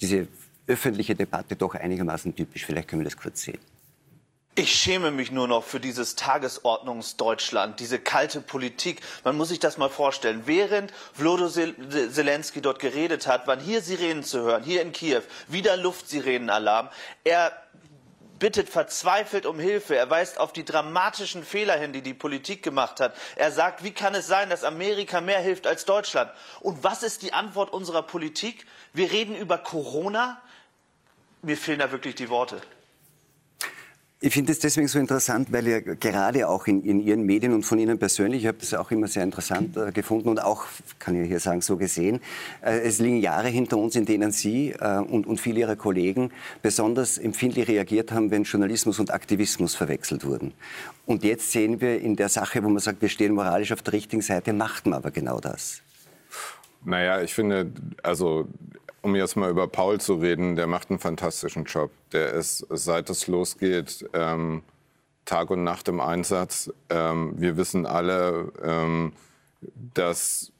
diese 0.00 0.28
öffentliche 0.66 1.14
Debatte 1.14 1.56
doch 1.56 1.74
einigermaßen 1.74 2.34
typisch. 2.34 2.64
Vielleicht 2.64 2.88
können 2.88 3.00
wir 3.00 3.04
das 3.04 3.16
kurz 3.16 3.42
sehen. 3.42 3.58
Ich 4.56 4.74
schäme 4.74 5.10
mich 5.12 5.30
nur 5.30 5.46
noch 5.46 5.64
für 5.64 5.78
dieses 5.78 6.16
Tagesordnungsdeutschland, 6.16 7.78
diese 7.78 8.00
kalte 8.00 8.40
Politik. 8.40 9.00
Man 9.22 9.36
muss 9.36 9.48
sich 9.48 9.60
das 9.60 9.78
mal 9.78 9.88
vorstellen. 9.88 10.42
Während 10.44 10.92
Vlodo 11.14 11.48
Zelensky 11.48 12.60
dort 12.60 12.80
geredet 12.80 13.26
hat, 13.26 13.46
waren 13.46 13.60
hier 13.60 13.80
Sirenen 13.80 14.24
zu 14.24 14.40
hören, 14.40 14.64
hier 14.64 14.82
in 14.82 14.92
Kiew, 14.92 15.22
wieder 15.46 15.76
Luftsirenenalarm. 15.76 16.88
Er 17.22 17.52
bittet 18.40 18.68
verzweifelt 18.68 19.46
um 19.46 19.60
Hilfe. 19.60 19.96
Er 19.96 20.10
weist 20.10 20.38
auf 20.38 20.52
die 20.52 20.64
dramatischen 20.64 21.44
Fehler 21.44 21.78
hin, 21.78 21.92
die 21.92 22.02
die 22.02 22.14
Politik 22.14 22.64
gemacht 22.64 22.98
hat. 22.98 23.14
Er 23.36 23.52
sagt, 23.52 23.84
wie 23.84 23.92
kann 23.92 24.16
es 24.16 24.26
sein, 24.26 24.50
dass 24.50 24.64
Amerika 24.64 25.20
mehr 25.20 25.40
hilft 25.40 25.68
als 25.68 25.84
Deutschland? 25.84 26.30
Und 26.58 26.82
was 26.82 27.04
ist 27.04 27.22
die 27.22 27.32
Antwort 27.32 27.72
unserer 27.72 28.02
Politik? 28.02 28.66
Wir 28.92 29.12
reden 29.12 29.36
über 29.36 29.58
Corona. 29.58 30.42
Mir 31.42 31.56
fehlen 31.56 31.78
da 31.78 31.92
wirklich 31.92 32.16
die 32.16 32.28
Worte. 32.28 32.60
Ich 34.22 34.34
finde 34.34 34.52
es 34.52 34.58
deswegen 34.58 34.86
so 34.86 34.98
interessant, 34.98 35.50
weil 35.50 35.66
ihr 35.66 35.80
gerade 35.80 36.46
auch 36.46 36.66
in, 36.66 36.84
in, 36.84 37.00
Ihren 37.00 37.22
Medien 37.22 37.54
und 37.54 37.62
von 37.62 37.78
Ihnen 37.78 37.98
persönlich, 37.98 38.42
ich 38.42 38.48
habe 38.48 38.58
das 38.60 38.74
auch 38.74 38.90
immer 38.90 39.08
sehr 39.08 39.22
interessant 39.22 39.78
äh, 39.78 39.92
gefunden 39.92 40.28
und 40.28 40.42
auch, 40.42 40.66
kann 40.98 41.18
ich 41.18 41.26
hier 41.26 41.40
sagen, 41.40 41.62
so 41.62 41.78
gesehen, 41.78 42.20
äh, 42.60 42.80
es 42.80 42.98
liegen 42.98 43.16
Jahre 43.16 43.48
hinter 43.48 43.78
uns, 43.78 43.96
in 43.96 44.04
denen 44.04 44.30
Sie 44.30 44.72
äh, 44.72 44.98
und, 44.98 45.26
und 45.26 45.40
viele 45.40 45.60
Ihrer 45.60 45.74
Kollegen 45.74 46.32
besonders 46.60 47.16
empfindlich 47.16 47.66
reagiert 47.66 48.12
haben, 48.12 48.30
wenn 48.30 48.42
Journalismus 48.42 49.00
und 49.00 49.10
Aktivismus 49.10 49.74
verwechselt 49.74 50.26
wurden. 50.26 50.52
Und 51.06 51.24
jetzt 51.24 51.50
sehen 51.50 51.80
wir 51.80 51.98
in 51.98 52.14
der 52.14 52.28
Sache, 52.28 52.62
wo 52.62 52.68
man 52.68 52.80
sagt, 52.80 53.00
wir 53.00 53.08
stehen 53.08 53.32
moralisch 53.32 53.72
auf 53.72 53.80
der 53.80 53.94
richtigen 53.94 54.20
Seite, 54.20 54.52
macht 54.52 54.84
man 54.84 54.98
aber 54.98 55.12
genau 55.12 55.40
das. 55.40 55.80
Naja, 56.84 57.20
ich 57.20 57.34
finde, 57.34 57.72
also 58.02 58.48
um 59.02 59.14
jetzt 59.16 59.36
mal 59.36 59.50
über 59.50 59.66
Paul 59.66 60.00
zu 60.00 60.14
reden, 60.14 60.56
der 60.56 60.66
macht 60.66 60.90
einen 60.90 60.98
fantastischen 60.98 61.64
Job. 61.64 61.90
Der 62.12 62.32
ist, 62.32 62.66
seit 62.70 63.10
es 63.10 63.26
losgeht, 63.26 64.08
ähm, 64.12 64.62
Tag 65.24 65.50
und 65.50 65.64
Nacht 65.64 65.88
im 65.88 66.00
Einsatz. 66.00 66.72
Ähm, 66.88 67.34
wir 67.36 67.56
wissen 67.56 67.86
alle, 67.86 68.52
ähm, 68.62 69.12
dass 69.94 70.52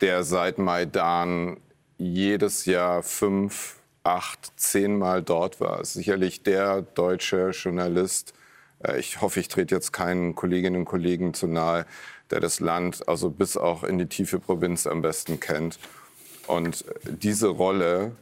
der 0.00 0.24
seit 0.24 0.58
Maidan 0.58 1.56
jedes 1.98 2.66
Jahr 2.66 3.02
fünf, 3.02 3.76
acht, 4.04 4.52
zehnmal 4.56 5.22
dort 5.22 5.60
war. 5.60 5.84
Sicherlich 5.84 6.42
der 6.42 6.82
deutsche 6.82 7.50
Journalist. 7.50 8.34
Äh, 8.84 8.98
ich 8.98 9.20
hoffe, 9.20 9.40
ich 9.40 9.48
trete 9.48 9.74
jetzt 9.74 9.92
keinen 9.92 10.34
Kolleginnen 10.34 10.76
und 10.76 10.84
Kollegen 10.84 11.34
zu 11.34 11.46
nahe, 11.46 11.86
der 12.30 12.40
das 12.40 12.60
Land 12.60 13.08
also 13.08 13.30
bis 13.30 13.56
auch 13.56 13.84
in 13.84 13.98
die 13.98 14.06
tiefe 14.06 14.38
Provinz 14.38 14.86
am 14.86 15.02
besten 15.02 15.40
kennt. 15.40 15.78
Und 16.46 16.84
diese 17.04 17.48
Rolle, 17.48 18.12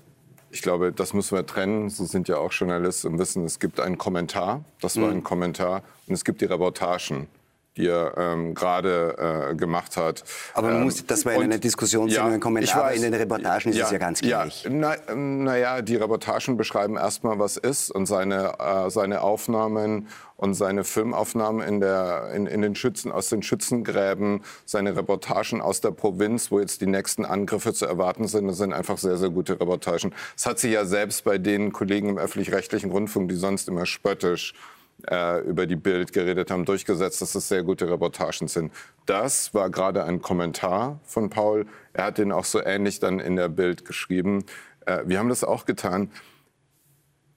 ich 0.50 0.62
glaube, 0.62 0.92
das 0.92 1.14
müssen 1.14 1.36
wir 1.36 1.46
trennen. 1.46 1.90
Sie 1.90 2.06
sind 2.06 2.28
ja 2.28 2.38
auch 2.38 2.52
Journalist 2.52 3.04
und 3.04 3.18
wissen, 3.18 3.44
es 3.44 3.58
gibt 3.58 3.80
einen 3.80 3.98
Kommentar, 3.98 4.64
das 4.80 5.00
war 5.00 5.10
ein 5.10 5.18
mhm. 5.18 5.24
Kommentar, 5.24 5.82
und 6.06 6.14
es 6.14 6.24
gibt 6.24 6.40
die 6.40 6.46
Reportagen 6.46 7.28
die 7.76 7.88
er 7.88 8.14
ähm, 8.16 8.54
gerade 8.54 9.50
äh, 9.50 9.54
gemacht 9.54 9.96
hat. 9.96 10.24
Aber 10.54 10.68
man 10.68 10.76
ähm, 10.78 10.84
muss, 10.84 11.04
das 11.04 11.24
war 11.24 11.34
in 11.34 11.42
einer 11.42 11.58
Diskussion 11.58 12.08
ja, 12.08 12.24
ein 12.24 12.40
Kommentar, 12.40 12.84
weiß, 12.84 12.96
in 12.96 13.02
den 13.02 13.14
Reportagen 13.14 13.70
ist 13.70 13.78
ja, 13.78 13.86
es 13.86 13.90
ja 13.90 13.98
ganz 13.98 14.20
gleich. 14.20 14.64
Ja, 14.64 14.70
na, 14.70 14.96
naja, 15.14 15.82
die 15.82 15.96
Reportagen 15.96 16.56
beschreiben 16.56 16.96
erstmal, 16.96 17.38
was 17.38 17.56
ist 17.56 17.90
und 17.90 18.06
seine, 18.06 18.58
äh, 18.58 18.90
seine 18.90 19.22
Aufnahmen 19.22 20.08
und 20.36 20.54
seine 20.54 20.84
Filmaufnahmen 20.84 21.66
in, 21.66 21.80
der, 21.80 22.32
in, 22.34 22.46
in 22.46 22.62
den 22.62 22.74
Schützen, 22.74 23.10
aus 23.10 23.28
den 23.28 23.42
Schützengräben, 23.42 24.42
seine 24.66 24.96
Reportagen 24.96 25.60
aus 25.60 25.80
der 25.80 25.90
Provinz, 25.90 26.50
wo 26.50 26.60
jetzt 26.60 26.80
die 26.80 26.86
nächsten 26.86 27.24
Angriffe 27.24 27.72
zu 27.72 27.86
erwarten 27.86 28.28
sind, 28.28 28.48
das 28.48 28.58
sind 28.58 28.72
einfach 28.72 28.98
sehr, 28.98 29.16
sehr 29.16 29.30
gute 29.30 29.60
Reportagen. 29.60 30.12
Es 30.36 30.46
hat 30.46 30.58
sich 30.58 30.72
ja 30.72 30.84
selbst 30.84 31.24
bei 31.24 31.38
den 31.38 31.72
Kollegen 31.72 32.10
im 32.10 32.18
öffentlich-rechtlichen 32.18 32.90
Rundfunk, 32.90 33.28
die 33.28 33.36
sonst 33.36 33.68
immer 33.68 33.86
spöttisch 33.86 34.54
über 35.02 35.66
die 35.66 35.76
Bild 35.76 36.14
geredet 36.14 36.50
haben, 36.50 36.64
durchgesetzt, 36.64 37.20
dass 37.20 37.34
es 37.34 37.48
sehr 37.48 37.62
gute 37.62 37.90
Reportagen 37.90 38.48
sind. 38.48 38.72
Das 39.04 39.52
war 39.52 39.68
gerade 39.68 40.04
ein 40.04 40.22
Kommentar 40.22 40.98
von 41.04 41.28
Paul. 41.28 41.66
Er 41.92 42.04
hat 42.06 42.18
den 42.18 42.32
auch 42.32 42.46
so 42.46 42.64
ähnlich 42.64 43.00
dann 43.00 43.20
in 43.20 43.36
der 43.36 43.50
Bild 43.50 43.84
geschrieben. 43.84 44.46
Äh, 44.86 45.02
wir 45.04 45.18
haben 45.18 45.28
das 45.28 45.44
auch 45.44 45.66
getan. 45.66 46.10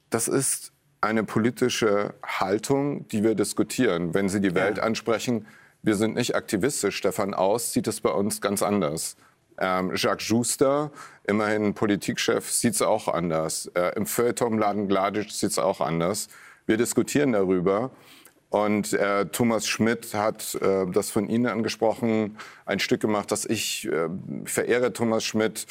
Das 0.09 0.27
ist 0.27 0.71
eine 1.01 1.23
politische 1.23 2.13
Haltung, 2.25 3.07
die 3.09 3.23
wir 3.23 3.35
diskutieren. 3.35 4.13
Wenn 4.13 4.29
Sie 4.29 4.41
die 4.41 4.55
Welt 4.55 4.77
ja. 4.77 4.83
ansprechen, 4.83 5.45
wir 5.83 5.95
sind 5.95 6.15
nicht 6.15 6.35
aktivistisch. 6.35 6.97
Stefan 6.97 7.33
Aus 7.33 7.73
sieht 7.73 7.87
es 7.87 8.01
bei 8.01 8.09
uns 8.09 8.41
ganz 8.41 8.63
anders. 8.63 9.15
Ähm, 9.59 9.91
Jacques 9.95 10.23
Schuster, 10.23 10.91
immerhin 11.25 11.73
Politikchef, 11.73 12.49
sieht 12.49 12.73
es 12.73 12.81
auch 12.81 13.07
anders. 13.07 13.67
Äh, 13.73 13.95
Im 13.95 14.05
Feuilleton 14.05 14.57
Laden 14.57 14.87
Gladic 14.87 15.31
sieht 15.31 15.51
es 15.51 15.59
auch 15.59 15.81
anders. 15.81 16.29
Wir 16.67 16.77
diskutieren 16.77 17.31
darüber. 17.31 17.91
Und 18.49 18.93
äh, 18.93 19.25
Thomas 19.25 19.67
Schmidt 19.67 20.13
hat 20.13 20.55
äh, 20.61 20.85
das 20.89 21.09
von 21.09 21.27
Ihnen 21.27 21.47
angesprochen, 21.47 22.37
ein 22.65 22.79
Stück 22.79 23.01
gemacht, 23.01 23.29
das 23.31 23.45
ich 23.45 23.89
äh, 23.91 24.07
verehre 24.45 24.93
Thomas 24.93 25.25
Schmidt 25.25 25.65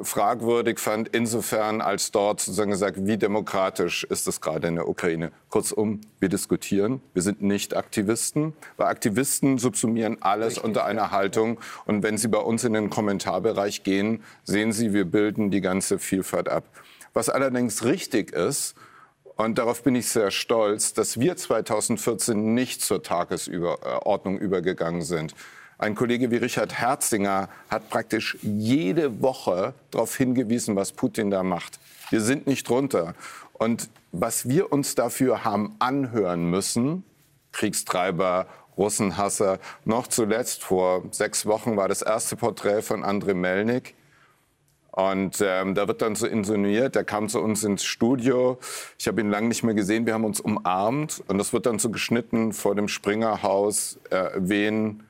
fragwürdig 0.00 0.78
fand, 0.78 1.08
insofern 1.08 1.82
als 1.82 2.10
dort 2.10 2.40
sozusagen 2.40 2.70
gesagt, 2.70 3.06
wie 3.06 3.18
demokratisch 3.18 4.04
ist 4.04 4.26
es 4.28 4.40
gerade 4.40 4.68
in 4.68 4.76
der 4.76 4.88
Ukraine. 4.88 5.30
Kurzum, 5.50 6.00
wir 6.20 6.30
diskutieren, 6.30 7.02
wir 7.12 7.20
sind 7.20 7.42
nicht 7.42 7.76
Aktivisten, 7.76 8.54
weil 8.78 8.86
Aktivisten 8.86 9.58
subsumieren 9.58 10.16
alles 10.22 10.54
Richtig, 10.54 10.64
unter 10.64 10.86
einer 10.86 11.10
Haltung. 11.10 11.60
Und 11.84 12.02
wenn 12.02 12.16
Sie 12.16 12.28
bei 12.28 12.38
uns 12.38 12.64
in 12.64 12.72
den 12.72 12.88
Kommentarbereich 12.88 13.82
gehen, 13.82 14.22
sehen 14.44 14.72
Sie, 14.72 14.94
wir 14.94 15.04
bilden 15.04 15.50
die 15.50 15.60
ganze 15.60 15.98
Vielfalt 15.98 16.48
ab. 16.48 16.64
Was 17.12 17.28
allerdings 17.28 17.84
richtig 17.84 18.32
ist, 18.32 18.74
und 19.44 19.58
darauf 19.58 19.82
bin 19.82 19.94
ich 19.94 20.08
sehr 20.08 20.30
stolz, 20.30 20.94
dass 20.94 21.18
wir 21.18 21.36
2014 21.36 22.54
nicht 22.54 22.82
zur 22.82 23.02
Tagesordnung 23.02 24.38
übergegangen 24.38 25.02
sind. 25.02 25.34
Ein 25.78 25.94
Kollege 25.96 26.30
wie 26.30 26.36
Richard 26.36 26.78
Herzinger 26.78 27.48
hat 27.68 27.90
praktisch 27.90 28.38
jede 28.42 29.20
Woche 29.20 29.74
darauf 29.90 30.16
hingewiesen, 30.16 30.76
was 30.76 30.92
Putin 30.92 31.30
da 31.30 31.42
macht. 31.42 31.80
Wir 32.10 32.20
sind 32.20 32.46
nicht 32.46 32.68
drunter. 32.68 33.14
Und 33.54 33.88
was 34.12 34.48
wir 34.48 34.72
uns 34.72 34.94
dafür 34.94 35.44
haben 35.44 35.74
anhören 35.80 36.48
müssen, 36.48 37.04
Kriegstreiber, 37.50 38.46
Russenhasser, 38.76 39.58
noch 39.84 40.06
zuletzt 40.06 40.62
vor 40.62 41.02
sechs 41.10 41.46
Wochen 41.46 41.76
war 41.76 41.88
das 41.88 42.02
erste 42.02 42.36
Porträt 42.36 42.82
von 42.82 43.02
Andrei 43.02 43.34
Melnik, 43.34 43.94
und 44.92 45.42
ähm, 45.42 45.74
da 45.74 45.88
wird 45.88 46.02
dann 46.02 46.14
so 46.14 46.26
insinuiert, 46.26 46.94
der 46.94 47.04
kam 47.04 47.30
zu 47.30 47.40
uns 47.40 47.64
ins 47.64 47.82
Studio. 47.82 48.58
Ich 48.98 49.08
habe 49.08 49.22
ihn 49.22 49.30
lange 49.30 49.48
nicht 49.48 49.62
mehr 49.62 49.74
gesehen. 49.74 50.04
Wir 50.04 50.12
haben 50.12 50.24
uns 50.26 50.38
umarmt 50.38 51.24
und 51.28 51.38
das 51.38 51.54
wird 51.54 51.64
dann 51.64 51.78
so 51.78 51.90
geschnitten 51.90 52.52
vor 52.52 52.74
dem 52.74 52.88
Springerhaus, 52.88 53.98
äh, 54.10 54.28
wehen 54.36 55.02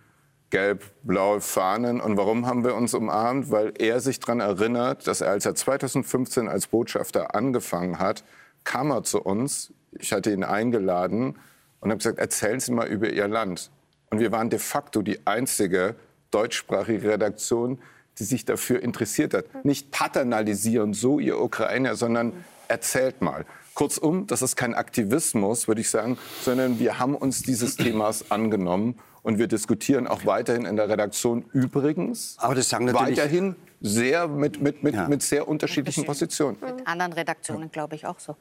gelb-blaue 0.50 1.40
Fahnen. 1.40 2.00
Und 2.00 2.16
warum 2.16 2.46
haben 2.46 2.62
wir 2.62 2.76
uns 2.76 2.94
umarmt? 2.94 3.50
Weil 3.50 3.72
er 3.76 3.98
sich 3.98 4.20
daran 4.20 4.38
erinnert, 4.38 5.08
dass 5.08 5.20
er, 5.20 5.30
als 5.30 5.46
er 5.46 5.56
2015 5.56 6.46
als 6.46 6.68
Botschafter 6.68 7.34
angefangen 7.34 7.98
hat, 7.98 8.22
kam 8.62 8.92
er 8.92 9.02
zu 9.02 9.20
uns. 9.20 9.72
Ich 9.98 10.12
hatte 10.12 10.30
ihn 10.30 10.44
eingeladen 10.44 11.38
und 11.80 11.90
habe 11.90 11.98
gesagt, 11.98 12.18
erzählen 12.18 12.60
Sie 12.60 12.70
mal 12.70 12.86
über 12.86 13.10
Ihr 13.10 13.26
Land. 13.26 13.72
Und 14.10 14.20
wir 14.20 14.30
waren 14.30 14.48
de 14.48 14.60
facto 14.60 15.02
die 15.02 15.26
einzige 15.26 15.96
deutschsprachige 16.30 17.08
Redaktion, 17.08 17.80
die 18.18 18.24
sich 18.24 18.44
dafür 18.44 18.82
interessiert 18.82 19.34
hat. 19.34 19.64
Nicht 19.64 19.90
paternalisieren, 19.90 20.94
so 20.94 21.18
ihr 21.18 21.40
Ukrainer, 21.40 21.94
sondern 21.96 22.32
erzählt 22.68 23.22
mal. 23.22 23.44
Kurzum, 23.74 24.26
das 24.26 24.42
ist 24.42 24.56
kein 24.56 24.74
Aktivismus, 24.74 25.66
würde 25.66 25.80
ich 25.80 25.90
sagen, 25.90 26.18
sondern 26.42 26.78
wir 26.78 26.98
haben 26.98 27.14
uns 27.14 27.42
dieses 27.42 27.76
Themas 27.76 28.30
angenommen 28.30 28.98
und 29.22 29.38
wir 29.38 29.46
diskutieren 29.46 30.06
auch 30.06 30.26
weiterhin 30.26 30.66
in 30.66 30.76
der 30.76 30.88
Redaktion 30.88 31.44
übrigens 31.52 32.36
Aber 32.38 32.54
das 32.54 32.68
sagen 32.68 32.86
natürlich 32.86 33.18
weiterhin 33.18 33.56
sehr 33.80 34.28
mit, 34.28 34.60
mit, 34.60 34.82
mit, 34.82 34.94
ja. 34.94 35.08
mit 35.08 35.22
sehr 35.22 35.48
unterschiedlichen 35.48 36.04
Positionen. 36.04 36.58
Mit 36.60 36.86
anderen 36.86 37.12
Redaktionen 37.12 37.70
glaube 37.70 37.94
ich 37.94 38.06
auch 38.06 38.18
so. 38.18 38.36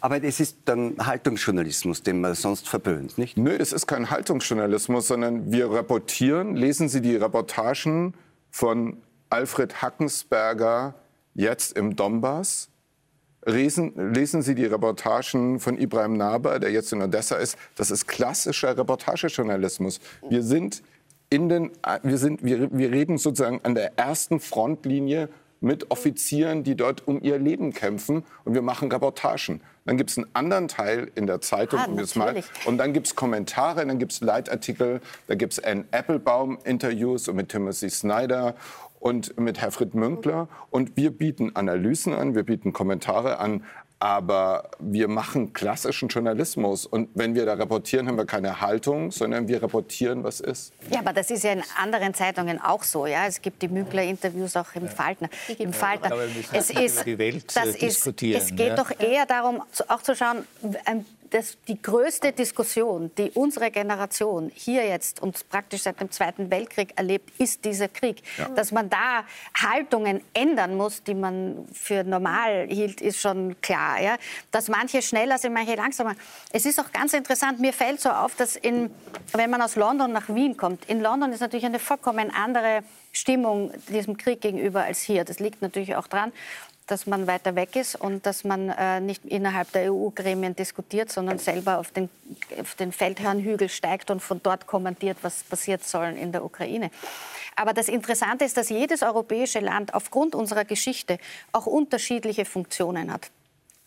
Aber 0.00 0.22
es 0.22 0.40
ist 0.40 0.58
dann 0.64 0.96
Haltungsjournalismus, 0.98 2.02
den 2.02 2.20
man 2.20 2.34
sonst 2.34 2.68
verböhnt, 2.68 3.18
nicht? 3.18 3.36
Nö, 3.36 3.54
es 3.56 3.72
ist 3.72 3.86
kein 3.86 4.10
Haltungsjournalismus, 4.10 5.06
sondern 5.06 5.52
wir 5.52 5.70
reportieren, 5.70 6.56
lesen 6.56 6.88
Sie 6.88 7.00
die 7.00 7.14
Reportagen 7.14 8.14
von 8.52 8.98
Alfred 9.30 9.82
Hackensberger 9.82 10.94
jetzt 11.34 11.76
im 11.76 11.96
Donbass. 11.96 12.68
Lesen, 13.44 14.14
lesen, 14.14 14.42
Sie 14.42 14.54
die 14.54 14.66
Reportagen 14.66 15.58
von 15.58 15.76
Ibrahim 15.76 16.16
Naber, 16.16 16.60
der 16.60 16.70
jetzt 16.70 16.92
in 16.92 17.02
Odessa 17.02 17.36
ist. 17.36 17.58
Das 17.74 17.90
ist 17.90 18.06
klassischer 18.06 18.76
Reportagejournalismus. 18.76 19.98
Wir 20.28 20.44
sind 20.44 20.84
in 21.28 21.48
den, 21.48 21.72
wir 22.02 22.18
sind, 22.18 22.44
wir, 22.44 22.70
wir 22.70 22.92
reden 22.92 23.18
sozusagen 23.18 23.60
an 23.64 23.74
der 23.74 23.98
ersten 23.98 24.38
Frontlinie 24.38 25.28
mit 25.62 25.90
Offizieren, 25.90 26.64
die 26.64 26.76
dort 26.76 27.06
um 27.06 27.22
ihr 27.22 27.38
Leben 27.38 27.72
kämpfen 27.72 28.24
und 28.44 28.54
wir 28.54 28.62
machen 28.62 28.90
Reportagen. 28.92 29.62
Dann 29.84 29.96
gibt 29.96 30.10
es 30.10 30.18
einen 30.18 30.28
anderen 30.34 30.68
Teil 30.68 31.10
in 31.14 31.26
der 31.26 31.40
Zeitung 31.40 31.80
ah, 31.80 31.86
um 31.86 31.96
mal, 32.14 32.42
und 32.66 32.78
dann 32.78 32.92
gibt 32.92 33.06
es 33.08 33.16
Kommentare, 33.16 33.86
dann 33.86 33.98
gibt 33.98 34.12
es 34.12 34.20
Leitartikel, 34.20 35.00
da 35.26 35.34
gibt 35.34 35.54
es 35.54 35.64
Anne 35.64 35.84
Applebaum-Interviews 35.90 37.32
mit 37.32 37.48
Timothy 37.48 37.90
Snyder 37.90 38.54
und 39.00 39.38
mit 39.40 39.60
Herfried 39.60 39.94
Münkler. 39.94 40.48
Und 40.70 40.96
wir 40.96 41.10
bieten 41.10 41.56
Analysen 41.56 42.14
an, 42.14 42.34
wir 42.34 42.44
bieten 42.44 42.72
Kommentare 42.72 43.40
an, 43.40 43.64
aber 44.02 44.64
wir 44.80 45.06
machen 45.06 45.52
klassischen 45.52 46.08
Journalismus. 46.08 46.86
Und 46.86 47.10
wenn 47.14 47.36
wir 47.36 47.46
da 47.46 47.54
reportieren, 47.54 48.08
haben 48.08 48.16
wir 48.16 48.26
keine 48.26 48.60
Haltung, 48.60 49.12
sondern 49.12 49.46
wir 49.46 49.62
reportieren, 49.62 50.24
was 50.24 50.40
ist. 50.40 50.72
Ja, 50.90 50.98
aber 50.98 51.12
das 51.12 51.30
ist 51.30 51.44
ja 51.44 51.52
in 51.52 51.62
anderen 51.80 52.12
Zeitungen 52.12 52.60
auch 52.60 52.82
so. 52.82 53.06
Ja? 53.06 53.28
Es 53.28 53.40
gibt 53.40 53.62
die 53.62 53.68
Mügler-Interviews 53.68 54.56
auch 54.56 54.74
im 54.74 54.88
Falter. 54.88 55.28
Im 55.56 55.72
Falter. 55.72 56.10
Es, 56.52 56.70
ist, 56.70 57.06
die 57.06 57.16
Welt 57.16 57.54
das 57.54 57.76
ist, 57.76 58.04
es 58.04 58.16
geht 58.16 58.58
ja? 58.58 58.74
doch 58.74 58.90
eher 58.98 59.24
darum, 59.24 59.62
auch 59.86 60.02
zu 60.02 60.16
schauen, 60.16 60.48
das, 61.32 61.56
die 61.66 61.80
größte 61.80 62.32
Diskussion, 62.32 63.10
die 63.16 63.30
unsere 63.30 63.70
Generation 63.70 64.52
hier 64.54 64.86
jetzt 64.86 65.20
und 65.22 65.48
praktisch 65.48 65.82
seit 65.82 65.98
dem 65.98 66.10
Zweiten 66.10 66.50
Weltkrieg 66.50 66.92
erlebt, 66.96 67.32
ist 67.40 67.64
dieser 67.64 67.88
Krieg. 67.88 68.22
Ja. 68.36 68.48
Dass 68.50 68.70
man 68.70 68.90
da 68.90 69.24
Haltungen 69.54 70.22
ändern 70.34 70.76
muss, 70.76 71.02
die 71.02 71.14
man 71.14 71.66
für 71.72 72.04
normal 72.04 72.66
hielt, 72.68 73.00
ist 73.00 73.20
schon 73.20 73.60
klar. 73.62 74.00
Ja? 74.00 74.16
Dass 74.50 74.68
manche 74.68 75.00
schneller 75.00 75.38
sind, 75.38 75.54
manche 75.54 75.74
langsamer. 75.74 76.14
Es 76.52 76.66
ist 76.66 76.78
auch 76.78 76.92
ganz 76.92 77.14
interessant, 77.14 77.60
mir 77.60 77.72
fällt 77.72 78.00
so 78.00 78.10
auf, 78.10 78.34
dass 78.34 78.56
in, 78.56 78.90
wenn 79.32 79.50
man 79.50 79.62
aus 79.62 79.76
London 79.76 80.12
nach 80.12 80.28
Wien 80.28 80.56
kommt, 80.56 80.84
in 80.88 81.00
London 81.00 81.32
ist 81.32 81.40
natürlich 81.40 81.66
eine 81.66 81.78
vollkommen 81.78 82.30
andere 82.30 82.82
Stimmung 83.12 83.72
diesem 83.88 84.16
Krieg 84.16 84.40
gegenüber 84.40 84.84
als 84.84 85.00
hier. 85.00 85.24
Das 85.24 85.38
liegt 85.38 85.60
natürlich 85.62 85.96
auch 85.96 86.06
daran, 86.06 86.32
dass 86.86 87.06
man 87.06 87.26
weiter 87.26 87.54
weg 87.54 87.76
ist 87.76 87.94
und 87.94 88.26
dass 88.26 88.44
man 88.44 88.68
äh, 88.68 89.00
nicht 89.00 89.24
innerhalb 89.24 89.70
der 89.72 89.92
EU-Gremien 89.92 90.56
diskutiert, 90.56 91.10
sondern 91.10 91.38
selber 91.38 91.78
auf 91.78 91.90
den, 91.90 92.08
auf 92.60 92.74
den 92.74 92.92
Feldherrnhügel 92.92 93.68
steigt 93.68 94.10
und 94.10 94.20
von 94.20 94.40
dort 94.42 94.66
kommentiert, 94.66 95.18
was 95.22 95.44
passiert 95.44 95.84
soll 95.84 96.16
in 96.16 96.32
der 96.32 96.44
Ukraine. 96.44 96.90
Aber 97.56 97.72
das 97.72 97.88
Interessante 97.88 98.44
ist, 98.44 98.56
dass 98.56 98.68
jedes 98.68 99.02
europäische 99.02 99.60
Land 99.60 99.94
aufgrund 99.94 100.34
unserer 100.34 100.64
Geschichte 100.64 101.18
auch 101.52 101.66
unterschiedliche 101.66 102.44
Funktionen 102.44 103.12
hat. 103.12 103.30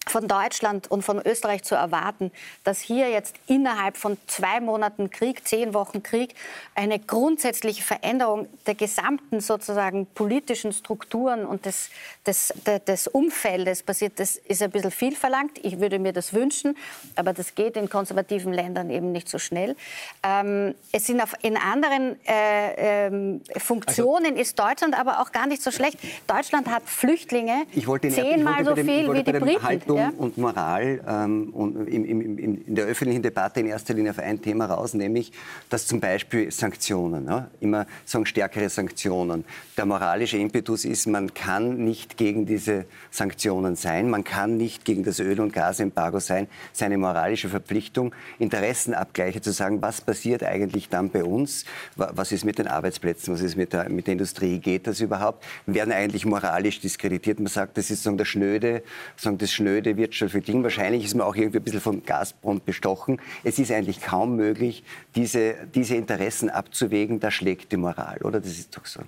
Von 0.08 0.28
Deutschland 0.28 0.90
und 0.90 1.02
von 1.02 1.20
Österreich 1.26 1.64
zu 1.64 1.76
erwarten, 1.76 2.32
dass 2.64 2.80
hier 2.80 3.10
jetzt 3.10 3.36
innerhalb 3.48 3.98
von 3.98 4.18
zwei 4.28 4.60
Monaten 4.60 5.10
Krieg, 5.10 5.48
zehn 5.48 5.74
Wochen 5.74 6.04
Krieg, 6.04 6.36
eine 6.76 7.00
grundsätzliche 7.00 7.84
Veränderung 7.84 8.48
der 8.68 8.76
gesamten 8.76 9.42
sozusagen 9.42 10.06
politischen 10.06 10.74
Strukturen 10.74 11.46
und 11.46 11.66
des, 11.66 11.90
des, 12.26 12.54
des 12.88 13.08
Umfeldes 13.08 13.84
passiert, 13.84 14.20
das 14.20 14.38
ist 14.38 14.62
ein 14.62 14.72
bisschen 14.72 14.92
viel 14.92 15.16
verlangt. 15.16 15.58
Ich 15.64 15.80
würde 15.80 15.98
mir 15.98 16.14
das 16.14 16.34
wünschen, 16.34 16.78
aber 17.16 17.34
das 17.34 17.56
geht 17.56 17.76
in 17.76 17.90
konservativen 17.90 18.54
Ländern 18.54 18.90
eben 18.90 19.12
nicht 19.12 19.28
so 19.28 19.40
schnell. 19.40 19.76
Ähm, 20.24 20.76
es 20.92 21.08
sind 21.08 21.22
auf, 21.22 21.34
in 21.42 21.58
anderen 21.58 22.18
äh, 22.28 23.08
ähm, 23.08 23.42
Funktionen 23.58 24.26
also, 24.26 24.42
ist 24.42 24.60
Deutschland 24.60 24.98
aber 24.98 25.20
auch 25.22 25.32
gar 25.32 25.48
nicht 25.48 25.64
so 25.64 25.72
schlecht. 25.72 25.98
Deutschland 26.28 26.70
hat 26.70 26.84
Flüchtlinge 26.86 27.66
zehnmal 28.10 28.64
so 28.64 28.76
viel 28.76 29.12
wie 29.12 29.24
die 29.24 29.32
Briten. 29.32 29.64
Haltung 29.64 29.95
ja? 29.98 30.12
und 30.18 30.38
Moral 30.38 31.02
ähm, 31.08 31.50
und 31.54 31.88
im, 31.88 32.06
im, 32.06 32.22
im, 32.22 32.66
in 32.66 32.76
der 32.76 32.86
öffentlichen 32.86 33.22
Debatte 33.22 33.60
in 33.60 33.68
erster 33.68 33.94
Linie 33.94 34.12
auf 34.12 34.20
ein 34.20 34.42
Thema 34.42 34.66
raus, 34.66 34.94
nämlich, 34.94 35.32
dass 35.70 35.88
zum 35.88 36.00
Beispiel 36.00 36.52
Sanktionen, 36.52 37.28
ja, 37.28 37.48
immer 37.60 37.86
sagen 38.06 38.26
stärkere 38.26 38.70
Sanktionen. 38.70 39.46
Der 39.78 39.86
moralische 39.86 40.38
Impetus 40.38 40.86
ist, 40.86 41.08
man 41.08 41.34
kann 41.34 41.84
nicht 41.84 42.18
gegen 42.18 42.46
diese 42.46 42.86
Sanktionen 43.12 43.76
sein, 43.76 44.10
man 44.10 44.24
kann 44.24 44.58
nicht 44.58 44.86
gegen 44.86 45.04
das 45.04 45.20
Öl- 45.20 45.40
und 45.40 45.54
Gasembargo 45.54 46.20
sein, 46.20 46.48
seine 46.74 46.98
moralische 46.98 47.50
Verpflichtung, 47.50 48.14
Interessenabgleiche 48.40 49.42
zu 49.42 49.52
sagen, 49.52 49.82
was 49.82 50.02
passiert 50.02 50.44
eigentlich 50.44 50.90
dann 50.90 51.10
bei 51.10 51.24
uns, 51.24 51.66
was 51.96 52.32
ist 52.32 52.46
mit 52.46 52.58
den 52.60 52.68
Arbeitsplätzen, 52.68 53.34
was 53.34 53.42
ist 53.42 53.56
mit 53.56 53.74
der, 53.74 53.90
mit 53.90 54.08
der 54.08 54.14
Industrie, 54.14 54.60
geht 54.60 54.88
das 54.88 55.00
überhaupt, 55.00 55.44
werden 55.66 55.94
eigentlich 55.94 56.26
moralisch 56.26 56.80
diskreditiert. 56.80 57.40
Man 57.40 57.48
sagt, 57.48 57.78
das 57.78 57.90
ist 57.90 58.04
sagen, 58.04 58.18
der 58.18 58.26
schnöde, 58.26 58.84
sagen, 59.18 59.38
das 59.38 59.52
schnöde 59.52 59.85
blöde 59.86 59.98
wirtschaftliche 59.98 60.46
Ding. 60.46 60.64
Wahrscheinlich 60.64 61.06
ist 61.06 61.16
man 61.16 61.28
auch 61.28 61.36
irgendwie 61.36 61.60
ein 61.60 61.64
bisschen 61.64 61.82
vom 61.82 62.04
Gazprom 62.04 62.62
bestochen. 62.64 63.22
Es 63.44 63.60
ist 63.60 63.72
eigentlich 63.72 64.02
kaum 64.02 64.36
möglich, 64.36 64.84
diese, 65.16 65.56
diese 65.74 65.96
Interessen 65.96 66.50
abzuwägen. 66.50 67.20
Da 67.20 67.32
schlägt 67.32 67.72
die 67.72 67.78
Moral, 67.78 68.18
oder? 68.24 68.40
Das 68.40 68.52
ist 68.52 68.76
doch 68.76 68.86
so. 68.86 69.02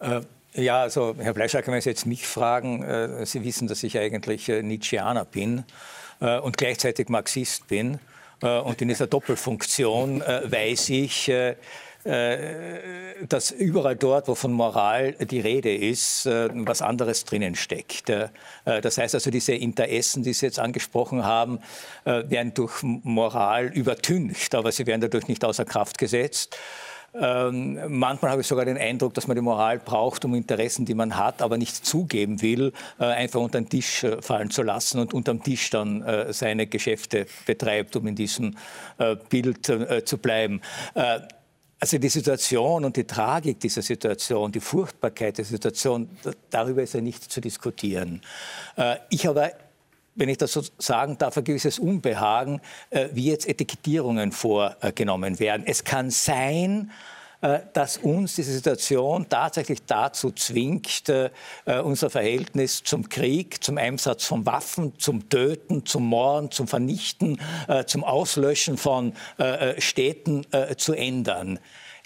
Äh, 0.00 0.20
ja, 0.54 0.82
also 0.82 1.14
Herr 1.18 1.34
Fleischer, 1.34 1.62
wenn 1.66 1.80
Sie 1.80 1.90
jetzt 1.90 2.06
mich 2.06 2.26
fragen, 2.26 2.82
äh, 2.82 3.24
Sie 3.26 3.44
wissen, 3.44 3.68
dass 3.68 3.82
ich 3.82 3.98
eigentlich 3.98 4.48
äh, 4.48 4.62
Nietzscheaner 4.62 5.24
bin 5.24 5.64
äh, 6.20 6.38
und 6.38 6.56
gleichzeitig 6.56 7.08
Marxist 7.08 7.68
bin. 7.68 7.98
Äh, 8.42 8.58
und 8.58 8.80
in 8.82 8.88
dieser 8.88 9.06
Doppelfunktion 9.06 10.20
äh, 10.22 10.50
weiß 10.50 10.90
ich, 10.90 11.28
äh, 11.28 11.56
dass 12.04 13.50
überall 13.50 13.96
dort, 13.96 14.28
wo 14.28 14.34
von 14.34 14.52
Moral 14.52 15.12
die 15.12 15.40
Rede 15.40 15.74
ist, 15.74 16.26
äh, 16.26 16.48
was 16.52 16.82
anderes 16.82 17.24
drinnen 17.24 17.54
steckt. 17.54 18.10
Äh, 18.10 18.28
das 18.64 18.98
heißt 18.98 19.14
also, 19.14 19.30
diese 19.30 19.54
Interessen, 19.54 20.22
die 20.22 20.32
Sie 20.32 20.46
jetzt 20.46 20.58
angesprochen 20.58 21.24
haben, 21.24 21.60
werden 22.04 22.54
durch 22.54 22.82
Moral 22.82 23.66
übertüncht, 23.66 24.54
aber 24.54 24.72
sie 24.72 24.86
werden 24.86 25.00
dadurch 25.00 25.28
nicht 25.28 25.44
außer 25.44 25.64
Kraft 25.64 25.98
gesetzt. 25.98 26.56
Ähm, 27.14 27.78
manchmal 27.88 28.30
habe 28.30 28.40
ich 28.40 28.46
sogar 28.46 28.64
den 28.64 28.78
Eindruck, 28.78 29.12
dass 29.14 29.26
man 29.26 29.34
die 29.34 29.42
Moral 29.42 29.78
braucht, 29.78 30.24
um 30.24 30.34
Interessen, 30.34 30.86
die 30.86 30.94
man 30.94 31.16
hat, 31.16 31.42
aber 31.42 31.58
nicht 31.58 31.84
zugeben 31.84 32.40
will, 32.40 32.72
äh, 32.98 33.04
einfach 33.04 33.40
unter 33.40 33.60
den 33.60 33.68
Tisch 33.68 34.04
äh, 34.04 34.22
fallen 34.22 34.50
zu 34.50 34.62
lassen 34.62 34.98
und 34.98 35.12
unterm 35.12 35.42
Tisch 35.42 35.68
dann 35.70 36.02
äh, 36.02 36.32
seine 36.32 36.66
Geschäfte 36.66 37.26
betreibt, 37.44 37.96
um 37.96 38.06
in 38.06 38.14
diesem 38.14 38.56
äh, 38.98 39.16
Bild 39.28 39.70
zu 40.04 40.18
bleiben. 40.18 40.60
Also 41.82 41.98
die 41.98 42.10
Situation 42.10 42.84
und 42.84 42.96
die 42.96 43.02
Tragik 43.02 43.58
dieser 43.58 43.82
Situation, 43.82 44.52
die 44.52 44.60
Furchtbarkeit 44.60 45.38
der 45.38 45.44
Situation, 45.44 46.08
darüber 46.48 46.80
ist 46.80 46.94
ja 46.94 47.00
nicht 47.00 47.24
zu 47.24 47.40
diskutieren. 47.40 48.22
Äh, 48.76 48.98
ich 49.10 49.28
aber 49.28 49.50
wenn 50.14 50.28
ich 50.28 50.38
das 50.38 50.52
so 50.52 50.62
sagen 50.78 51.18
darf, 51.18 51.36
ein 51.38 51.42
gewisses 51.42 51.80
Unbehagen, 51.80 52.60
äh, 52.90 53.08
wie 53.14 53.24
jetzt 53.24 53.48
Etikettierungen 53.48 54.30
vorgenommen 54.30 55.40
werden. 55.40 55.64
Es 55.66 55.82
kann 55.82 56.10
sein, 56.10 56.92
dass 57.72 57.96
uns 57.98 58.36
diese 58.36 58.52
Situation 58.52 59.26
tatsächlich 59.28 59.82
dazu 59.84 60.30
zwingt, 60.30 61.08
äh, 61.08 61.30
äh, 61.64 61.80
unser 61.80 62.08
Verhältnis 62.08 62.82
zum 62.84 63.08
Krieg, 63.08 63.62
zum 63.62 63.78
Einsatz 63.78 64.24
von 64.24 64.46
Waffen, 64.46 64.98
zum 64.98 65.28
Töten, 65.28 65.84
zum 65.84 66.06
Morden, 66.06 66.50
zum 66.50 66.68
Vernichten, 66.68 67.40
zum 67.86 68.04
Auslöschen 68.04 68.76
von 68.76 69.14
Städten 69.78 70.46
zu 70.76 70.94
ändern. 70.94 71.58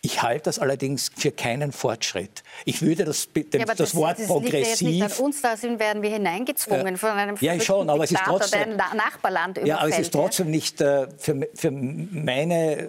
Ich 0.06 0.22
halte 0.22 0.44
das 0.44 0.60
allerdings 0.60 1.10
für 1.16 1.32
keinen 1.32 1.72
Fortschritt. 1.72 2.44
Ich 2.64 2.80
würde 2.80 3.04
das, 3.04 3.28
dem, 3.32 3.46
ja, 3.52 3.64
das, 3.64 3.76
das, 3.76 3.94
Wort 3.96 4.20
das 4.20 4.28
progressiv. 4.28 4.88
Liegt 4.88 5.02
nicht 5.02 5.18
an 5.18 5.24
uns, 5.24 5.42
da 5.42 5.56
sind, 5.56 5.80
werden 5.80 6.00
wir 6.00 6.10
hineingezwungen 6.10 6.94
äh, 6.94 6.96
von 6.96 7.10
einem 7.10 7.36
ja, 7.40 7.58
schon, 7.58 7.90
aber 7.90 8.04
es 8.04 8.12
ist 8.12 8.22
trotzdem, 8.24 8.76
Nachbarland 8.76 9.58
Ja, 9.64 9.78
aber 9.78 9.88
es 9.88 9.98
ist 9.98 10.12
trotzdem 10.12 10.50
nicht 10.50 10.80
äh, 10.80 11.08
für, 11.18 11.48
für 11.54 11.70
meine 11.72 12.82
äh, 12.82 12.88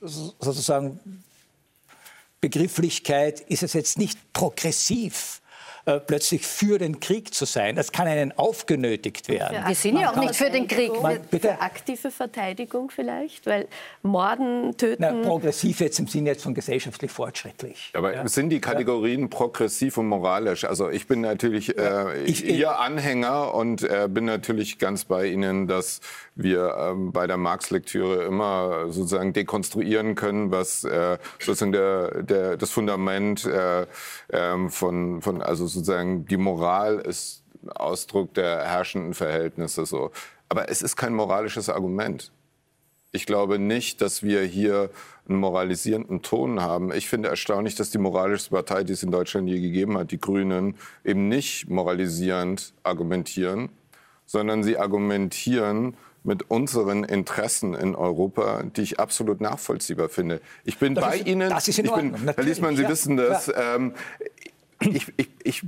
sozusagen 0.00 0.98
Begrifflichkeit 2.44 3.40
ist 3.40 3.62
es 3.62 3.72
jetzt 3.72 3.96
nicht 3.96 4.18
progressiv. 4.34 5.40
Äh, 5.86 6.00
plötzlich 6.00 6.46
für 6.46 6.78
den 6.78 6.98
Krieg 6.98 7.34
zu 7.34 7.44
sein. 7.44 7.76
Das 7.76 7.92
kann 7.92 8.06
einen 8.06 8.32
aufgenötigt 8.32 9.28
werden. 9.28 9.64
Wir 9.66 9.74
sind 9.74 9.98
ja 9.98 10.12
auch 10.12 10.16
nicht 10.16 10.34
für 10.34 10.48
den 10.48 10.66
Krieg. 10.66 10.90
Man, 11.02 11.20
bitte? 11.30 11.48
Für 11.48 11.60
aktive 11.60 12.10
Verteidigung 12.10 12.88
vielleicht, 12.88 13.44
weil 13.44 13.68
Morden, 14.02 14.74
Töten... 14.78 15.02
Na, 15.02 15.12
progressiv 15.28 15.80
jetzt 15.80 15.98
im 15.98 16.06
Sinne 16.06 16.30
jetzt 16.30 16.42
von 16.42 16.54
gesellschaftlich 16.54 17.10
fortschrittlich. 17.10 17.92
Aber 17.92 18.14
ja. 18.14 18.26
sind 18.26 18.48
die 18.48 18.62
Kategorien 18.62 19.22
ja. 19.22 19.26
progressiv 19.26 19.98
und 19.98 20.06
moralisch? 20.06 20.64
Also 20.64 20.88
ich 20.88 21.06
bin 21.06 21.20
natürlich 21.20 21.76
äh, 21.76 22.22
ich, 22.24 22.46
Ihr 22.46 22.80
Anhänger 22.80 23.52
und 23.52 23.82
äh, 23.82 24.08
bin 24.08 24.24
natürlich 24.24 24.78
ganz 24.78 25.04
bei 25.04 25.26
Ihnen, 25.26 25.66
dass 25.66 26.00
wir 26.34 26.74
ähm, 26.78 27.12
bei 27.12 27.26
der 27.26 27.36
Marx-Lektüre 27.36 28.24
immer 28.24 28.90
sozusagen 28.90 29.34
dekonstruieren 29.34 30.14
können, 30.14 30.50
was 30.50 30.84
äh, 30.84 31.18
sozusagen 31.38 31.72
der, 31.72 32.22
der, 32.22 32.56
das 32.56 32.70
Fundament 32.70 33.44
äh, 33.44 33.86
ähm, 34.32 34.70
von, 34.70 35.20
von 35.20 35.42
also 35.42 35.73
sozusagen 35.74 36.26
die 36.26 36.36
Moral 36.36 36.98
ist 36.98 37.42
Ausdruck 37.74 38.34
der 38.34 38.64
herrschenden 38.64 39.14
Verhältnisse 39.14 39.86
so. 39.86 40.10
Aber 40.48 40.68
es 40.68 40.82
ist 40.82 40.96
kein 40.96 41.14
moralisches 41.14 41.68
Argument. 41.68 42.30
Ich 43.12 43.26
glaube 43.26 43.58
nicht, 43.58 44.00
dass 44.00 44.22
wir 44.22 44.42
hier 44.42 44.90
einen 45.28 45.38
moralisierenden 45.38 46.22
Ton 46.22 46.60
haben. 46.60 46.92
Ich 46.92 47.08
finde 47.08 47.28
erstaunlich, 47.28 47.76
dass 47.76 47.90
die 47.90 47.98
moralischste 47.98 48.50
Partei, 48.50 48.82
die 48.82 48.92
es 48.92 49.02
in 49.02 49.10
Deutschland 49.12 49.48
je 49.48 49.60
gegeben 49.60 49.96
hat, 49.96 50.10
die 50.10 50.18
Grünen, 50.18 50.76
eben 51.04 51.28
nicht 51.28 51.70
moralisierend 51.70 52.74
argumentieren, 52.82 53.70
sondern 54.26 54.64
sie 54.64 54.78
argumentieren 54.78 55.96
mit 56.24 56.50
unseren 56.50 57.04
Interessen 57.04 57.74
in 57.74 57.94
Europa, 57.94 58.62
die 58.64 58.80
ich 58.80 58.98
absolut 58.98 59.40
nachvollziehbar 59.40 60.08
finde. 60.08 60.40
Ich 60.64 60.78
bin 60.78 60.94
das 60.94 61.04
bei 61.04 61.16
ist, 61.18 61.26
Ihnen. 61.26 61.50
Das 61.50 61.68
ist 61.68 61.78
in 61.78 61.88
Ordnung. 61.88 62.12
Bin, 62.12 62.34
Herr 62.34 62.42
Liesmann, 62.42 62.76
Sie 62.76 62.82
ja, 62.82 62.88
wissen 62.88 63.16
das. 63.16 63.52
Ähm, 63.54 63.92
ich, 64.84 65.12
ich, 65.16 65.28
ich, 65.42 65.62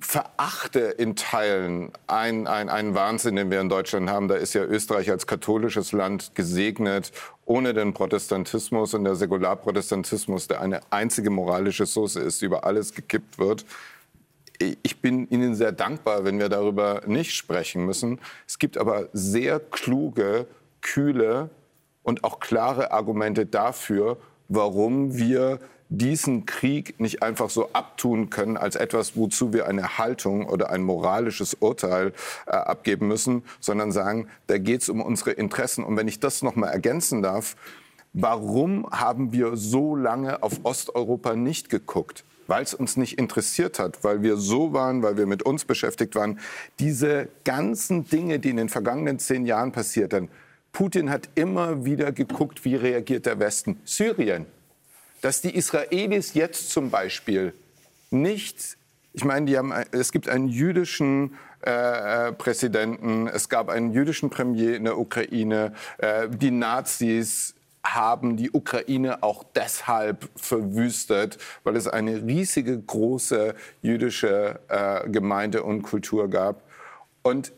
verachte 0.00 0.80
in 0.80 1.16
Teilen 1.16 1.90
einen 2.06 2.46
ein 2.46 2.94
Wahnsinn, 2.94 3.36
den 3.36 3.50
wir 3.50 3.60
in 3.60 3.68
Deutschland 3.68 4.08
haben. 4.08 4.28
Da 4.28 4.36
ist 4.36 4.54
ja 4.54 4.64
Österreich 4.64 5.10
als 5.10 5.26
katholisches 5.26 5.92
Land 5.92 6.34
gesegnet, 6.34 7.12
ohne 7.44 7.74
den 7.74 7.94
Protestantismus 7.94 8.94
und 8.94 9.04
der 9.04 9.16
Säkularprotestantismus, 9.16 10.48
der 10.48 10.60
eine 10.60 10.80
einzige 10.90 11.30
moralische 11.30 11.86
Soße 11.86 12.20
ist, 12.20 12.40
die 12.42 12.46
über 12.46 12.64
alles 12.64 12.94
gekippt 12.94 13.38
wird. 13.38 13.64
Ich 14.82 15.00
bin 15.00 15.28
Ihnen 15.30 15.54
sehr 15.54 15.72
dankbar, 15.72 16.24
wenn 16.24 16.38
wir 16.38 16.48
darüber 16.48 17.02
nicht 17.06 17.34
sprechen 17.34 17.84
müssen. 17.84 18.20
Es 18.46 18.58
gibt 18.58 18.76
aber 18.76 19.08
sehr 19.12 19.60
kluge, 19.60 20.46
kühle 20.80 21.50
und 22.02 22.24
auch 22.24 22.40
klare 22.40 22.90
Argumente 22.90 23.46
dafür, 23.46 24.16
warum 24.48 25.16
wir 25.16 25.60
diesen 25.88 26.46
Krieg 26.46 27.00
nicht 27.00 27.22
einfach 27.22 27.50
so 27.50 27.70
abtun 27.72 28.30
können 28.30 28.56
als 28.56 28.76
etwas, 28.76 29.16
wozu 29.16 29.52
wir 29.52 29.66
eine 29.66 29.98
Haltung 29.98 30.46
oder 30.46 30.70
ein 30.70 30.82
moralisches 30.82 31.54
Urteil 31.54 32.12
äh, 32.46 32.50
abgeben 32.50 33.08
müssen, 33.08 33.42
sondern 33.60 33.92
sagen, 33.92 34.28
da 34.46 34.58
geht 34.58 34.82
es 34.82 34.88
um 34.88 35.00
unsere 35.00 35.32
Interessen. 35.32 35.84
Und 35.84 35.96
wenn 35.96 36.08
ich 36.08 36.20
das 36.20 36.42
noch 36.42 36.56
mal 36.56 36.68
ergänzen 36.68 37.22
darf, 37.22 37.56
warum 38.12 38.86
haben 38.90 39.32
wir 39.32 39.56
so 39.56 39.96
lange 39.96 40.42
auf 40.42 40.64
Osteuropa 40.64 41.34
nicht 41.34 41.70
geguckt? 41.70 42.24
weil 42.50 42.62
es 42.62 42.72
uns 42.72 42.96
nicht 42.96 43.18
interessiert 43.18 43.78
hat, 43.78 44.02
weil 44.02 44.22
wir 44.22 44.38
so 44.38 44.72
waren, 44.72 45.02
weil 45.02 45.18
wir 45.18 45.26
mit 45.26 45.42
uns 45.42 45.66
beschäftigt 45.66 46.14
waren. 46.14 46.40
Diese 46.78 47.28
ganzen 47.44 48.06
Dinge, 48.06 48.38
die 48.38 48.48
in 48.48 48.56
den 48.56 48.70
vergangenen 48.70 49.18
zehn 49.18 49.44
Jahren 49.44 49.70
passierten, 49.70 50.30
Putin 50.72 51.10
hat 51.10 51.28
immer 51.34 51.84
wieder 51.84 52.10
geguckt, 52.10 52.64
wie 52.64 52.74
reagiert 52.74 53.26
der 53.26 53.38
Westen. 53.38 53.80
Syrien, 53.84 54.46
dass 55.20 55.40
die 55.40 55.54
Israelis 55.54 56.34
jetzt 56.34 56.70
zum 56.70 56.90
Beispiel 56.90 57.54
nicht, 58.10 58.76
ich 59.12 59.24
meine, 59.24 59.56
haben, 59.56 59.72
es 59.92 60.12
gibt 60.12 60.28
einen 60.28 60.48
jüdischen 60.48 61.36
äh, 61.64 62.28
äh, 62.28 62.32
Präsidenten, 62.32 63.26
es 63.26 63.48
gab 63.48 63.68
einen 63.68 63.92
jüdischen 63.92 64.30
Premier 64.30 64.76
in 64.76 64.84
der 64.84 64.98
Ukraine, 64.98 65.72
äh, 65.98 66.28
die 66.28 66.52
Nazis 66.52 67.54
haben 67.84 68.36
die 68.36 68.50
Ukraine 68.50 69.22
auch 69.22 69.44
deshalb 69.54 70.28
verwüstet, 70.36 71.38
weil 71.64 71.76
es 71.76 71.88
eine 71.88 72.24
riesige, 72.24 72.78
große 72.78 73.54
jüdische 73.82 74.60
äh, 74.68 75.08
Gemeinde 75.08 75.62
und 75.62 75.82
Kultur 75.82 76.28
gab. 76.28 76.62
Und 77.22 77.52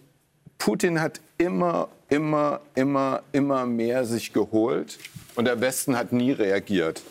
Putin 0.58 1.00
hat 1.00 1.20
immer, 1.36 1.88
immer, 2.08 2.60
immer, 2.74 3.22
immer 3.32 3.66
mehr 3.66 4.04
sich 4.04 4.32
geholt 4.32 4.98
und 5.34 5.46
der 5.46 5.60
Westen 5.60 5.96
hat 5.96 6.12
nie 6.12 6.32
reagiert. 6.32 7.02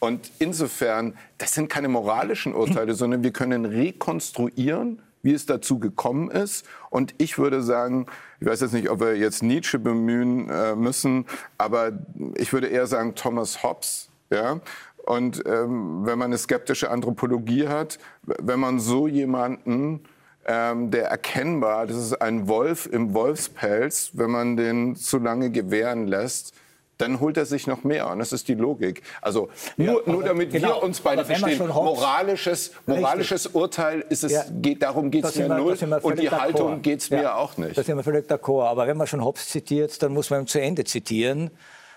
Und 0.00 0.30
insofern, 0.38 1.16
das 1.38 1.54
sind 1.54 1.68
keine 1.68 1.88
moralischen 1.88 2.54
Urteile, 2.54 2.94
sondern 2.94 3.22
wir 3.22 3.32
können 3.32 3.64
rekonstruieren, 3.64 5.00
wie 5.22 5.32
es 5.32 5.46
dazu 5.46 5.78
gekommen 5.78 6.30
ist. 6.30 6.66
Und 6.90 7.14
ich 7.18 7.38
würde 7.38 7.62
sagen, 7.62 8.06
ich 8.40 8.46
weiß 8.46 8.60
jetzt 8.60 8.74
nicht, 8.74 8.90
ob 8.90 9.00
wir 9.00 9.16
jetzt 9.16 9.42
Nietzsche 9.42 9.78
bemühen 9.78 10.50
äh, 10.50 10.76
müssen, 10.76 11.26
aber 11.56 11.92
ich 12.36 12.52
würde 12.52 12.66
eher 12.66 12.86
sagen 12.86 13.14
Thomas 13.14 13.62
Hobbes. 13.62 14.10
Ja? 14.30 14.60
Und 15.06 15.42
ähm, 15.46 16.04
wenn 16.04 16.18
man 16.18 16.26
eine 16.26 16.38
skeptische 16.38 16.90
Anthropologie 16.90 17.68
hat, 17.68 17.98
wenn 18.22 18.60
man 18.60 18.80
so 18.80 19.06
jemanden 19.06 20.04
ähm, 20.46 20.90
der 20.90 21.08
erkennbar, 21.08 21.86
das 21.86 21.96
ist 21.96 22.20
ein 22.20 22.48
Wolf 22.48 22.86
im 22.86 23.14
Wolfspelz, 23.14 24.10
wenn 24.14 24.30
man 24.30 24.56
den 24.56 24.96
zu 24.96 25.18
lange 25.18 25.50
gewähren 25.50 26.06
lässt, 26.06 26.54
dann 26.98 27.20
holt 27.20 27.36
er 27.36 27.46
sich 27.46 27.66
noch 27.66 27.84
mehr. 27.84 28.10
Und 28.10 28.18
das 28.18 28.32
ist 28.32 28.48
die 28.48 28.54
Logik. 28.54 29.02
Also 29.20 29.48
nur, 29.76 30.02
ja, 30.06 30.12
nur 30.12 30.24
damit 30.24 30.52
genau, 30.52 30.68
wir 30.68 30.82
uns 30.82 31.00
beide 31.00 31.24
verstehen, 31.24 31.66
moralisches, 31.66 32.72
moralisches 32.86 33.46
Urteil 33.48 34.04
ist 34.08 34.24
es, 34.24 34.32
ja, 34.32 34.44
geht, 34.50 34.82
darum 34.82 35.10
geht 35.10 35.24
es 35.24 35.36
mir 35.36 35.48
wir, 35.48 35.56
null 35.56 35.76
und 36.02 36.18
die 36.18 36.30
Haltung 36.30 36.82
geht 36.82 37.00
es 37.00 37.10
mir 37.10 37.22
ja, 37.22 37.36
auch 37.36 37.56
nicht. 37.56 37.76
Da 37.76 37.82
sind 37.82 37.96
wir 37.96 38.04
völlig 38.04 38.30
d'accord. 38.30 38.66
Aber 38.66 38.86
wenn 38.86 38.96
man 38.96 39.06
schon 39.06 39.24
Hobbes 39.24 39.48
zitiert, 39.48 40.02
dann 40.02 40.12
muss 40.12 40.30
man 40.30 40.42
ihm 40.42 40.46
zu 40.46 40.60
Ende 40.60 40.84
zitieren. 40.84 41.50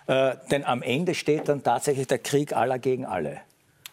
Äh, 0.07 0.35
denn 0.51 0.63
am 0.63 0.81
Ende 0.81 1.13
steht 1.13 1.49
dann 1.49 1.63
tatsächlich 1.63 2.07
der 2.07 2.19
Krieg 2.19 2.55
aller 2.55 2.79
gegen 2.79 3.05
alle. 3.05 3.41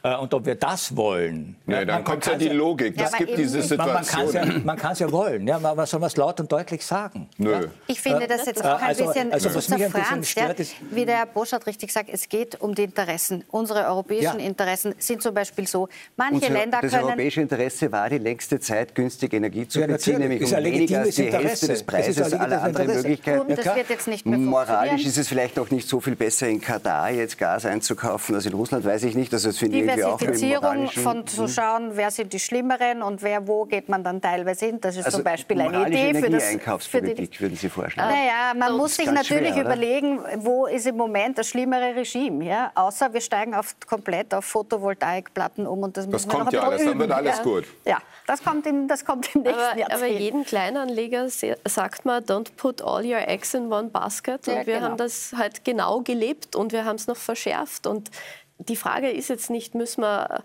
Äh, 0.05 0.17
und 0.17 0.35
ob 0.35 0.45
wir 0.45 0.55
das 0.55 0.95
wollen. 0.95 1.57
Nee, 1.65 1.77
ja, 1.77 1.85
dann 1.87 2.05
kommt 2.05 2.27
ja 2.27 2.35
die 2.37 2.51
Logik. 2.51 2.95
Das 2.99 3.13
gibt 3.13 3.39
diese 3.39 3.63
Situation. 3.63 4.63
Man 4.63 4.77
kann 4.77 4.93
es 4.93 4.99
ja, 4.99 5.07
ja, 5.07 5.13
wollen. 5.13 5.49
Ja, 5.49 5.59
soll 5.87 5.99
man 5.99 6.09
es 6.09 6.17
laut 6.19 6.39
und 6.41 6.53
deutlich 6.53 6.85
sagen? 6.85 7.27
Nö. 7.39 7.69
Ich 7.87 8.03
finde 8.03 8.27
das 8.29 8.45
jetzt 8.45 8.63
auch 8.63 8.83
ein 8.83 8.89
also, 8.89 9.07
bisschen 9.07 9.33
also, 9.33 9.55
was 9.55 9.69
mich 9.71 9.83
ein 9.83 9.93
bisschen 9.93 10.25
stört, 10.25 10.61
ist, 10.61 10.75
wie 10.91 11.07
der 11.07 11.17
Herr 11.17 11.27
Boschert 11.27 11.67
richtig 11.67 11.91
sagt, 11.91 12.11
es 12.13 12.29
geht 12.29 12.61
um 12.61 12.75
die 12.75 12.85
Interessen. 12.85 13.45
Unsere 13.51 13.87
europäischen 13.87 14.41
ja. 14.41 14.47
Interessen 14.47 14.95
sind 14.99 15.23
zum 15.23 15.35
Beispiel 15.35 15.67
so, 15.67 15.89
manche 16.17 16.35
Unsere, 16.35 16.53
Länder 16.53 16.79
das 16.83 16.91
können... 16.91 17.03
Das 17.03 17.11
europäische 17.11 17.41
Interesse 17.41 17.91
war 17.91 18.11
die 18.11 18.19
längste 18.19 18.61
Zeit, 18.61 18.95
günstig 18.95 19.33
Energie 19.33 19.67
zu 19.67 19.81
beziehen, 19.81 20.19
nämlich 20.19 20.45
um 20.45 20.51
weniger 20.63 21.01
als 21.01 21.15
die 21.15 21.33
Hälfte 21.33 21.69
des 21.69 21.83
Preises 21.83 22.31
aller 22.35 22.63
anderen 22.63 22.89
Möglichkeiten. 22.89 23.41
Und 23.41 23.57
das 23.57 23.65
wird 23.75 23.89
jetzt 23.89 24.07
nicht 24.07 24.27
mehr 24.27 24.39
Moralisch 24.39 25.07
ist 25.07 25.17
es 25.17 25.29
vielleicht 25.29 25.59
auch 25.59 25.71
nicht 25.71 25.89
so 25.89 25.99
viel 25.99 26.15
besser, 26.15 26.47
in 26.47 26.61
Katar 26.61 27.11
jetzt 27.11 27.39
Gas 27.39 27.65
einzukaufen 27.65 28.35
als 28.35 28.45
in 28.45 28.53
Russland, 28.53 28.85
weiß 28.85 29.05
ich 29.05 29.15
nicht. 29.15 29.33
Also 29.33 29.49
das 29.49 29.57
finde 29.57 29.79
ich 29.79 29.94
auch 30.03 30.19
von 30.93 31.27
zu 31.27 31.49
schauen, 31.49 31.93
wer 31.95 32.11
sind 32.11 32.33
die 32.33 32.41
Schlimmeren 32.41 33.03
und 33.03 33.23
wer 33.23 33.47
wo 33.47 33.65
geht 33.65 33.89
man 33.89 34.03
dann 34.03 34.21
teilweise 34.21 34.67
hin. 34.67 34.81
Das 34.81 34.97
ist 34.97 35.07
also 35.07 35.19
zum 35.19 35.25
Beispiel 35.25 35.61
eine 35.61 35.87
Idee 35.87 36.15
für 36.21 36.31
das. 36.31 36.45
Einkaufspolitik, 36.45 37.41
würden 37.41 37.57
Sie 37.57 37.69
vorschlagen? 37.69 38.11
Naja, 38.11 38.55
man 38.55 38.69
das 38.69 38.77
muss 38.77 38.97
sich 38.97 39.11
natürlich 39.11 39.53
schwer, 39.53 39.65
überlegen, 39.65 40.21
wo 40.39 40.67
ist 40.67 40.87
im 40.87 40.97
Moment 40.97 41.39
das 41.39 41.49
schlimmere 41.49 41.95
Regime. 41.95 42.45
Ja? 42.45 42.73
Außer 42.75 43.13
wir 43.13 43.21
steigen 43.21 43.55
auf, 43.55 43.77
komplett 43.87 44.35
auf 44.35 44.45
Photovoltaikplatten 44.45 45.67
um 45.67 45.83
und 45.83 45.97
das, 45.97 46.09
das 46.09 46.27
kommt 46.29 46.53
ja 46.53 46.63
alles, 46.63 46.83
üben. 46.83 46.91
dann 46.91 46.99
wird 47.01 47.13
alles 47.13 47.43
gut. 47.43 47.65
Ja, 47.87 47.99
das 48.27 48.43
kommt 48.43 48.67
im, 48.67 48.89
das 48.89 49.05
kommt 49.05 49.35
im 49.35 49.43
nächsten 49.43 49.61
aber, 49.61 49.79
Jahrzehnt. 49.79 50.03
Aber 50.03 50.07
jeden 50.07 50.45
Kleinanleger 50.45 51.29
sagt 51.29 52.05
man, 52.05 52.23
don't 52.25 52.55
put 52.57 52.83
all 52.83 53.05
your 53.05 53.27
eggs 53.29 53.55
in 53.55 53.73
one 53.73 53.89
basket. 53.89 54.47
Und 54.49 54.55
ja, 54.55 54.67
wir 54.67 54.75
genau. 54.75 54.87
haben 54.87 54.97
das 54.97 55.35
halt 55.37 55.65
genau 55.65 56.01
gelebt 56.01 56.57
und 56.57 56.73
wir 56.73 56.85
haben 56.85 56.97
es 56.97 57.07
noch 57.07 57.17
verschärft. 57.17 57.87
Und 57.87 58.11
die 58.59 58.77
Frage 58.77 59.11
ist 59.11 59.29
jetzt 59.29 59.51
nicht, 59.51 59.75
müssen 59.75 60.03
wir 60.03 60.43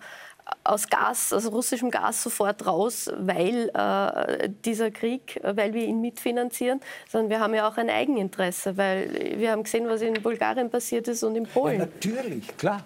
aus 0.63 0.87
Gas, 0.87 1.33
aus 1.33 1.51
russischem 1.51 1.91
Gas 1.91 2.23
sofort 2.23 2.65
raus, 2.65 3.09
weil 3.17 3.69
äh, 3.73 4.49
dieser 4.65 4.91
Krieg, 4.91 5.39
weil 5.43 5.73
wir 5.73 5.83
ihn 5.83 6.01
mitfinanzieren, 6.01 6.81
sondern 7.07 7.29
wir 7.29 7.39
haben 7.39 7.53
ja 7.53 7.67
auch 7.67 7.77
ein 7.77 7.89
Eigeninteresse, 7.89 8.77
weil 8.77 9.37
wir 9.37 9.51
haben 9.51 9.63
gesehen, 9.63 9.87
was 9.87 10.01
in 10.01 10.13
Bulgarien 10.21 10.69
passiert 10.69 11.07
ist 11.07 11.23
und 11.23 11.35
in 11.35 11.45
Polen. 11.45 11.79
Ja, 11.79 11.85
natürlich, 11.85 12.57
klar. 12.57 12.83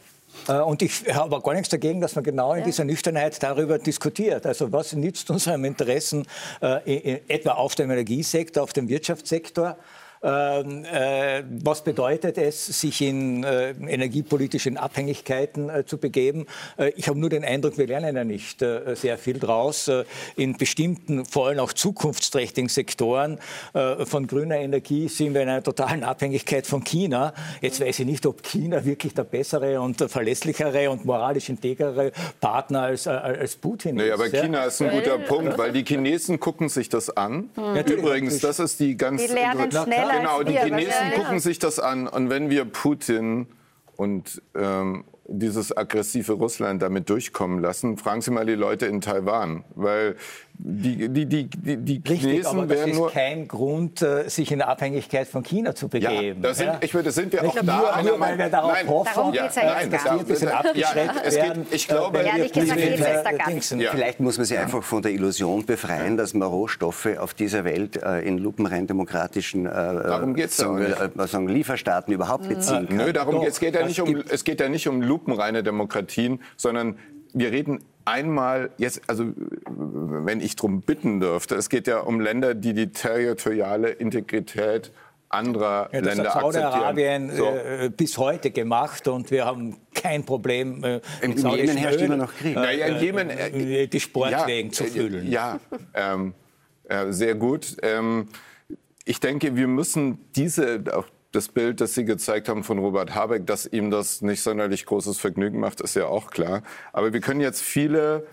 Äh, 0.48 0.60
und 0.60 0.82
ich 0.82 1.04
habe 1.14 1.40
gar 1.42 1.54
nichts 1.54 1.70
dagegen, 1.70 2.02
dass 2.02 2.16
man 2.16 2.24
genau 2.24 2.54
in 2.54 2.60
ja. 2.60 2.66
dieser 2.66 2.84
Nüchternheit 2.84 3.42
darüber 3.42 3.80
diskutiert. 3.80 4.46
Also 4.46 4.72
was 4.72 4.94
nützt 4.94 5.30
unserem 5.30 5.64
Interessen 5.66 6.28
äh, 6.62 7.22
etwa 7.28 7.52
auf 7.52 7.76
dem 7.76 7.92
Energiesektor, 7.92 8.64
auf 8.64 8.74
dem 8.74 8.90
Wirtschaftssektor? 8.90 9.78
Ähm, 10.24 10.86
äh, 10.86 11.44
was 11.50 11.84
bedeutet 11.84 12.38
es, 12.38 12.66
sich 12.66 13.02
in 13.02 13.44
äh, 13.44 13.72
energiepolitischen 13.72 14.78
Abhängigkeiten 14.78 15.70
äh, 15.70 15.86
zu 15.86 15.98
begeben? 15.98 16.46
ich 16.96 17.08
habe 17.08 17.20
nur 17.20 17.30
den 17.30 17.44
Eindruck, 17.44 17.78
wir 17.78 17.88
lernen 17.88 18.16
ja 18.16 18.24
nicht 18.24 18.60
sehr 18.60 19.18
viel 19.18 19.40
draus. 19.40 19.90
in 20.36 20.58
bestimmten, 20.58 21.26
vor 21.26 21.48
allem 21.48 21.60
auch 21.60 21.74
zukunftsträchtigen 21.74 22.70
Sektoren 22.70 23.40
von 24.06 24.28
grüner 24.28 24.58
Energie 24.58 25.08
sind 25.08 25.34
wir 25.34 25.42
in 25.42 25.50
einer 25.50 25.64
totalen 25.64 26.04
Abhängigkeit 26.04 26.68
von 26.68 26.84
China. 26.84 27.34
Jetzt 27.62 27.80
weiß 27.80 28.00
ich 28.00 28.06
nicht, 28.06 28.26
ob 28.26 28.44
China 28.44 28.84
wirklich 28.84 29.14
der 29.14 29.24
bessere 29.24 29.80
und 29.82 30.00
verlässlichere 30.10 30.90
und 30.90 31.06
moralisch 31.06 31.50
integrere 31.50 32.12
Partner 32.40 32.84
als, 32.84 33.08
als 33.08 33.56
Putin 33.56 33.96
nee, 33.96 34.08
ist. 34.08 34.14
aber 34.14 34.30
China 34.30 34.66
ist 34.66 34.82
ein 34.82 34.92
guter 34.92 35.18
Punkt, 35.20 35.58
weil 35.58 35.72
die 35.72 35.84
Chinesen 35.84 36.40
gucken 36.40 36.70
sich 36.70 36.90
das 36.90 37.16
an. 37.16 37.50
Mhm. 37.56 37.78
Übrigens, 37.94 38.40
das 38.40 38.60
ist 38.60 38.80
die 38.80 38.98
ganz... 38.98 39.26
Die 39.26 39.32
lernen 39.32 39.72
schneller 39.72 40.13
Genau, 40.18 40.44
die 40.44 40.58
Chinesen 40.58 41.12
gucken 41.16 41.40
sich 41.40 41.60
das 41.60 41.80
an. 41.80 42.08
Und 42.08 42.30
wenn 42.30 42.50
wir 42.50 42.66
Putin 42.66 43.48
und 43.96 44.42
ähm, 44.56 45.06
dieses 45.28 45.76
aggressive 45.76 46.34
Russland 46.34 46.82
damit 46.82 47.10
durchkommen 47.10 47.60
lassen, 47.60 47.98
fragen 47.98 48.22
Sie 48.22 48.32
mal 48.32 48.46
die 48.46 48.56
Leute 48.56 48.86
in 48.86 49.02
Taiwan, 49.02 49.64
weil 49.76 50.16
die, 50.56 51.10
die, 51.10 51.26
die, 51.26 51.48
die, 51.48 51.94
Richtig, 51.96 52.22
Chinesen 52.22 52.60
aber 52.60 52.68
das 52.68 52.88
ist 52.88 52.96
nur 52.96 53.12
kein 53.12 53.48
Grund, 53.48 54.02
äh, 54.02 54.30
sich 54.30 54.52
in 54.52 54.62
Abhängigkeit 54.62 55.28
von 55.28 55.44
China 55.44 55.74
zu 55.74 55.90
begeben. 55.90 56.44
Ja, 56.44 56.54
sind, 56.54 56.72
ich 56.82 56.94
würde, 56.94 57.12
sind 57.12 57.34
wir 57.34 57.42
Nicht 57.42 57.60
auch 57.60 57.66
da. 57.66 58.02
Nur, 58.02 58.12
nur 58.12 58.20
weil 58.20 58.38
wir 58.38 58.50
darauf 58.50 58.74
nein, 58.74 58.88
hoffen, 58.88 59.34
ja, 59.34 59.50
nein, 59.56 59.90
dass 59.90 60.06
wir 60.06 60.12
ein 60.12 60.26
bisschen 60.26 60.50
abgeschreckt 60.50 61.36
werden. 61.36 61.66
ich 61.72 61.88
glaube, 61.88 62.20
äh, 62.20 62.28
ehrlich 62.28 62.54
gesagt 62.54 62.80
geht 62.80 63.00
es 63.00 63.24
da 63.24 63.32
gar 63.32 63.50
nicht. 63.50 63.66
Vielleicht 63.66 64.20
muss 64.20 64.38
man 64.38 64.46
sich 64.46 64.58
einfach 64.58 64.84
von 64.84 65.02
der 65.02 65.12
Illusion 65.12 65.66
befreien, 65.66 66.18
dass 66.18 66.34
man 66.34 66.48
Rohstoffe 66.48 67.10
auf 67.18 67.34
dieser 67.34 67.64
Welt 67.64 68.02
äh, 68.02 68.22
in 68.22 68.38
lupenrein 68.38 68.88
demokratischen 68.88 69.66
äh, 69.66 69.70
sagen, 69.70 70.36
sagen, 71.28 71.48
Lieferstaaten 71.48 72.14
überhaupt 72.14 72.48
beziehen 72.48 72.88
kann. 72.88 72.98
Nö, 72.98 73.12
darum 73.12 73.36
Doch, 73.36 73.46
es 73.46 73.60
geht 73.60 73.76
ja 73.76 73.86
nicht 73.86 74.00
um, 74.00 74.24
es 74.30 74.44
geht 74.44 74.62
ja 74.62 74.70
nicht 74.70 74.88
um 74.88 75.02
lupenreine 75.02 75.64
Demokratien, 75.64 76.42
sondern 76.58 76.98
wir 77.34 77.52
reden 77.52 77.80
einmal 78.06 78.72
jetzt, 78.78 79.02
also 79.08 79.26
wenn 79.68 80.42
ich 80.42 80.56
darum 80.56 80.82
bitten 80.82 81.20
dürfte, 81.20 81.56
es 81.56 81.70
geht 81.70 81.88
ja 81.88 82.00
um 82.00 82.20
Länder, 82.20 82.54
die 82.54 82.74
die 82.74 82.92
territoriale 82.92 83.90
Integrität 83.90 84.92
anderer 85.34 85.90
ja, 85.92 86.02
das 86.02 86.16
Länder 86.16 86.36
hat 86.36 86.42
Saudi-Arabien 86.42 87.36
so. 87.36 87.46
äh, 87.46 87.90
bis 87.96 88.18
heute 88.18 88.52
gemacht 88.52 89.08
und 89.08 89.32
wir 89.32 89.46
haben 89.46 89.78
kein 89.94 90.24
Problem. 90.24 90.84
Äh, 90.84 91.02
Im 91.22 91.36
Jemen 91.36 91.78
herrscht 91.78 92.02
immer 92.02 92.18
noch 92.18 92.34
Krieg. 92.34 92.56
Äh, 92.56 92.80
ja, 92.80 92.86
im 92.88 93.04
Jemen, 93.04 93.30
äh, 93.30 93.88
die 93.88 94.00
Sportwegen 94.00 94.70
ja, 94.70 94.76
zu 94.76 94.84
füllen. 94.86 95.30
Ja, 95.30 95.60
ähm, 95.94 96.34
äh, 96.84 97.12
sehr 97.12 97.36
gut. 97.36 97.78
Ähm, 97.82 98.28
ich 99.06 99.20
denke, 99.20 99.56
wir 99.56 99.68
müssen 99.68 100.20
diese, 100.36 100.84
auch 100.94 101.08
das 101.34 101.48
Bild, 101.50 101.82
das 101.82 101.96
Sie 101.96 102.06
gezeigt 102.06 102.48
haben 102.48 102.64
von 102.64 102.78
Robert 102.80 103.16
Habeck, 103.16 103.46
dass 103.48 103.66
ihm 103.66 103.92
das 103.92 104.22
nicht 104.22 104.42
sonderlich 104.42 104.86
großes 104.86 105.18
Vergnügen 105.20 105.60
macht, 105.60 105.82
ist 105.82 105.96
ja 105.96 106.06
auch 106.06 106.32
klar. 106.32 106.62
Aber 106.94 107.12
wir 107.12 107.20
können 107.20 107.42
jetzt 107.42 107.62
viele 107.62 108.26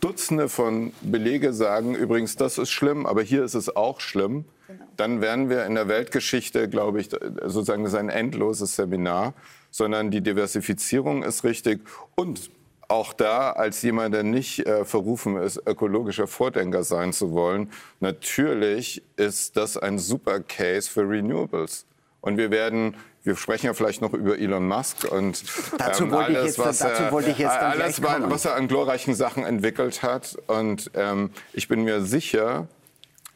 Dutzende 0.00 0.48
von 0.48 0.92
Belege 1.00 1.52
sagen, 1.52 1.94
übrigens, 1.94 2.36
das 2.36 2.58
ist 2.58 2.70
schlimm, 2.70 3.06
aber 3.06 3.22
hier 3.22 3.44
ist 3.44 3.54
es 3.54 3.74
auch 3.74 4.00
schlimm. 4.00 4.44
Genau. 4.66 4.84
Dann 4.96 5.20
werden 5.20 5.48
wir 5.48 5.66
in 5.66 5.76
der 5.76 5.88
Weltgeschichte, 5.88 6.68
glaube 6.68 7.00
ich, 7.00 7.10
sozusagen 7.10 7.84
das 7.84 7.92
ist 7.92 7.98
ein 7.98 8.08
endloses 8.08 8.74
Seminar, 8.74 9.34
sondern 9.70 10.10
die 10.10 10.20
Diversifizierung 10.20 11.22
ist 11.22 11.44
richtig 11.44 11.80
und 12.16 12.50
auch 12.88 13.12
da 13.12 13.52
als 13.52 13.82
jemand, 13.82 14.14
der 14.14 14.22
nicht 14.22 14.66
äh, 14.66 14.84
verrufen 14.84 15.36
ist, 15.36 15.62
ökologischer 15.66 16.26
Vordenker 16.26 16.82
sein 16.82 17.12
zu 17.12 17.32
wollen, 17.32 17.70
natürlich 18.00 19.02
ist 19.16 19.56
das 19.56 19.76
ein 19.76 19.98
super 19.98 20.40
Case 20.40 20.90
für 20.90 21.08
Renewables. 21.08 21.84
Und 22.28 22.36
wir 22.36 22.50
werden 22.50 22.94
wir 23.24 23.36
sprechen 23.36 23.66
ja 23.66 23.74
vielleicht 23.74 24.00
noch 24.00 24.14
über 24.14 24.38
Elon 24.38 24.66
Musk 24.66 25.04
und 25.10 25.42
ähm, 25.78 26.14
alles, 26.14 26.58
was, 26.58 26.80
er, 26.80 27.12
alles 27.12 28.00
was 28.02 28.44
er 28.44 28.54
an 28.54 28.68
glorreichen 28.68 29.14
Sachen 29.14 29.44
entwickelt 29.44 30.02
hat. 30.02 30.38
Und 30.46 30.90
ähm, 30.94 31.30
ich 31.52 31.68
bin 31.68 31.84
mir 31.84 32.00
sicher, 32.00 32.68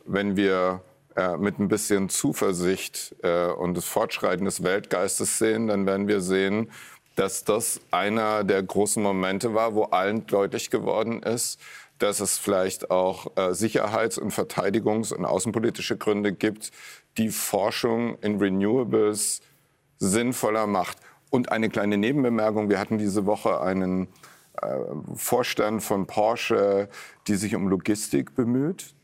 wenn 0.06 0.36
wir 0.36 0.80
äh, 1.16 1.36
mit 1.36 1.58
ein 1.58 1.68
bisschen 1.68 2.08
Zuversicht 2.08 3.14
äh, 3.22 3.48
und 3.48 3.74
des 3.76 3.84
Fortschreiten 3.84 4.46
des 4.46 4.62
Weltgeistes 4.62 5.36
sehen, 5.36 5.66
dann 5.66 5.84
werden 5.84 6.08
wir 6.08 6.22
sehen, 6.22 6.70
dass 7.16 7.44
das 7.44 7.80
einer 7.90 8.44
der 8.44 8.62
großen 8.62 9.02
Momente 9.02 9.52
war, 9.52 9.74
wo 9.74 9.84
allen 9.84 10.26
deutlich 10.26 10.70
geworden 10.70 11.22
ist, 11.22 11.60
dass 11.98 12.20
es 12.20 12.38
vielleicht 12.38 12.90
auch 12.90 13.36
äh, 13.36 13.54
Sicherheits- 13.54 14.18
und 14.18 14.32
Verteidigungs- 14.32 15.12
und 15.12 15.24
außenpolitische 15.24 15.96
Gründe 15.96 16.32
gibt, 16.32 16.72
die 17.18 17.30
Forschung 17.30 18.18
in 18.20 18.38
Renewables 18.38 19.40
sinnvoller 19.98 20.66
macht. 20.66 20.98
Und 21.30 21.50
eine 21.50 21.70
kleine 21.70 21.96
Nebenbemerkung, 21.96 22.68
wir 22.68 22.78
hatten 22.78 22.98
diese 22.98 23.24
Woche 23.24 23.60
einen 23.60 24.08
äh, 24.60 24.66
Vorstand 25.14 25.82
von 25.82 26.06
Porsche, 26.06 26.88
die 27.26 27.36
sich 27.36 27.54
um 27.54 27.68
Logistik 27.68 28.34
bemüht. 28.34 28.94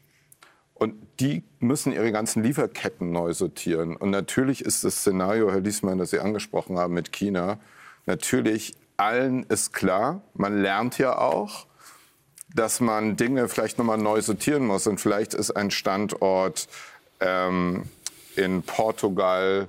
Und 0.75 0.95
die 1.19 1.43
müssen 1.59 1.93
ihre 1.93 2.13
ganzen 2.13 2.43
Lieferketten 2.43 3.11
neu 3.11 3.33
sortieren. 3.33 3.97
Und 3.97 4.11
natürlich 4.11 4.65
ist 4.65 4.85
das 4.85 4.97
Szenario, 4.97 5.51
Herr 5.51 5.61
Liesmann, 5.61 5.99
das 5.99 6.11
Sie 6.11 6.21
angesprochen 6.21 6.79
haben 6.79 6.95
mit 6.95 7.13
China, 7.13 7.59
natürlich 8.07 8.77
allen 8.97 9.45
ist 9.45 9.73
klar, 9.73 10.23
man 10.35 10.61
lernt 10.61 10.99
ja 10.99 11.19
auch, 11.19 11.67
dass 12.55 12.81
man 12.81 13.17
Dinge 13.17 13.49
vielleicht 13.49 13.79
nochmal 13.79 13.99
neu 13.99 14.21
sortieren 14.21 14.67
muss. 14.67 14.87
Und 14.87 15.01
vielleicht 15.01 15.35
ist 15.35 15.53
ein 15.53 15.71
Standort 15.71 16.69
ähm, 17.21 17.85
in 18.39 18.63
Portugal 18.63 19.69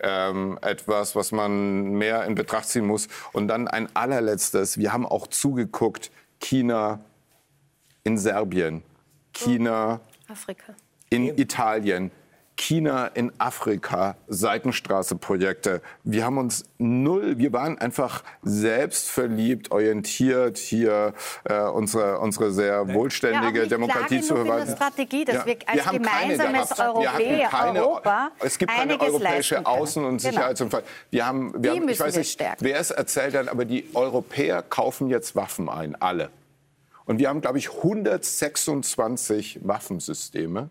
ähm, 0.00 0.58
etwas, 0.62 1.14
was 1.14 1.32
man 1.32 1.92
mehr 1.92 2.24
in 2.24 2.34
Betracht 2.34 2.68
ziehen 2.68 2.86
muss. 2.86 3.08
Und 3.32 3.48
dann 3.48 3.68
ein 3.68 3.88
allerletztes. 3.94 4.78
Wir 4.78 4.92
haben 4.92 5.06
auch 5.06 5.26
zugeguckt, 5.26 6.10
China 6.40 7.00
in 8.04 8.18
Serbien, 8.18 8.82
China 9.32 10.00
Afrika. 10.28 10.74
in 11.10 11.36
Italien. 11.38 12.10
China 12.56 13.06
in 13.08 13.32
Afrika, 13.38 14.16
Seitenstraße-Projekte. 14.28 15.82
Wir 16.04 16.24
haben 16.24 16.38
uns 16.38 16.64
null, 16.78 17.38
wir 17.38 17.52
waren 17.52 17.78
einfach 17.78 18.24
selbstverliebt, 18.42 19.70
orientiert, 19.70 20.56
hier 20.56 21.12
äh, 21.44 21.60
unsere, 21.62 22.18
unsere 22.18 22.52
sehr 22.52 22.92
wohlständige 22.92 23.60
ja, 23.60 23.66
Demokratie 23.66 24.22
zu 24.22 24.36
verwalten. 24.36 24.74
Strategie, 24.74 25.24
dass 25.24 25.36
ja, 25.36 25.46
wir 25.46 25.56
als 25.66 25.84
wir 25.84 25.98
gemeinsames 25.98 26.78
Europäer, 26.78 27.48
keine, 27.48 27.80
Europa 27.80 28.30
Es 28.40 28.58
gibt 28.58 28.72
keine 28.72 29.00
europäische 29.00 29.60
Außen- 29.60 29.98
und 29.98 30.18
genau. 30.18 30.30
Sicherheitsumfall. 30.30 30.82
Wir 31.10 31.26
haben, 31.26 31.52
wir 31.52 31.72
Die 31.72 31.80
haben, 31.80 31.88
ich 31.88 32.00
weiß 32.00 32.16
nicht, 32.16 32.32
stärken. 32.32 32.64
wer 32.64 32.80
es 32.80 32.90
erzählt 32.90 33.34
hat, 33.36 33.48
aber 33.48 33.64
die 33.64 33.86
Europäer 33.94 34.62
kaufen 34.62 35.08
jetzt 35.08 35.36
Waffen 35.36 35.68
ein, 35.68 35.94
alle. 36.00 36.30
Und 37.04 37.18
wir 37.18 37.28
haben, 37.28 37.40
glaube 37.40 37.58
ich, 37.58 37.70
126 37.70 39.60
Waffensysteme. 39.62 40.70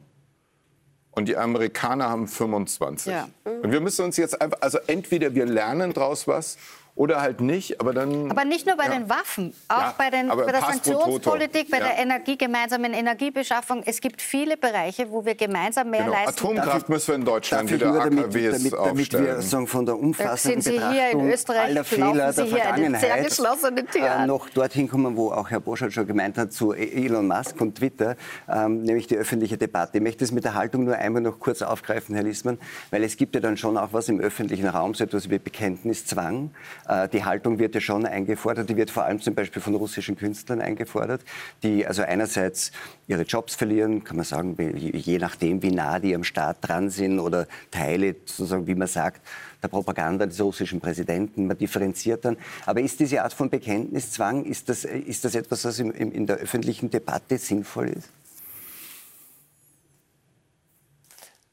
Und 1.16 1.28
die 1.30 1.38
Amerikaner 1.38 2.10
haben 2.10 2.28
25. 2.28 3.12
Ja. 3.12 3.30
Und 3.46 3.72
wir 3.72 3.80
müssen 3.80 4.04
uns 4.04 4.18
jetzt 4.18 4.40
einfach, 4.42 4.60
also 4.62 4.78
entweder 4.86 5.34
wir 5.34 5.46
lernen 5.46 5.94
daraus 5.94 6.28
was 6.28 6.58
oder 6.96 7.20
halt 7.22 7.42
nicht, 7.42 7.82
aber 7.82 7.94
dann. 7.94 8.32
Aber 8.32 8.46
nicht 8.46 8.66
nur 8.66 8.78
bei 8.78 8.86
ja. 8.86 8.92
den 8.94 9.10
Waffen, 9.10 9.54
auch 9.68 9.78
Ja, 9.78 9.96
bei, 9.98 10.10
den, 10.10 10.30
bei 10.30 10.46
der 10.52 10.62
Sanktionspolitik, 10.62 11.70
bei 11.70 11.80
Toto. 11.80 11.90
der 11.90 11.98
Ja. 11.98 12.04
Energie, 12.04 12.38
gemeinsamen 12.38 12.94
Energiebeschaffung. 12.94 13.84
Es 13.86 14.00
gibt 14.00 14.22
viele 14.22 14.56
Bereiche, 14.56 15.12
wo 15.12 15.26
wir 15.26 15.36
gemeinsam 15.36 15.90
mehr 15.90 16.04
Genau. 16.04 16.14
leisten. 16.14 16.30
Atomkraft 16.48 16.88
müssen 16.90 17.08
wir 17.10 17.16
in 17.16 17.26
Deutschland 17.26 17.72
wieder 17.72 17.88
nur 17.92 18.00
damit, 18.04 18.20
AKWs 18.26 18.58
damit, 18.58 18.74
damit 18.74 18.90
aufstellen. 19.00 19.26
wir 19.26 19.42
sagen, 19.42 19.68
von 19.68 19.86
der 19.86 20.00
umfassenden 20.00 20.62
Sind 20.62 20.74
Sie 20.74 20.80
hier 20.80 21.10
in 21.12 21.18
Betrachtung 21.18 21.30
Österreich, 21.32 21.60
aller 21.70 21.84
Fehler 21.84 22.34
Sie 22.34 22.36
der 22.42 22.46
hier 22.46 22.74
eine 22.74 22.90
sehr 23.00 23.00
Vergangenheit 23.00 23.28
geschlossene 23.28 23.86
Tür 23.86 24.06
äh, 24.06 24.26
noch 24.28 24.50
dorthin 24.50 24.88
kommen, 24.88 25.18
wo 25.18 25.32
auch 25.32 25.50
Herr 25.50 25.60
Boschert 25.60 25.92
schon 25.92 26.08
gemeint 26.08 26.38
hat, 26.38 26.54
zu 26.54 26.72
Elon 26.72 27.28
Musk 27.28 27.60
und 27.60 27.76
Twitter, 27.76 28.16
ähm, 28.48 28.84
nämlich 28.84 29.08
die 29.08 29.18
öffentliche 29.18 29.58
Debatte. 29.58 29.98
Ich 29.98 30.04
möchte 30.04 30.24
es 30.24 30.32
mit 30.32 30.46
der 30.46 30.54
Haltung 30.54 30.86
nur 30.86 30.96
einmal 30.96 31.22
noch 31.22 31.40
kurz 31.40 31.62
aufgreifen, 31.62 32.16
Herr 32.16 32.24
Lissmann, 32.24 32.58
weil 32.92 33.04
es 33.04 33.18
gibt 33.18 33.36
ja 33.36 33.42
dann 33.42 33.58
schon 33.58 33.78
auch 33.78 33.90
was 33.92 34.08
im 34.08 34.20
öffentlichen 34.22 34.68
Raum, 34.68 34.94
so 34.94 35.04
etwas 35.04 35.30
wie 35.30 35.40
Bekenntniszwang. 35.40 36.52
Äh, 36.88 37.10
die 37.10 37.24
Haltung 37.24 37.60
wird 37.60 37.76
ja 37.76 37.82
schon 37.82 38.06
eingefordert, 38.06 38.70
die 38.70 38.78
wird 38.78 38.92
vor 38.92 39.04
allem 39.04 39.20
zum 39.20 39.36
Beispiel 39.36 39.62
von 39.62 39.76
russischen 39.76 40.16
Künstlern 40.16 40.62
eingefordert, 40.62 41.22
die 41.64 41.86
also 41.86 42.04
einerseits 42.04 42.72
ihre 43.08 43.24
Jobs 43.24 43.56
verlieren, 43.56 44.04
kann 44.04 44.18
man 44.18 44.26
sagen, 44.26 44.56
je 44.78 45.18
nachdem, 45.18 45.62
wie 45.62 45.72
nah 45.72 46.00
die 46.00 46.16
am 46.16 46.24
Staat 46.24 46.58
dran 46.62 46.90
sind 46.90 47.20
oder 47.20 47.48
Teile, 47.72 48.16
sozusagen, 48.26 48.68
wie 48.68 48.76
man 48.76 48.88
sagt, 48.88 49.22
der 49.62 49.68
Propaganda 49.70 50.26
des 50.26 50.40
russischen 50.40 50.80
Präsidenten. 50.80 51.48
Man 51.48 51.58
differenziert 51.58 52.26
dann. 52.26 52.38
Aber 52.66 52.82
ist 52.82 53.00
diese 53.00 53.24
Art 53.24 53.34
von 53.34 53.50
Bekenntniszwang, 53.50 54.46
ist 54.46 54.70
das, 54.70 54.84
ist 54.84 55.26
das 55.26 55.36
etwas, 55.36 55.66
was 55.66 55.80
im, 55.80 55.92
in 55.92 56.28
der 56.28 56.38
öffentlichen 56.38 56.90
Debatte 56.90 57.38
sinnvoll 57.38 57.90
ist? 57.90 58.10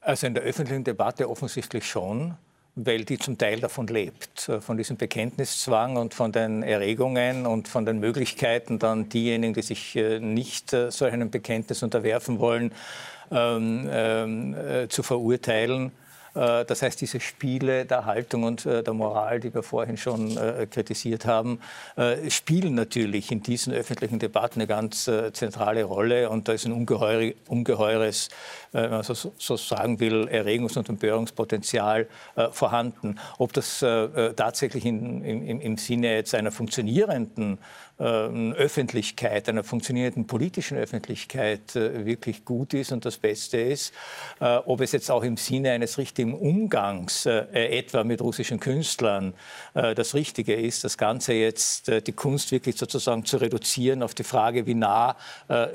Also 0.01 0.27
in 0.27 0.35
der 0.35 0.43
öffentlichen 0.43 0.85
Debatte 0.85 1.31
offensichtlich 1.31 1.87
schon, 1.87 2.35
weil 2.75 3.05
die 3.05 3.19
zum 3.19 3.37
Teil 3.37 3.61
davon 3.61 3.87
lebt, 3.87 4.49
äh, 4.49 4.61
von 4.61 4.77
diesem 4.77 4.97
Bekenntniszwang 4.97 5.97
und 5.97 6.15
von 6.15 6.33
den 6.33 6.63
Erregungen 6.63 7.47
und 7.47 7.69
von 7.69 7.85
den 7.85 7.99
Möglichkeiten, 7.99 8.79
dann 8.79 9.09
diejenigen, 9.09 9.55
die 9.55 9.63
sich 9.63 9.97
äh, 9.97 10.19
nicht 10.21 10.73
äh, 10.73 10.91
solch 10.91 11.13
einem 11.13 11.31
Bekenntnis 11.31 11.83
unterwerfen 11.83 12.39
wollen, 12.39 12.73
ähm, 13.31 13.89
ähm, 13.91 14.55
äh, 14.55 14.89
zu 14.89 15.03
verurteilen. 15.03 15.93
Äh, 16.35 16.65
Das 16.65 16.83
heißt, 16.83 17.01
diese 17.01 17.21
Spiele 17.21 17.85
der 17.85 18.07
Haltung 18.07 18.45
und 18.45 18.67
äh, 18.67 18.83
der 18.83 18.95
Moral, 18.95 19.41
die 19.41 19.55
wir 19.55 19.63
vorhin 19.63 19.97
schon 19.97 20.37
äh, 20.37 20.67
kritisiert 20.71 21.27
haben, 21.27 21.61
spielen 22.29 22.75
natürlich 22.75 23.31
in 23.31 23.43
diesen 23.43 23.73
öffentlichen 23.73 24.19
Debatten 24.19 24.61
eine 24.61 24.67
ganz 24.67 25.05
zentrale 25.33 25.85
Rolle. 25.85 26.31
Und 26.31 26.49
da 26.49 26.53
ist 26.53 26.65
ein 26.65 26.73
ungeheure, 26.73 27.35
ungeheures, 27.49 28.29
wenn 28.73 28.91
man 28.91 29.03
so, 29.03 29.57
sagen 29.57 30.01
will, 30.01 30.29
Erregungs- 30.29 30.79
und 30.79 30.89
Empörungspotenzial 30.89 32.09
vorhanden. 32.51 33.19
Ob 33.39 33.53
das 33.53 33.81
tatsächlich 33.81 34.87
im, 34.87 35.77
Sinne 35.77 36.15
jetzt 36.15 36.35
einer 36.35 36.53
funktionierenden 36.53 37.59
Öffentlichkeit, 38.03 39.49
einer 39.49 39.63
funktionierenden 39.63 40.27
politischen 40.27 40.77
Öffentlichkeit 40.77 41.77
äh, 41.77 42.05
wirklich 42.05 42.45
gut 42.45 42.75
ist 42.75 42.91
und 42.91 43.05
das 43.05 43.17
Beste 43.17 43.59
ist. 43.59 43.95
Äh, 44.41 44.57
ob 44.57 44.81
es 44.81 44.91
jetzt 44.93 45.11
auch 45.11 45.23
im 45.23 45.37
Sinne 45.37 45.71
eines 45.71 45.99
richtigen 45.99 46.35
Umgangs, 46.35 47.27
äh, 47.27 47.45
etwa 47.53 48.03
mit 48.03 48.21
russischen 48.21 48.59
Künstlern, 48.59 49.35
das 49.75 50.15
Richtige 50.15 50.55
ist, 50.55 50.85
das 50.85 50.99
Ganze 50.99 51.33
jetzt, 51.33 51.89
die 51.89 52.13
Kunst 52.13 52.53
wirklich 52.53 52.77
sozusagen 52.77 53.25
zu 53.25 53.39
reduzieren 53.39 54.03
auf 54.03 54.15
die 54.15 54.25
Frage, 54.25 54.67
wie 54.67 54.75
nah 54.75 55.17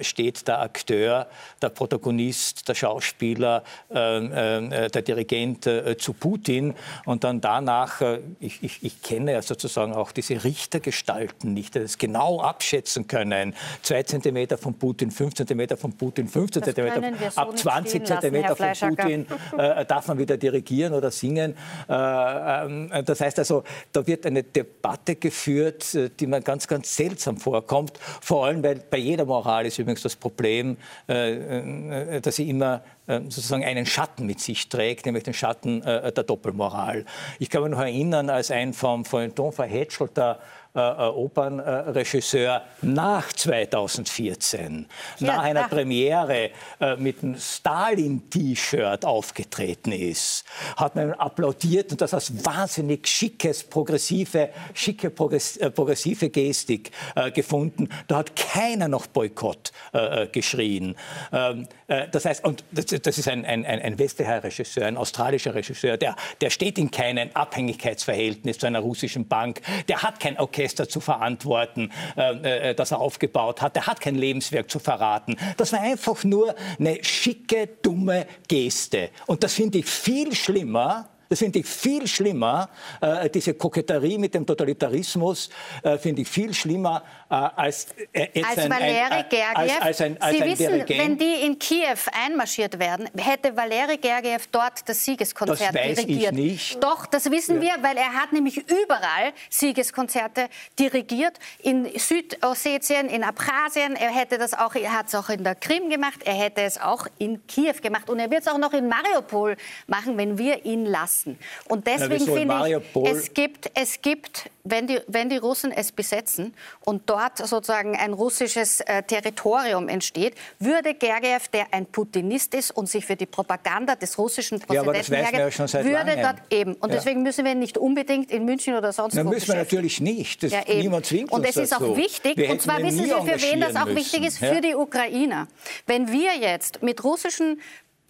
steht 0.01 0.47
der 0.47 0.61
Akteur, 0.61 1.27
der 1.61 1.69
Protagonist, 1.69 2.67
der 2.67 2.75
Schauspieler, 2.75 3.63
ähm, 3.89 4.31
äh, 4.71 4.89
der 4.89 5.01
Dirigent 5.01 5.69
zu 5.97 6.13
Putin 6.13 6.75
und 7.05 7.23
dann 7.23 7.41
danach, 7.41 8.01
ich, 8.39 8.61
ich, 8.63 8.83
ich 8.83 9.01
kenne 9.01 9.33
ja 9.33 9.41
sozusagen 9.41 9.93
auch 9.93 10.11
diese 10.11 10.43
Richtergestalten 10.43 11.53
nicht, 11.53 11.75
das 11.75 11.97
genau 11.97 12.16
abschätzen 12.17 13.07
können. 13.07 13.53
Zwei 13.81 14.03
Zentimeter 14.03 14.57
von 14.57 14.73
Putin, 14.73 15.11
fünf 15.11 15.35
Zentimeter 15.35 15.77
von 15.77 15.93
Putin, 15.93 16.27
15 16.27 16.61
Das 16.61 16.73
Zentimeter, 16.73 17.29
so 17.31 17.41
ab 17.41 17.51
nicht 17.51 17.59
20 17.59 17.89
stehen 17.89 18.01
lassen, 18.01 18.21
Zentimeter 18.21 18.55
von. 18.55 18.95
Putin 18.95 19.27
äh, 19.57 19.85
darf 19.85 20.07
man 20.07 20.17
wieder 20.17 20.37
dirigieren 20.37 20.93
oder 20.93 21.11
singen. 21.11 21.55
Äh, 21.89 21.93
ähm, 21.93 22.91
das 23.05 23.21
heißt 23.21 23.39
also, 23.39 23.63
da 23.91 24.05
wird 24.05 24.25
eine 24.25 24.43
Debatte 24.43 25.15
geführt, 25.15 25.93
äh, 25.95 26.09
die 26.09 26.27
mir 26.27 26.41
ganz, 26.41 26.67
ganz 26.67 26.95
seltsam 26.95 27.37
vorkommt. 27.37 27.97
Vor 28.21 28.45
allem, 28.45 28.63
weil 28.63 28.75
bei 28.89 28.97
jeder 28.97 29.25
Moral 29.25 29.65
ist 29.65 29.79
übrigens 29.79 30.01
das 30.01 30.15
Problem, 30.15 30.77
äh, 31.07 32.15
äh, 32.15 32.21
dass 32.21 32.35
sie 32.35 32.49
immer 32.49 32.81
äh, 33.07 33.21
sozusagen 33.21 33.63
einen 33.63 33.85
Schatten 33.85 34.25
mit 34.25 34.39
sich 34.41 34.67
trägt, 34.69 35.05
nämlich 35.05 35.23
den 35.23 35.33
Schatten 35.33 35.81
äh, 35.83 36.11
der 36.11 36.23
Doppelmoral. 36.23 37.05
Ich 37.39 37.49
kann 37.49 37.63
mich 37.63 37.71
noch 37.71 37.79
erinnern, 37.79 38.29
als 38.29 38.51
ein 38.51 38.73
vom 38.73 39.05
Feuilleton 39.05 39.51
verhätschelter 39.51 40.39
Opernregisseur 40.81 42.61
nach 42.81 43.31
2014, 43.33 44.87
Ja, 45.19 45.27
nach 45.27 45.43
einer 45.43 45.65
ach. 45.65 45.69
Premiere 45.69 46.51
äh, 46.79 46.95
mit 46.97 47.23
einem 47.23 47.37
Stalin-T-Shirt 47.37 49.05
aufgetreten 49.05 49.91
ist, 49.91 50.45
hat 50.75 50.95
man 50.95 51.13
applaudiert 51.13 51.91
und 51.91 52.01
das 52.01 52.13
als 52.13 52.45
wahnsinnig 52.45 53.07
schickes, 53.07 53.63
progressive, 53.63 54.49
schicke, 54.73 55.09
progress, 55.09 55.57
äh, 55.57 55.71
progressive 55.71 56.29
Gestik 56.29 56.91
äh, 57.15 57.31
gefunden. 57.31 57.89
Da 58.07 58.17
hat 58.17 58.35
keiner 58.35 58.87
noch 58.87 59.07
Boykott 59.07 59.71
äh, 59.93 60.23
äh, 60.23 60.27
geschrien. 60.27 60.95
Ähm, 61.31 61.67
äh, 61.87 62.07
das 62.09 62.25
heißt, 62.25 62.43
und 62.45 62.63
das, 62.71 63.17
ist 63.17 63.27
ein, 63.27 63.45
ein, 63.45 63.65
ein 63.65 63.99
westlicher 63.99 64.43
Regisseur, 64.43 64.85
ein 64.85 64.97
australischer 64.97 65.55
Regisseur, 65.55 65.97
der, 65.97 66.15
der 66.41 66.49
steht 66.49 66.77
in 66.77 66.91
keinem 66.91 67.29
Abhängigkeitsverhältnis 67.33 68.57
zu 68.59 68.67
einer 68.67 68.79
russischen 68.79 69.27
Bank, 69.27 69.61
der 69.87 70.03
hat 70.03 70.19
kein 70.19 70.37
Orchester 70.67 70.89
zu 70.89 70.99
verantworten, 70.99 71.91
äh, 72.17 72.71
äh, 72.71 72.75
das 72.75 72.91
er 72.91 72.99
aufgebaut 72.99 73.61
hat, 73.61 73.75
der 73.77 73.87
hat 73.87 74.01
kein 74.01 74.15
Lebenswerk 74.15 74.69
zu 74.69 74.79
verraten. 74.79 75.37
Das 75.55 75.71
war 75.71 75.79
einfach 75.79 76.25
nur 76.25 76.55
eine 76.77 77.01
schicke, 77.03 77.69
dumme 77.81 78.27
Geste. 78.49 79.09
Und 79.27 79.43
das 79.43 79.53
finde 79.53 79.77
ich 79.77 79.85
viel 79.85 80.35
schlimmer, 80.35 81.07
das 81.29 81.39
finde 81.39 81.59
ich 81.59 81.65
viel 81.65 82.05
schlimmer, 82.07 82.69
äh, 82.99 83.29
diese 83.29 83.53
Koketterie 83.53 84.17
mit 84.17 84.33
dem 84.33 84.45
Totalitarismus 84.45 85.49
äh, 85.83 85.97
finde 85.97 86.23
ich 86.23 86.27
viel 86.27 86.53
schlimmer 86.53 87.03
als 87.29 87.87
äh, 88.13 88.27
Als 88.43 88.57
ein, 88.59 88.69
Valeri 88.71 88.99
ein, 89.11 89.25
Gergiev, 89.29 89.55
als, 89.55 89.81
als 89.81 90.01
ein, 90.01 90.21
als 90.21 90.37
Sie 90.37 90.43
wissen, 90.45 90.57
Dirigent. 90.73 90.99
wenn 91.01 91.17
die 91.17 91.45
in 91.45 91.59
Kiew 91.59 91.97
einmarschiert 92.13 92.79
werden, 92.79 93.09
hätte 93.17 93.55
Valeri 93.55 93.97
Gergiev 93.97 94.47
dort 94.51 94.87
das 94.87 95.03
Siegeskonzert 95.03 95.59
Das 95.59 95.75
weiß 95.75 95.97
ich 95.99 96.05
dirigiert. 96.05 96.33
nicht. 96.33 96.83
Doch, 96.83 97.05
das 97.05 97.29
wissen 97.29 97.59
wir, 97.61 97.73
weil 97.81 97.97
er 97.97 98.13
hat 98.13 98.31
nämlich 98.31 98.57
überall 98.57 99.33
Siegeskonzerte 99.49 100.47
dirigiert. 100.79 101.37
In 101.59 101.87
Südossetien, 101.97 103.09
in 103.09 103.23
Abchasien, 103.23 103.95
er 103.95 104.11
hätte 104.11 104.37
das 104.37 104.53
auch, 104.53 104.75
er 104.75 104.93
hat 104.93 105.07
es 105.07 105.15
auch 105.15 105.29
in 105.29 105.43
der 105.43 105.55
Krim 105.55 105.89
gemacht, 105.89 106.21
er 106.25 106.33
hätte 106.33 106.61
es 106.61 106.79
auch 106.79 107.07
in 107.17 107.45
Kiew 107.47 107.75
gemacht 107.81 108.09
und 108.09 108.19
er 108.19 108.29
wird 108.31 108.41
es 108.41 108.47
auch 108.47 108.57
noch 108.57 108.73
in 108.73 108.87
Mariupol 108.87 109.57
machen, 109.87 110.17
wenn 110.17 110.37
wir 110.37 110.65
ihn 110.65 110.85
lassen. 110.85 111.37
Und 111.67 111.87
deswegen 111.87 112.25
in 112.27 112.33
finde 112.33 112.81
ich, 112.95 113.11
es 113.11 113.33
gibt, 113.33 113.71
es 113.73 114.01
gibt 114.01 114.49
wenn, 114.71 114.87
die, 114.87 114.99
wenn 115.07 115.29
die 115.29 115.37
Russen 115.37 115.71
es 115.71 115.91
besetzen 115.91 116.53
und 116.85 117.09
dort 117.09 117.37
sozusagen 117.37 117.95
ein 117.95 118.13
russisches 118.13 118.81
äh, 118.81 119.03
Territorium 119.03 119.89
entsteht, 119.89 120.35
würde 120.59 120.93
Gergiev, 120.93 121.47
der 121.49 121.67
ein 121.71 121.85
Putinist 121.85 122.53
ist 122.53 122.71
und 122.71 122.89
sich 122.89 123.05
für 123.05 123.15
die 123.15 123.25
Propaganda 123.25 123.95
des 123.95 124.17
russischen 124.17 124.59
Präsidenten 124.59 125.13
ja, 125.13 125.19
hergibt, 125.19 125.73
ja 125.73 125.83
würde 125.83 126.15
langem. 126.15 126.21
dort 126.21 126.35
eben. 126.49 126.73
Und 126.75 126.89
ja. 126.89 126.95
deswegen 126.95 127.23
müssen 127.23 127.45
wir 127.45 127.55
nicht 127.55 127.77
unbedingt 127.77 128.31
in 128.31 128.45
München 128.45 128.75
oder 128.75 128.91
sonst 128.91 129.15
Na, 129.15 129.25
wo 129.25 129.29
müssen 129.29 129.47
wir 129.49 129.55
natürlich 129.55 130.01
nicht. 130.01 130.43
Das, 130.43 130.51
ja, 130.51 130.61
niemand 130.67 131.05
zwingt 131.05 131.31
und 131.31 131.39
uns 131.39 131.55
Und 131.55 131.63
es 131.63 131.71
ist 131.71 131.75
auch 131.75 131.95
wichtig, 131.95 132.37
wir 132.37 132.49
und 132.49 132.61
zwar 132.61 132.81
wissen 132.83 133.03
Sie, 133.03 133.09
für 133.09 133.41
wen 133.41 133.61
das 133.61 133.75
auch 133.75 133.85
müssen. 133.85 133.97
wichtig 133.97 134.25
ist, 134.25 134.37
für 134.39 134.61
die 134.61 134.75
Ukrainer. 134.75 135.47
Wenn 135.85 136.11
wir 136.11 136.35
jetzt 136.37 136.81
mit 136.81 137.03
russischen 137.03 137.61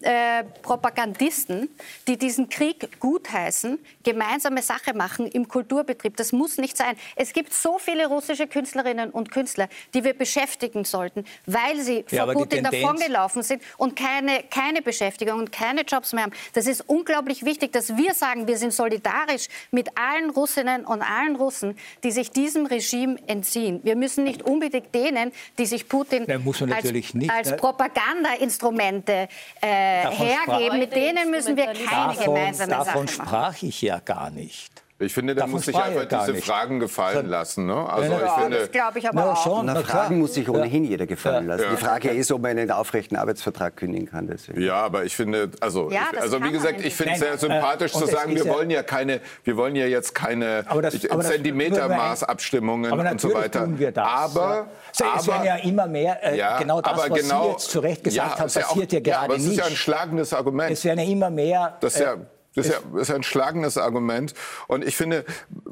äh, 0.02 0.44
Propagandisten, 0.62 1.70
die 2.08 2.18
diesen 2.18 2.50
Krieg 2.50 3.00
gutheißen, 3.00 3.80
gemeinsame 4.04 4.62
Sache 4.62 4.94
machen 4.94 5.26
im 5.26 5.48
Kulturbetrieb. 5.48 6.16
Das 6.18 6.32
muss 6.32 6.58
nicht 6.58 6.78
sein. 6.78 6.96
Es 7.16 7.34
gibt 7.34 7.52
so 7.52 7.80
viele 7.80 8.06
russische 8.06 8.46
Künstlerinnen 8.46 9.10
und 9.10 9.32
Künstler, 9.32 9.68
die 9.96 10.04
wir 10.04 10.14
beschäftigen 10.14 10.86
sollten, 10.86 11.26
weil 11.48 11.82
sie 11.82 12.06
ja, 12.12 12.26
vor 12.26 12.34
Putin 12.34 12.64
davongelaufen 12.64 13.42
sind 13.42 13.64
und 13.78 13.96
keine, 13.96 14.44
keine 14.52 14.84
Beschäftigung 14.84 15.40
und 15.40 15.52
keine 15.52 15.82
Jobs 15.82 16.14
mehr 16.14 16.26
haben. 16.26 16.34
Das 16.54 16.68
ist 16.68 16.82
unglaublich 16.88 17.44
wichtig, 17.44 17.72
dass 17.74 17.98
wir 17.98 18.14
sagen, 18.14 18.48
wir 18.48 18.58
sind 18.58 18.74
solidarisch 18.74 19.48
mit 19.72 19.90
allen 19.98 20.30
Russinnen 20.30 20.86
und 20.86 21.02
allen 21.02 21.36
Russen, 21.36 21.76
die 22.04 22.12
sich 22.12 22.30
diesem 22.30 22.68
Regime 22.68 23.18
entziehen. 23.26 23.80
Wir 23.84 23.96
müssen 23.96 24.26
nicht 24.26 24.44
unbedingt 24.44 24.94
denen, 24.94 25.32
die 25.58 25.66
sich 25.66 25.90
Putin 25.90 26.30
als, 26.30 26.92
nicht, 26.92 27.32
als 27.32 27.50
ne? 27.50 27.58
Propagandainstrumente 27.58 29.28
äh, 29.62 29.87
hergeben. 30.12 30.80
Mit 30.80 30.94
denen 30.94 31.32
müssen 31.32 31.56
wir 31.56 31.66
keine 31.66 31.86
davon, 31.86 32.24
gemeinsame 32.26 32.70
davon 32.72 32.86
Sache 32.86 32.98
machen. 32.98 33.08
Davon 33.08 33.08
sprach 33.08 33.64
ich 33.64 33.82
ja 33.82 34.00
gar 34.00 34.30
nicht. 34.30 34.77
Ich 35.00 35.14
finde, 35.14 35.36
da 35.36 35.46
muss 35.46 35.66
sich 35.66 35.76
einfach 35.76 36.06
diese 36.06 36.32
nicht. 36.32 36.46
Fragen 36.46 36.80
gefallen 36.80 37.28
lassen. 37.28 37.68
Ne? 37.68 37.88
Also 37.88 38.12
ja, 38.12 38.26
ich 38.26 38.32
finde, 38.42 38.58
das 38.58 38.72
glaube 38.72 38.98
ich 38.98 39.08
aber 39.08 39.22
na, 39.22 39.34
auch. 39.34 39.64
Na, 39.64 39.76
Fragen 39.84 40.18
muss 40.18 40.34
sich 40.34 40.50
ohnehin 40.50 40.86
ja. 40.86 40.92
jeder 40.92 41.06
gefallen 41.06 41.46
lassen. 41.46 41.66
Ja. 41.66 41.70
Die 41.70 41.78
Frage 41.78 42.10
ist, 42.10 42.32
ob 42.32 42.42
man 42.42 42.58
einen 42.58 42.72
aufrechten 42.72 43.16
Arbeitsvertrag 43.16 43.78
kündigen 43.78 44.08
kann. 44.08 44.26
Deswegen. 44.26 44.60
Ja, 44.60 44.84
aber 44.84 45.06
ich 45.06 45.16
finde, 45.16 45.52
also, 45.60 45.92
ich, 45.92 46.00
also 46.20 46.44
wie 46.44 46.52
gesagt, 46.52 46.84
ich 46.84 46.96
finde 46.96 47.14
es 47.14 47.20
sehr 47.20 47.38
sympathisch 47.38 47.94
äh, 47.94 48.00
zu 48.00 48.08
sagen, 48.08 48.34
wir 48.34 48.48
wollen 48.48 48.72
ja 48.72 48.82
keine, 48.82 49.22
wir 49.44 49.56
wollen 49.56 49.76
ja 49.76 49.86
jetzt 49.86 50.16
keine 50.16 50.66
Zentimetermaßabstimmungen 50.66 52.92
und 52.92 53.22
so 53.22 53.36
weiter. 53.36 53.66
Tun 53.66 53.78
wir 53.78 53.92
das. 53.92 54.08
Aber, 54.08 54.66
es 54.92 55.00
werden 55.28 55.46
ja 55.46 55.58
immer 55.58 55.86
mehr, 55.86 56.18
äh, 56.24 56.42
genau 56.60 56.82
das, 56.82 56.98
was 56.98 57.10
genau, 57.10 57.44
Sie 57.44 57.52
jetzt 57.52 57.70
zu 57.70 57.82
Recht 57.82 58.04
gesagt 58.04 58.40
haben, 58.40 58.52
passiert 58.52 58.94
ja 58.94 59.00
gerade 59.00 59.34
nicht. 59.34 59.46
Das 59.46 59.52
ist 59.52 59.58
ja 59.58 59.66
ein 59.66 59.76
schlagendes 59.76 60.34
Argument. 60.34 60.72
Es 60.72 60.84
werden 60.84 60.98
ja 61.00 61.06
immer 61.06 61.30
mehr. 61.30 61.78
Das 61.82 61.94
ist 61.94 62.02
ja 62.02 62.16
das 62.58 62.68
ist 62.68 62.74
ja, 62.74 63.00
ist 63.00 63.08
ja 63.10 63.16
ein 63.16 63.24
schlagendes 63.24 63.78
Argument. 63.78 64.34
Und 64.68 64.84
ich 64.84 64.98
finde, 64.98 65.26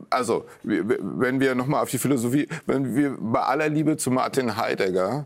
also, 0.09 0.45
wenn 0.63 1.39
wir 1.39 1.55
nochmal 1.55 1.81
auf 1.81 1.89
die 1.89 1.97
Philosophie, 1.97 2.47
wenn 2.67 2.95
wir 2.95 3.15
bei 3.19 3.41
aller 3.41 3.69
Liebe 3.69 3.97
zu 3.97 4.11
Martin 4.11 4.55
Heidegger, 4.55 5.25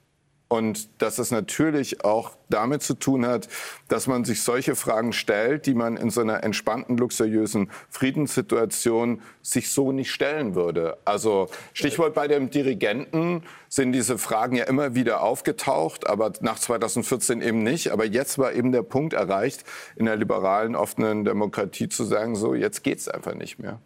Und 0.51 0.89
dass 0.99 1.19
es 1.19 1.29
natürlich 1.29 2.03
auch 2.03 2.31
damit 2.49 2.81
zu 2.81 2.95
tun 2.95 3.23
hat, 3.23 3.47
dass 3.87 4.07
man 4.07 4.25
sich 4.25 4.41
solche 4.41 4.75
Fragen 4.75 5.13
stellt, 5.13 5.67
die 5.67 5.75
man 5.75 5.95
in 5.95 6.09
so 6.09 6.21
einer 6.21 6.43
entspannten, 6.43 6.97
luxuriösen 6.97 7.69
Friedenssituation 7.91 9.21
sich 9.43 9.69
so 9.69 9.91
nicht 9.91 10.11
stellen 10.11 10.55
würde. 10.55 10.97
Also 11.05 11.49
Stichwort 11.73 12.15
bei 12.15 12.27
dem 12.27 12.49
Dirigenten 12.49 13.43
sind 13.67 13.91
diese 13.91 14.17
Fragen 14.17 14.55
ja 14.55 14.63
immer 14.63 14.95
wieder 14.95 15.21
aufgetaucht, 15.21 16.07
aber 16.07 16.33
nach 16.41 16.57
2014 16.57 17.43
eben 17.43 17.61
nicht. 17.61 17.91
Aber 17.91 18.05
jetzt 18.05 18.39
war 18.39 18.51
eben 18.53 18.71
der 18.71 18.81
Punkt 18.81 19.13
erreicht, 19.13 19.63
in 19.97 20.05
der 20.05 20.15
liberalen, 20.15 20.75
offenen 20.75 21.25
Demokratie 21.25 21.89
zu 21.89 22.03
sagen, 22.05 22.35
so, 22.35 22.55
jetzt 22.55 22.83
geht's 22.83 23.07
einfach 23.07 23.35
nicht 23.35 23.59
mehr. 23.59 23.79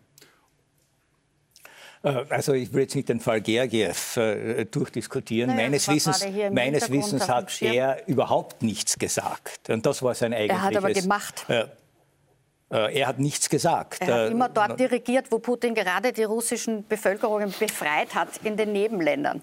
Äh, 2.04 2.26
also 2.30 2.54
ich 2.54 2.72
will 2.74 2.82
jetzt 2.82 2.96
nicht 2.96 3.10
den 3.10 3.20
Fall 3.20 3.42
Gergiev 3.42 4.18
äh, 4.18 4.66
durchdiskutieren. 4.66 5.50
Naja, 5.50 5.64
meines 5.64 5.88
Wissens, 5.88 6.26
meines 6.52 6.92
Wissens 6.92 7.28
hat 7.28 7.62
er 7.62 8.08
überhaupt 8.08 8.62
nichts 8.62 9.00
gesagt. 9.00 9.70
Und 9.70 9.86
das 9.86 10.04
war 10.04 10.14
sein 10.14 10.34
eigentliches... 10.34 10.62
Er 10.62 10.68
hat 10.68 10.76
aber 10.76 10.94
gemacht. 10.94 11.46
Äh, 11.48 11.66
äh, 12.72 13.00
er 13.00 13.08
hat 13.08 13.20
nichts 13.20 13.50
gesagt. 13.50 14.02
Er 14.02 14.26
hat 14.26 14.32
immer 14.32 14.50
dort 14.50 14.80
dirigiert, 14.80 15.32
wo 15.32 15.40
Putin 15.40 15.74
gerade 15.74 16.12
die 16.12 16.24
russischen 16.24 16.86
Bevölkerungen 16.88 17.54
befreit 17.58 18.14
hat, 18.14 18.30
in 18.44 18.58
den 18.58 18.74
Nebenländern. 18.74 19.42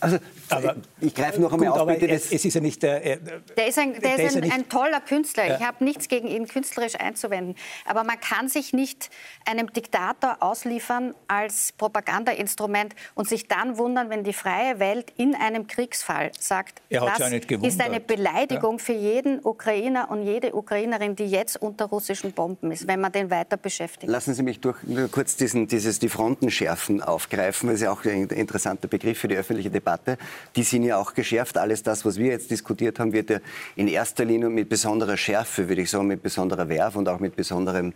Also, 0.00 0.18
aber, 0.50 0.76
ich 1.00 1.14
greife 1.14 1.40
noch 1.40 1.52
einmal 1.52 1.70
gut, 1.70 1.78
auf. 1.78 1.86
Bitte, 1.86 2.08
es, 2.08 2.32
es, 2.32 2.44
ist 2.44 2.54
ja 2.54 2.60
nicht 2.60 2.82
der. 2.82 3.04
Äh, 3.04 3.18
der 3.56 3.66
ist 3.68 3.78
ein, 3.78 3.92
der, 3.92 4.16
der 4.16 4.26
ist 4.26 4.36
ein, 4.36 4.44
ja 4.44 4.54
ein, 4.54 4.68
toller 4.68 5.00
Künstler. 5.00 5.46
Ja. 5.46 5.56
Ich 5.56 5.66
habe 5.66 5.84
nichts 5.84 6.08
gegen 6.08 6.28
ihn 6.28 6.46
künstlerisch 6.46 6.96
einzuwenden. 6.96 7.54
Aber 7.86 8.04
man 8.04 8.20
kann 8.20 8.48
sich 8.48 8.72
nicht 8.72 9.10
einem 9.46 9.72
Diktator 9.72 10.38
ausliefern 10.40 11.14
als 11.28 11.72
Propagandainstrument 11.72 12.94
und 13.14 13.28
sich 13.28 13.48
dann 13.48 13.78
wundern, 13.78 14.10
wenn 14.10 14.24
die 14.24 14.32
freie 14.32 14.78
Welt 14.80 15.12
in 15.16 15.34
einem 15.34 15.66
Kriegsfall 15.66 16.32
sagt, 16.38 16.82
das 16.90 17.18
ja 17.18 17.26
ist 17.62 17.80
eine 17.80 18.00
Beleidigung 18.00 18.78
ja. 18.78 18.84
für 18.84 18.92
jeden 18.92 19.44
Ukrainer 19.44 20.10
und 20.10 20.24
jede 20.24 20.54
Ukrainerin, 20.54 21.16
die 21.16 21.26
jetzt 21.26 21.60
unter 21.60 21.86
russischen 21.86 22.32
Bomben 22.32 22.72
ist, 22.72 22.86
wenn 22.86 23.00
man 23.00 23.12
den 23.12 23.30
weiter 23.30 23.56
beschäftigt. 23.56 24.10
Lassen 24.10 24.34
Sie 24.34 24.42
mich 24.42 24.60
durch, 24.60 24.78
kurz 25.10 25.36
diesen, 25.36 25.68
dieses 25.68 25.98
die 25.98 26.08
Fronten 26.08 26.50
schärfen 26.50 27.02
aufgreifen. 27.02 27.68
Das 27.68 27.76
ist 27.76 27.82
ja 27.82 27.92
auch 27.92 28.04
ein 28.04 28.28
interessanter 28.28 28.88
Begriff 28.88 29.18
für 29.18 29.28
die 29.28 29.36
öffentliche 29.36 29.69
öffentliche 29.70 29.80
Debatte, 29.80 30.18
die 30.56 30.62
sind 30.62 30.82
ja 30.82 30.98
auch 30.98 31.14
geschärft. 31.14 31.56
Alles 31.56 31.82
das, 31.82 32.04
was 32.04 32.18
wir 32.18 32.26
jetzt 32.26 32.50
diskutiert 32.50 32.98
haben, 32.98 33.12
wird 33.12 33.30
ja 33.30 33.38
in 33.76 33.88
erster 33.88 34.24
Linie 34.24 34.50
mit 34.50 34.68
besonderer 34.68 35.16
Schärfe, 35.16 35.68
würde 35.68 35.82
ich 35.82 35.90
sagen, 35.90 36.06
mit 36.06 36.22
besonderer 36.22 36.68
Werf 36.68 36.96
und 36.96 37.08
auch 37.08 37.20
mit 37.20 37.36
besonderem, 37.36 37.94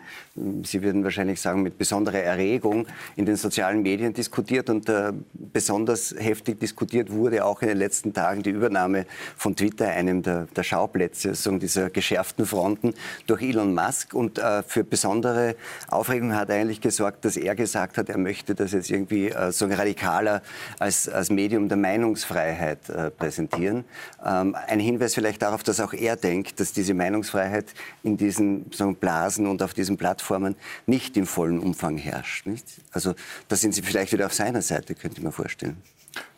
Sie 0.63 0.83
würden 0.83 1.05
wahrscheinlich 1.05 1.41
sagen, 1.41 1.63
mit 1.63 1.79
besonderer 1.79 2.21
Erregung 2.21 2.87
in 3.17 3.27
den 3.27 3.37
sozialen 3.37 3.83
Medien 3.83 4.13
diskutiert. 4.13 4.71
Und 4.71 4.89
äh, 4.89 5.13
besonders 5.33 6.15
heftig 6.17 6.61
diskutiert 6.61 7.11
wurde 7.11 7.45
auch 7.45 7.63
in 7.63 7.69
den 7.69 7.79
letzten 7.79 8.13
Tagen 8.13 8.43
die 8.43 8.51
Übernahme 8.51 9.07
von 9.37 9.57
Twitter, 9.57 9.89
einem 9.89 10.23
der, 10.23 10.47
der 10.57 10.63
Schauplätze 10.63 11.33
dieser 11.59 11.91
geschärften 11.91 12.47
Fronten, 12.47 12.95
durch 13.27 13.43
Elon 13.43 13.75
Musk. 13.75 14.15
Und 14.15 14.39
äh, 14.39 14.63
für 14.63 14.85
besondere 14.85 15.57
Aufregung 15.89 16.35
hat 16.35 16.51
eigentlich 16.51 16.81
gesorgt, 16.81 17.25
dass 17.25 17.37
er 17.37 17.55
gesagt 17.55 17.99
hat, 17.99 18.09
er 18.09 18.19
möchte 18.19 18.55
das 18.55 18.73
jetzt 18.73 18.91
irgendwie 18.91 19.29
äh, 19.29 19.53
so 19.53 19.67
radikaler 19.67 20.43
als, 20.79 21.09
als 21.09 21.31
Medium 21.31 21.64
Medium 21.65 21.69
der 21.69 21.79
Meinungsfreiheit 21.79 22.89
äh, 22.89 23.11
präsentieren. 23.11 23.85
Ähm, 24.25 24.55
ein 24.55 24.81
Hinweis 24.81 25.15
vielleicht 25.15 25.43
darauf, 25.43 25.63
dass 25.63 25.81
auch 25.81 25.93
er 25.93 26.17
denkt, 26.17 26.61
dass 26.61 26.73
diese 26.73 26.95
Meinungsfreiheit 26.95 27.67
in 28.03 28.17
diesen 28.17 28.71
sagen, 28.73 28.97
Blasen 28.97 29.47
und 29.47 29.63
auf 29.63 29.75
diesen 29.75 29.97
Plattformen 29.97 30.57
nicht 30.87 31.17
im 31.17 31.27
vollen 31.27 31.59
Umfang 31.59 31.97
herrscht. 31.97 32.47
Nicht? 32.47 32.67
Also 32.93 33.15
da 33.49 33.57
sind 33.57 33.75
Sie 33.75 33.83
vielleicht 33.83 34.13
wieder 34.13 34.27
auf 34.27 34.35
seiner 34.35 34.63
Seite, 34.63 34.95
könnte 34.95 35.19
ich 35.19 35.25
mir 35.25 35.33
vorstellen. 35.33 35.77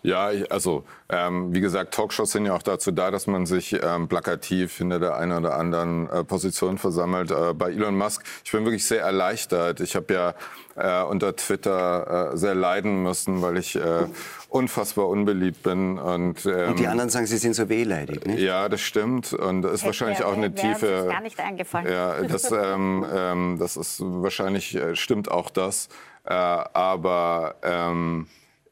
Ja, 0.02 0.30
also 0.50 0.84
ähm, 1.08 1.52
wie 1.52 1.60
gesagt, 1.60 1.94
Talkshows 1.94 2.30
sind 2.30 2.46
ja 2.46 2.54
auch 2.54 2.62
dazu 2.62 2.92
da, 2.92 3.10
dass 3.10 3.26
man 3.26 3.44
sich 3.44 3.76
ähm, 3.82 4.06
plakativ 4.06 4.76
hinter 4.76 5.00
der 5.00 5.16
einen 5.16 5.32
oder 5.32 5.56
anderen 5.56 6.08
äh, 6.08 6.22
Position 6.22 6.78
versammelt. 6.78 7.30
Äh, 7.32 7.54
bei 7.54 7.70
Elon 7.70 7.96
Musk, 7.96 8.22
ich 8.44 8.52
bin 8.52 8.64
wirklich 8.64 8.86
sehr 8.86 9.02
erleichtert. 9.02 9.80
Ich 9.80 9.96
habe 9.96 10.14
ja 10.14 10.34
äh, 10.76 11.04
unter 11.04 11.34
Twitter 11.34 12.32
äh, 12.32 12.36
sehr 12.36 12.54
leiden 12.54 13.02
müssen, 13.02 13.42
weil 13.42 13.56
ich 13.56 13.74
äh, 13.74 14.06
unfassbar 14.48 15.08
unbeliebt 15.08 15.62
bin. 15.64 15.98
Und, 15.98 16.46
ähm, 16.46 16.70
und 16.70 16.78
die 16.78 16.86
anderen 16.86 17.10
sagen, 17.10 17.26
sie 17.26 17.38
sind 17.38 17.54
so 17.54 17.68
wehleidig, 17.68 18.24
nicht? 18.26 18.38
Ja, 18.40 18.68
das 18.68 18.82
stimmt. 18.82 19.32
Und 19.32 19.62
das 19.62 19.72
ist 19.72 19.78
Hätte 19.78 19.86
wahrscheinlich 19.86 20.24
auch 20.24 20.34
eine 20.34 20.54
tiefe... 20.54 21.06
Gar 21.08 21.20
nicht 21.22 21.40
eingefallen. 21.40 21.90
Ja, 21.90 22.22
das, 22.22 22.52
ähm, 22.52 23.04
ähm, 23.12 23.56
das 23.58 23.76
ist 23.76 24.00
wahrscheinlich, 24.00 24.76
äh, 24.76 24.94
stimmt 24.94 25.30
auch 25.30 25.50
das. 25.50 25.88
aber... 26.24 27.56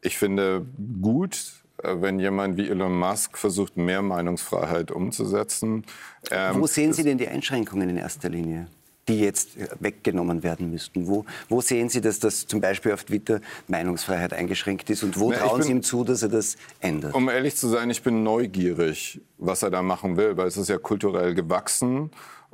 Ich 0.05 0.18
finde 0.18 0.66
gut, 1.00 1.55
äh, 1.82 1.96
wenn 1.96 2.20
jemand 2.20 2.59
wie 2.59 2.68
Elon 2.68 2.96
Musk 2.96 3.38
versucht, 3.38 3.76
mehr 3.76 4.02
Meinungsfreiheit 4.02 4.90
umzusetzen. 4.90 5.84
Ähm, 6.30 6.61
Wo 6.61 6.66
sehen 6.66 6.92
Sie 6.92 7.02
denn 7.02 7.16
die 7.18 7.26
Einschränkungen 7.26 7.88
in 7.88 7.96
erster 7.96 8.28
Linie? 8.28 8.66
die 9.09 9.20
jetzt 9.20 9.59
weggenommen 9.80 10.42
werden 10.42 10.70
müssten? 10.70 11.07
Wo, 11.07 11.24
wo 11.50 11.61
sehen 11.61 11.88
Sie, 11.90 12.00
dass 12.00 12.20
das 12.20 12.46
zum 12.46 12.62
Beispiel 12.62 12.92
auf 12.92 13.05
Twitter 13.05 13.40
Meinungsfreiheit 13.68 14.32
eingeschränkt 14.32 14.88
ist 14.88 15.02
und 15.02 15.18
wo 15.18 15.30
Na, 15.30 15.38
trauen 15.38 15.59
bin, 15.59 15.66
Sie 15.66 15.72
ihm 15.72 15.82
zu, 15.82 16.05
dass 16.05 16.22
er 16.22 16.30
das 16.30 16.57
ändert? 16.80 17.14
Um 17.14 17.28
ehrlich 17.28 17.55
zu 17.57 17.68
sein, 17.68 17.90
ich 17.90 18.02
bin 18.02 18.22
neugierig, 18.22 19.20
was 19.36 19.62
er 19.62 19.70
da 19.70 19.82
machen 19.82 20.16
will, 20.16 20.38
weil 20.38 20.46
es 20.46 20.57
ist 20.57 20.68
ja 20.68 20.78
kulturell 20.78 21.34
gewachsen. 21.34 22.11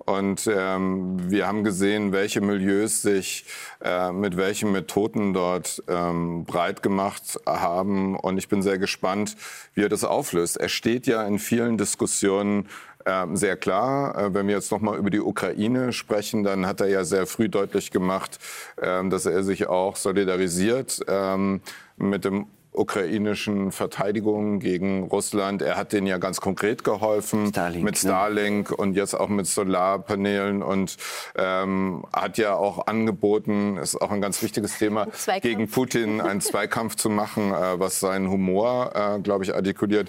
Und 0.06 0.48
ähm, 0.52 1.30
wir 1.30 1.46
haben 1.46 1.64
gesehen, 1.64 2.12
welche 2.12 2.40
Milieus 2.40 3.02
sich 3.02 3.44
äh, 3.82 4.12
mit 4.12 4.36
welchen 4.36 4.72
Methoden 4.72 5.32
dort 5.32 5.82
ähm, 5.88 6.44
breit 6.44 6.82
gemacht 6.82 7.38
haben. 7.46 8.16
Und 8.16 8.38
ich 8.38 8.48
bin 8.48 8.62
sehr 8.62 8.78
gespannt, 8.78 9.36
wie 9.74 9.82
er 9.82 9.88
das 9.88 10.04
auflöst. 10.04 10.56
Er 10.56 10.68
steht 10.68 11.06
ja 11.06 11.22
in 11.26 11.38
vielen 11.38 11.78
Diskussionen 11.78 12.68
ähm, 13.06 13.36
sehr 13.36 13.56
klar. 13.56 14.16
Äh, 14.16 14.34
wenn 14.34 14.46
wir 14.46 14.54
jetzt 14.54 14.70
noch 14.72 14.80
mal 14.80 14.98
über 14.98 15.10
die 15.10 15.20
Ukraine 15.20 15.92
sprechen, 15.92 16.44
dann 16.44 16.66
hat 16.66 16.80
er 16.80 16.88
ja 16.88 17.04
sehr 17.04 17.26
früh 17.26 17.48
deutlich 17.48 17.90
gemacht, 17.90 18.38
ähm, 18.80 19.10
dass 19.10 19.26
er 19.26 19.42
sich 19.42 19.68
auch 19.68 19.96
solidarisiert 19.96 21.00
ähm, 21.08 21.60
mit 21.96 22.24
dem 22.24 22.46
ukrainischen 22.72 23.72
Verteidigung 23.72 24.60
gegen 24.60 25.04
Russland. 25.04 25.60
Er 25.62 25.76
hat 25.76 25.92
denen 25.92 26.06
ja 26.06 26.18
ganz 26.18 26.40
konkret 26.40 26.84
geholfen 26.84 27.48
Starlink, 27.48 27.84
mit 27.84 27.94
ne? 27.94 27.98
Starlink 27.98 28.70
ne? 28.70 28.76
und 28.76 28.94
jetzt 28.94 29.14
auch 29.14 29.28
mit 29.28 29.46
Solarpanelen 29.46 30.62
und 30.62 30.96
ähm, 31.36 32.04
hat 32.12 32.38
ja 32.38 32.54
auch 32.54 32.86
angeboten, 32.86 33.76
ist 33.76 34.00
auch 34.00 34.10
ein 34.10 34.20
ganz 34.20 34.42
wichtiges 34.42 34.78
Thema, 34.78 35.08
gegen 35.42 35.68
Putin 35.68 36.20
einen 36.20 36.40
Zweikampf 36.40 36.96
zu 36.96 37.10
machen, 37.10 37.52
äh, 37.52 37.80
was 37.80 38.00
seinen 38.00 38.30
Humor, 38.30 38.92
äh, 38.94 39.20
glaube 39.20 39.44
ich, 39.44 39.54
artikuliert. 39.54 40.08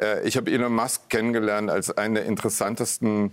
Äh, 0.00 0.26
ich 0.26 0.36
habe 0.36 0.50
Elon 0.50 0.72
Musk 0.72 1.08
kennengelernt 1.08 1.70
als 1.70 1.90
einen 1.90 2.14
der 2.14 2.26
interessantesten 2.26 3.32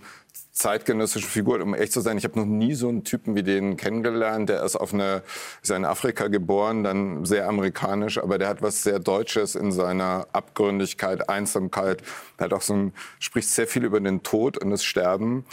zeitgenössischen 0.54 1.30
Figuren. 1.30 1.62
Um 1.62 1.74
echt 1.74 1.92
zu 1.92 2.00
sein, 2.00 2.18
ich 2.18 2.24
habe 2.24 2.40
noch 2.40 2.46
nie 2.46 2.76
so 2.76 2.88
einen 2.88 3.04
Typen 3.04 3.36
wie 3.36 3.44
den 3.44 3.76
kennengelernt. 3.76 4.50
Der 4.50 4.64
ist 4.64 4.76
auf 4.76 4.94
eine, 4.94 5.24
ist 5.62 5.72
in 5.72 5.84
Afrika 5.84 6.28
geboren, 6.28 6.84
dann 6.84 7.26
sehr 7.26 7.50
amerikanisch, 7.50 8.20
aber 8.20 8.38
der 8.38 8.48
hat 8.50 8.62
was 8.62 8.84
sehr 8.84 9.00
Deutsches 9.00 9.56
in 9.56 9.72
seiner 9.72 10.28
Abgründigkeit, 10.32 11.28
Einsamkeit. 11.28 12.04
Er 12.38 12.46
hat 12.46 12.54
auch 12.54 12.62
so 12.62 12.76
ein, 12.76 12.94
spricht 13.20 13.50
sehr 13.50 13.68
viel 13.68 13.84
über 13.84 14.00
den 14.00 14.22
Tod 14.22 14.58
und 14.60 14.70
das 14.70 14.84
Sterben 14.84 15.44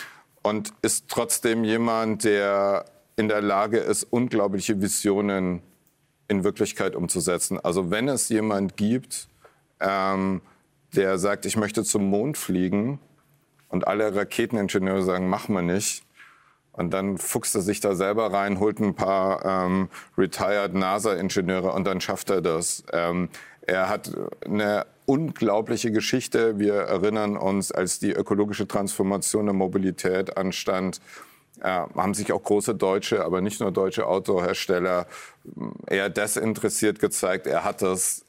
und 0.43 0.73
ist 0.83 1.07
trotzdem 1.09 1.65
jemand, 1.65 2.25
der 2.25 2.85
in 3.17 3.29
der 3.29 3.41
Lage 3.41 3.79
ist, 3.79 4.05
unglaubliche 4.05 4.81
Visionen 4.83 5.63
in 6.29 6.45
Wirklichkeit 6.45 6.95
umzusetzen. 6.95 7.59
Also 7.59 7.91
wenn 7.91 8.09
es 8.09 8.29
jemand 8.29 8.77
gibt, 8.77 9.29
ähm, 9.81 10.43
der 10.95 11.19
sagt, 11.19 11.47
ich 11.47 11.57
möchte 11.57 11.85
zum 11.85 12.09
Mond 12.09 12.37
fliegen 12.37 12.99
und 13.71 13.87
alle 13.87 14.15
Raketeningenieure 14.15 15.03
sagen, 15.03 15.29
machen 15.29 15.55
wir 15.55 15.63
nicht. 15.63 16.05
Und 16.73 16.91
dann 16.91 17.19
fuchst 17.19 17.55
er 17.55 17.63
sich 17.63 17.81
da 17.81 17.95
selber 17.95 18.33
rein, 18.33 18.61
holt 18.61 18.79
ein 18.79 18.95
paar 18.95 19.45
ähm, 19.45 19.89
retired 20.17 20.75
NASA-Ingenieure 20.75 21.73
und 21.73 21.85
dann 21.85 22.01
schafft 22.01 22.31
er 22.31 22.41
das. 22.41 22.85
Ähm, 22.93 23.29
er 23.63 23.89
hat 23.89 24.11
eine 24.45 24.87
unglaubliche 25.05 25.91
Geschichte. 25.91 26.59
Wir 26.59 26.75
erinnern 26.75 27.37
uns, 27.37 27.73
als 27.73 27.99
die 27.99 28.13
ökologische 28.13 28.69
Transformation 28.69 29.47
der 29.47 29.55
Mobilität 29.55 30.37
anstand, 30.37 31.01
äh, 31.61 31.69
haben 31.69 32.15
sich 32.15 32.33
auch 32.33 32.43
große 32.43 32.75
deutsche, 32.75 33.25
aber 33.25 33.41
nicht 33.41 33.61
nur 33.61 33.73
deutsche 33.73 34.07
Autohersteller 34.07 35.07
eher 35.87 36.09
desinteressiert 36.09 37.01
gezeigt. 37.01 37.47
Er 37.47 37.65
hat 37.65 37.83
das 37.83 38.25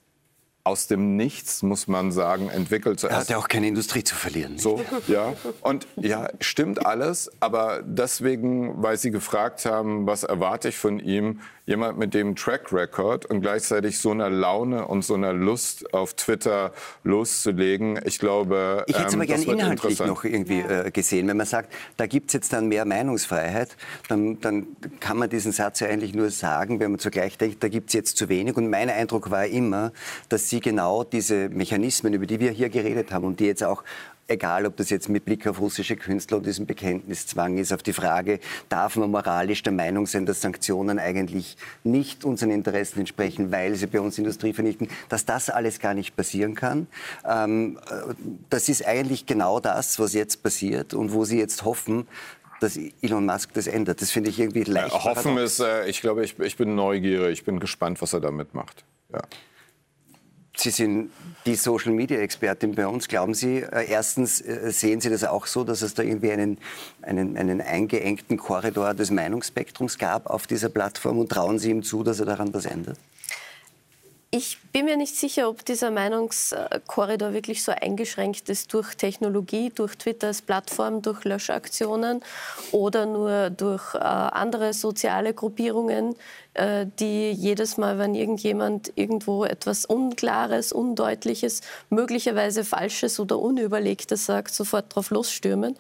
aus 0.64 0.88
dem 0.88 1.16
Nichts, 1.16 1.64
muss 1.64 1.88
man 1.88 2.12
sagen, 2.12 2.50
entwickelt. 2.50 3.04
Er 3.04 3.18
hat 3.18 3.30
ja 3.30 3.38
auch 3.38 3.48
keine 3.48 3.68
Industrie 3.68 4.04
zu 4.04 4.16
verlieren. 4.16 4.58
So, 4.58 4.82
ja. 5.08 5.34
Und 5.62 5.88
ja, 5.96 6.30
stimmt 6.40 6.86
alles. 6.86 7.32
Aber 7.40 7.82
deswegen, 7.84 8.82
weil 8.82 8.98
Sie 8.98 9.12
gefragt 9.12 9.66
haben, 9.66 10.06
was 10.06 10.24
erwarte 10.24 10.70
ich 10.70 10.78
von 10.78 11.00
ihm, 11.00 11.40
jemand 11.66 11.98
mit 11.98 12.14
dem 12.14 12.36
Track 12.36 12.74
Record 12.74 13.26
und 13.26 13.42
gleichzeitig 13.42 14.00
so 14.00 14.12
einer 14.12 14.30
Laune 14.30 14.88
und 14.88 15.04
so 15.04 15.14
einer 15.14 15.32
Lust 15.32 15.94
auf 15.94 16.14
Twitter 16.16 16.74
loszulegen. 17.04 18.00
Ich 18.06 18.20
glaube, 18.20 18.84
ich 18.88 18.96
hätte 18.96 19.08
es 19.08 19.14
ähm, 19.14 19.22
aber 19.22 19.28
gerne 19.28 19.46
inhaltlich 19.46 20.00
noch 20.00 20.24
irgendwie 20.24 20.60
äh, 20.60 20.92
gesehen. 20.92 21.28
Wenn 21.28 21.38
man 21.38 21.46
sagt, 21.46 21.72
da 21.98 22.08
gibt 22.08 22.30
es 22.30 22.34
jetzt 22.34 22.52
dann 22.52 22.68
mehr 22.68 22.86
Meinungsfreiheit, 22.86 23.78
dann, 24.10 24.42
dann 24.42 24.68
kann 25.00 25.18
man 25.18 25.30
diesen 25.30 25.52
Satz 25.52 25.80
ja 25.80 25.88
eigentlich 25.88 26.14
nur 26.14 26.30
sagen, 26.30 26.80
wenn 26.80 26.92
man 26.92 27.00
zugleich 27.00 27.38
denkt, 27.38 27.64
da 27.64 27.70
gibt 27.70 27.90
es 27.90 27.94
jetzt 27.94 28.18
zu 28.18 28.28
wenig. 28.28 28.58
Und 28.58 28.70
mein 28.70 28.90
Eindruck 28.90 29.32
war 29.32 29.46
immer, 29.46 29.92
dass 30.30 30.51
Sie 30.52 30.60
genau 30.60 31.04
diese 31.04 31.50
Mechanismen, 31.50 32.14
über 32.14 32.26
die 32.26 32.40
wir 32.40 32.52
hier 32.52 32.70
geredet 32.70 33.12
haben 33.12 33.26
und 33.26 33.40
die 33.40 33.46
jetzt 33.46 33.64
auch 33.64 33.84
egal 34.32 34.66
ob 34.66 34.78
das 34.78 34.90
jetzt 34.90 35.10
mit 35.10 35.26
Blick 35.26 35.46
auf 35.46 35.60
russische 35.60 35.96
Künstler 35.96 36.38
und 36.38 36.46
diesen 36.46 36.66
Bekenntniszwang 36.66 37.58
ist, 37.58 37.74
auf 37.74 37.84
die 37.84 37.94
Frage, 37.94 38.40
darf 38.70 38.96
man 38.96 39.12
moralisch 39.12 39.62
der 39.62 39.74
Meinung 39.74 40.08
sein, 40.08 40.26
dass 40.26 40.42
Sanktionen 40.42 41.00
eigentlich 41.00 41.58
nicht 41.84 42.24
unseren 42.24 42.52
Interessen 42.52 43.00
entsprechen, 43.00 43.52
weil 43.52 43.76
sie 43.76 43.88
bei 43.88 44.00
uns 44.00 44.18
Industrie 44.18 44.54
vernichten, 44.54 44.88
dass 45.10 45.26
das 45.26 45.50
alles 45.50 45.80
gar 45.80 45.94
nicht 45.94 46.16
passieren 46.16 46.56
kann. 46.56 46.88
Ähm, 47.28 47.78
äh, 47.90 48.14
das 48.50 48.70
ist 48.70 48.86
eigentlich 48.86 49.26
genau 49.26 49.60
das, 49.60 50.00
was 50.00 50.14
jetzt 50.14 50.42
passiert 50.44 50.94
und 50.94 51.12
wo 51.12 51.26
Sie 51.26 51.38
jetzt 51.38 51.66
hoffen, 51.66 52.08
dass 52.62 52.80
Elon 53.02 53.26
Musk 53.26 53.54
das 53.54 53.68
ändert. 53.68 54.02
Das 54.02 54.12
finde 54.12 54.30
ich 54.30 54.40
irgendwie 54.40 54.64
leicht. 54.64 54.94
Ja, 54.94 55.04
hoffen 55.04 55.38
ist, 55.38 55.60
äh, 55.60 55.88
ich 55.88 56.02
glaube, 56.02 56.24
ich, 56.24 56.40
ich 56.40 56.56
bin 56.56 56.76
neugierig, 56.76 57.40
ich 57.40 57.46
bin 57.46 57.60
gespannt, 57.60 58.02
was 58.02 58.14
er 58.14 58.22
damit 58.22 58.54
macht. 58.54 58.86
Ja. 59.12 59.22
Sie 60.56 60.70
sind 60.70 61.12
die 61.46 61.56
Social-Media-Expertin 61.56 62.76
bei 62.76 62.86
uns. 62.86 63.08
Glauben 63.08 63.34
Sie, 63.34 63.60
äh, 63.60 63.90
erstens 63.90 64.42
äh, 64.42 64.72
sehen 64.72 65.02
Sie 65.02 65.10
das 65.10 65.24
auch 65.24 65.48
so, 65.48 65.64
dass 65.64 65.82
es 65.82 65.94
da 65.94 66.04
irgendwie 66.04 66.32
einen, 66.32 66.58
einen, 67.02 67.38
einen 67.38 67.62
eingeengten 67.62 68.38
Korridor 68.38 68.94
des 68.94 69.12
Meinungsspektrums 69.12 69.98
gab 69.98 70.28
auf 70.28 70.48
dieser 70.48 70.70
Plattform 70.70 71.20
und 71.20 71.30
trauen 71.30 71.58
Sie 71.58 71.70
ihm 71.70 71.84
zu, 71.84 72.04
dass 72.04 72.20
er 72.20 72.26
daran 72.26 72.54
was 72.54 72.66
ändert? 72.66 72.98
Ich 74.34 74.60
bin 74.72 74.86
mir 74.86 74.96
nicht 74.96 75.18
sicher, 75.18 75.50
ob 75.50 75.66
dieser 75.66 75.92
Meinungskorridor 75.92 77.34
wirklich 77.34 77.66
so 77.66 77.74
eingeschränkt 77.74 78.48
ist 78.48 78.74
durch 78.74 78.96
Technologie, 78.96 79.74
durch 79.76 79.98
Twitter 79.98 80.28
als 80.28 80.42
Plattform, 80.42 81.02
durch 81.02 81.26
Löschaktionen 81.26 82.22
oder 82.72 83.06
nur 83.06 83.50
durch 83.50 83.94
äh, 83.94 83.98
andere 83.98 84.72
soziale 84.72 85.34
Gruppierungen, 85.34 86.16
die 86.56 87.32
jedes 87.32 87.78
Mal, 87.78 87.98
wenn 87.98 88.14
irgendjemand 88.14 88.92
irgendwo 88.96 89.46
etwas 89.46 89.86
Unklares, 89.86 90.74
Undeutliches, 90.74 91.62
möglicherweise 91.90 92.66
Falsches 92.66 93.20
oder 93.20 93.40
Unüberlegtes 93.40 94.26
sagt, 94.26 94.54
sofort 94.54 94.94
drauf 94.94 95.12
losstürmen. 95.12 95.78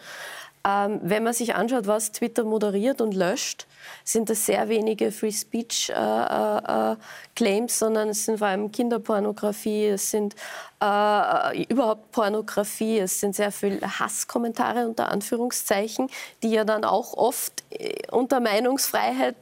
Ähm, 0.63 0.99
wenn 1.01 1.23
man 1.23 1.33
sich 1.33 1.55
anschaut, 1.55 1.87
was 1.87 2.11
Twitter 2.11 2.43
moderiert 2.43 3.01
und 3.01 3.15
löscht, 3.15 3.65
sind 4.03 4.29
das 4.29 4.45
sehr 4.45 4.69
wenige 4.69 5.11
Free 5.11 5.31
Speech 5.31 5.89
äh, 5.89 5.93
äh, 5.93 6.91
äh, 6.91 6.95
Claims, 7.35 7.79
sondern 7.79 8.09
es 8.09 8.25
sind 8.25 8.37
vor 8.37 8.47
allem 8.47 8.71
Kinderpornografie, 8.71 9.87
es 9.87 10.11
sind 10.11 10.35
äh, 10.79 10.85
äh, 10.85 11.63
überhaupt 11.63 12.11
Pornografie, 12.11 12.99
es 12.99 13.19
sind 13.19 13.35
sehr 13.35 13.51
viele 13.51 13.81
Hasskommentare 13.81 14.87
unter 14.87 15.09
Anführungszeichen, 15.09 16.09
die 16.43 16.51
ja 16.51 16.63
dann 16.63 16.83
auch 16.83 17.15
oft 17.15 17.63
äh, 17.71 17.95
unter 18.11 18.39
Meinungsfreiheit 18.39 19.35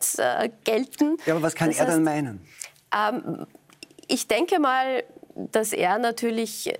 gelten. 0.63 1.17
Ja, 1.25 1.33
aber 1.33 1.43
was 1.43 1.55
kann 1.55 1.67
das 1.67 1.79
er 1.79 1.87
heißt, 1.87 1.97
dann 1.97 2.03
meinen? 2.03 2.47
Ähm, 2.95 3.45
ich 4.07 4.27
denke 4.27 4.59
mal, 4.59 5.03
dass 5.35 5.73
er 5.73 5.99
natürlich 5.99 6.73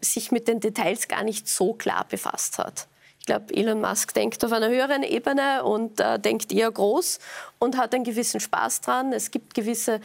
sich 0.00 0.30
mit 0.30 0.46
den 0.46 0.60
Details 0.60 1.08
gar 1.08 1.24
nicht 1.24 1.48
so 1.48 1.72
klar 1.72 2.04
befasst 2.08 2.58
hat 2.58 2.86
glaube, 3.28 3.54
Elon 3.54 3.80
Musk 3.80 4.14
denkt 4.14 4.44
auf 4.44 4.52
einer 4.52 4.68
höheren 4.68 5.02
Ebene 5.02 5.62
und 5.62 6.00
äh, 6.00 6.18
denkt 6.18 6.50
eher 6.52 6.70
groß 6.70 7.18
und 7.58 7.76
hat 7.76 7.94
einen 7.94 8.04
gewissen 8.04 8.40
Spaß 8.40 8.80
dran. 8.82 9.12
Es 9.12 9.30
gibt 9.30 9.54
gewisse 9.54 10.00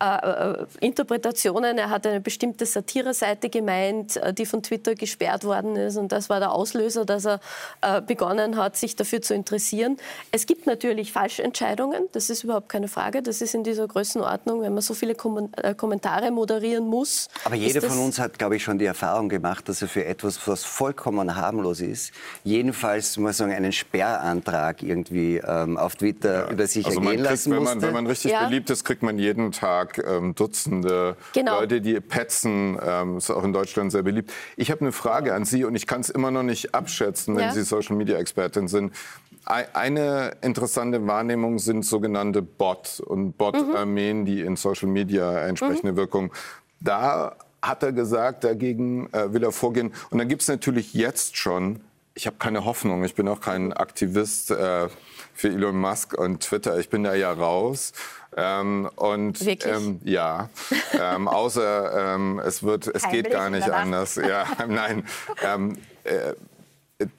äh, 0.00 0.04
äh, 0.04 0.66
Interpretationen. 0.80 1.78
Er 1.78 1.90
hat 1.90 2.06
eine 2.06 2.20
bestimmte 2.20 2.66
Satire-Seite 2.66 3.48
gemeint, 3.48 4.16
äh, 4.16 4.34
die 4.34 4.46
von 4.46 4.62
Twitter 4.62 4.94
gesperrt 4.94 5.44
worden 5.44 5.76
ist. 5.76 5.96
Und 5.96 6.12
das 6.12 6.28
war 6.28 6.38
der 6.38 6.52
Auslöser, 6.52 7.04
dass 7.04 7.26
er 7.26 7.40
äh, 7.80 8.00
begonnen 8.02 8.56
hat, 8.56 8.76
sich 8.76 8.94
dafür 8.96 9.22
zu 9.22 9.34
interessieren. 9.34 9.96
Es 10.32 10.46
gibt 10.46 10.66
natürlich 10.66 11.12
Falschentscheidungen. 11.12 12.08
Das 12.12 12.30
ist 12.30 12.44
überhaupt 12.44 12.68
keine 12.68 12.88
Frage. 12.88 13.22
Das 13.22 13.40
ist 13.40 13.54
in 13.54 13.64
dieser 13.64 13.88
Größenordnung, 13.88 14.62
wenn 14.62 14.74
man 14.74 14.82
so 14.82 14.94
viele 14.94 15.14
Kom 15.14 15.50
äh, 15.56 15.74
Kommentare 15.74 16.30
moderieren 16.30 16.86
muss. 16.86 17.28
Aber 17.44 17.54
jeder 17.54 17.80
von 17.80 17.98
uns 17.98 18.18
hat, 18.18 18.38
glaube 18.38 18.56
ich, 18.56 18.62
schon 18.62 18.78
die 18.78 18.86
Erfahrung 18.86 19.28
gemacht, 19.28 19.68
dass 19.68 19.80
er 19.82 19.88
für 19.88 20.04
etwas, 20.04 20.46
was 20.46 20.64
vollkommen 20.64 21.36
harmlos 21.36 21.80
ist, 21.80 22.12
jedenfalls 22.44 23.16
muss 23.16 23.38
sagen, 23.38 23.52
einen 23.52 23.72
Sperrantrag 23.72 24.82
irgendwie 24.82 25.38
ähm, 25.38 25.76
auf 25.78 25.96
Twitter 25.96 26.46
ja. 26.46 26.50
über 26.50 26.66
sich 26.66 26.86
also 26.86 26.97
ergehen 27.06 27.24
kriegt, 27.24 27.30
lassen 27.30 27.52
wenn 27.52 27.62
man, 27.62 27.82
wenn 27.82 27.92
man 27.92 28.06
richtig 28.06 28.32
ja. 28.32 28.46
beliebt 28.46 28.70
ist, 28.70 28.84
kriegt 28.84 29.02
man 29.02 29.18
jeden 29.18 29.52
Tag 29.52 30.02
ähm, 30.06 30.34
Dutzende 30.34 31.16
genau. 31.32 31.60
Leute, 31.60 31.80
die 31.80 32.00
petzen. 32.00 32.78
Ähm, 32.84 33.18
ist 33.18 33.30
auch 33.30 33.44
in 33.44 33.52
Deutschland 33.52 33.92
sehr 33.92 34.02
beliebt. 34.02 34.32
Ich 34.56 34.70
habe 34.70 34.80
eine 34.82 34.92
Frage 34.92 35.34
an 35.34 35.44
Sie 35.44 35.64
und 35.64 35.74
ich 35.74 35.86
kann 35.86 36.00
es 36.00 36.10
immer 36.10 36.30
noch 36.30 36.42
nicht 36.42 36.74
abschätzen, 36.74 37.36
wenn 37.36 37.44
ja. 37.44 37.52
Sie 37.52 37.62
Social 37.62 37.96
Media 37.96 38.18
Expertin 38.18 38.68
sind. 38.68 38.92
Eine 39.44 40.36
interessante 40.42 41.06
Wahrnehmung 41.06 41.58
sind 41.58 41.84
sogenannte 41.84 42.42
Bot 42.42 43.00
und 43.00 43.38
Bot-Armeen, 43.38 44.20
mhm. 44.20 44.24
die 44.26 44.40
in 44.42 44.56
Social 44.56 44.88
Media 44.88 45.40
entsprechende 45.40 45.92
mhm. 45.92 45.96
Wirkung. 45.96 46.32
Da 46.80 47.36
hat 47.62 47.82
er 47.82 47.92
gesagt, 47.92 48.44
dagegen 48.44 49.10
äh, 49.12 49.32
will 49.32 49.42
er 49.42 49.52
vorgehen. 49.52 49.94
Und 50.10 50.18
dann 50.18 50.28
gibt 50.28 50.42
es 50.42 50.48
natürlich 50.48 50.92
jetzt 50.92 51.36
schon 51.36 51.80
ich 52.18 52.26
habe 52.26 52.36
keine 52.38 52.64
Hoffnung. 52.64 53.04
Ich 53.04 53.14
bin 53.14 53.28
auch 53.28 53.40
kein 53.40 53.72
Aktivist 53.72 54.50
äh, 54.50 54.88
für 55.38 55.48
Elon 55.48 55.78
Musk 55.78 56.18
und 56.18 56.40
Twitter. 56.40 56.80
Ich 56.80 56.88
bin 56.88 57.04
da 57.04 57.14
ja 57.14 57.32
raus. 57.32 57.92
Ähm, 58.36 58.90
und 58.96 59.44
Wirklich? 59.44 59.72
Ähm, 59.72 60.00
ja, 60.02 60.50
ähm, 60.92 61.28
außer 61.28 62.14
ähm, 62.14 62.40
es 62.44 62.64
wird, 62.64 62.88
es 62.88 63.04
Heimlich 63.04 63.22
geht 63.22 63.32
gar 63.32 63.48
nicht 63.48 63.70
anders. 63.70 64.16
Ja, 64.16 64.46
nein. 64.68 65.06
Ähm, 65.44 65.78
äh, 66.02 66.34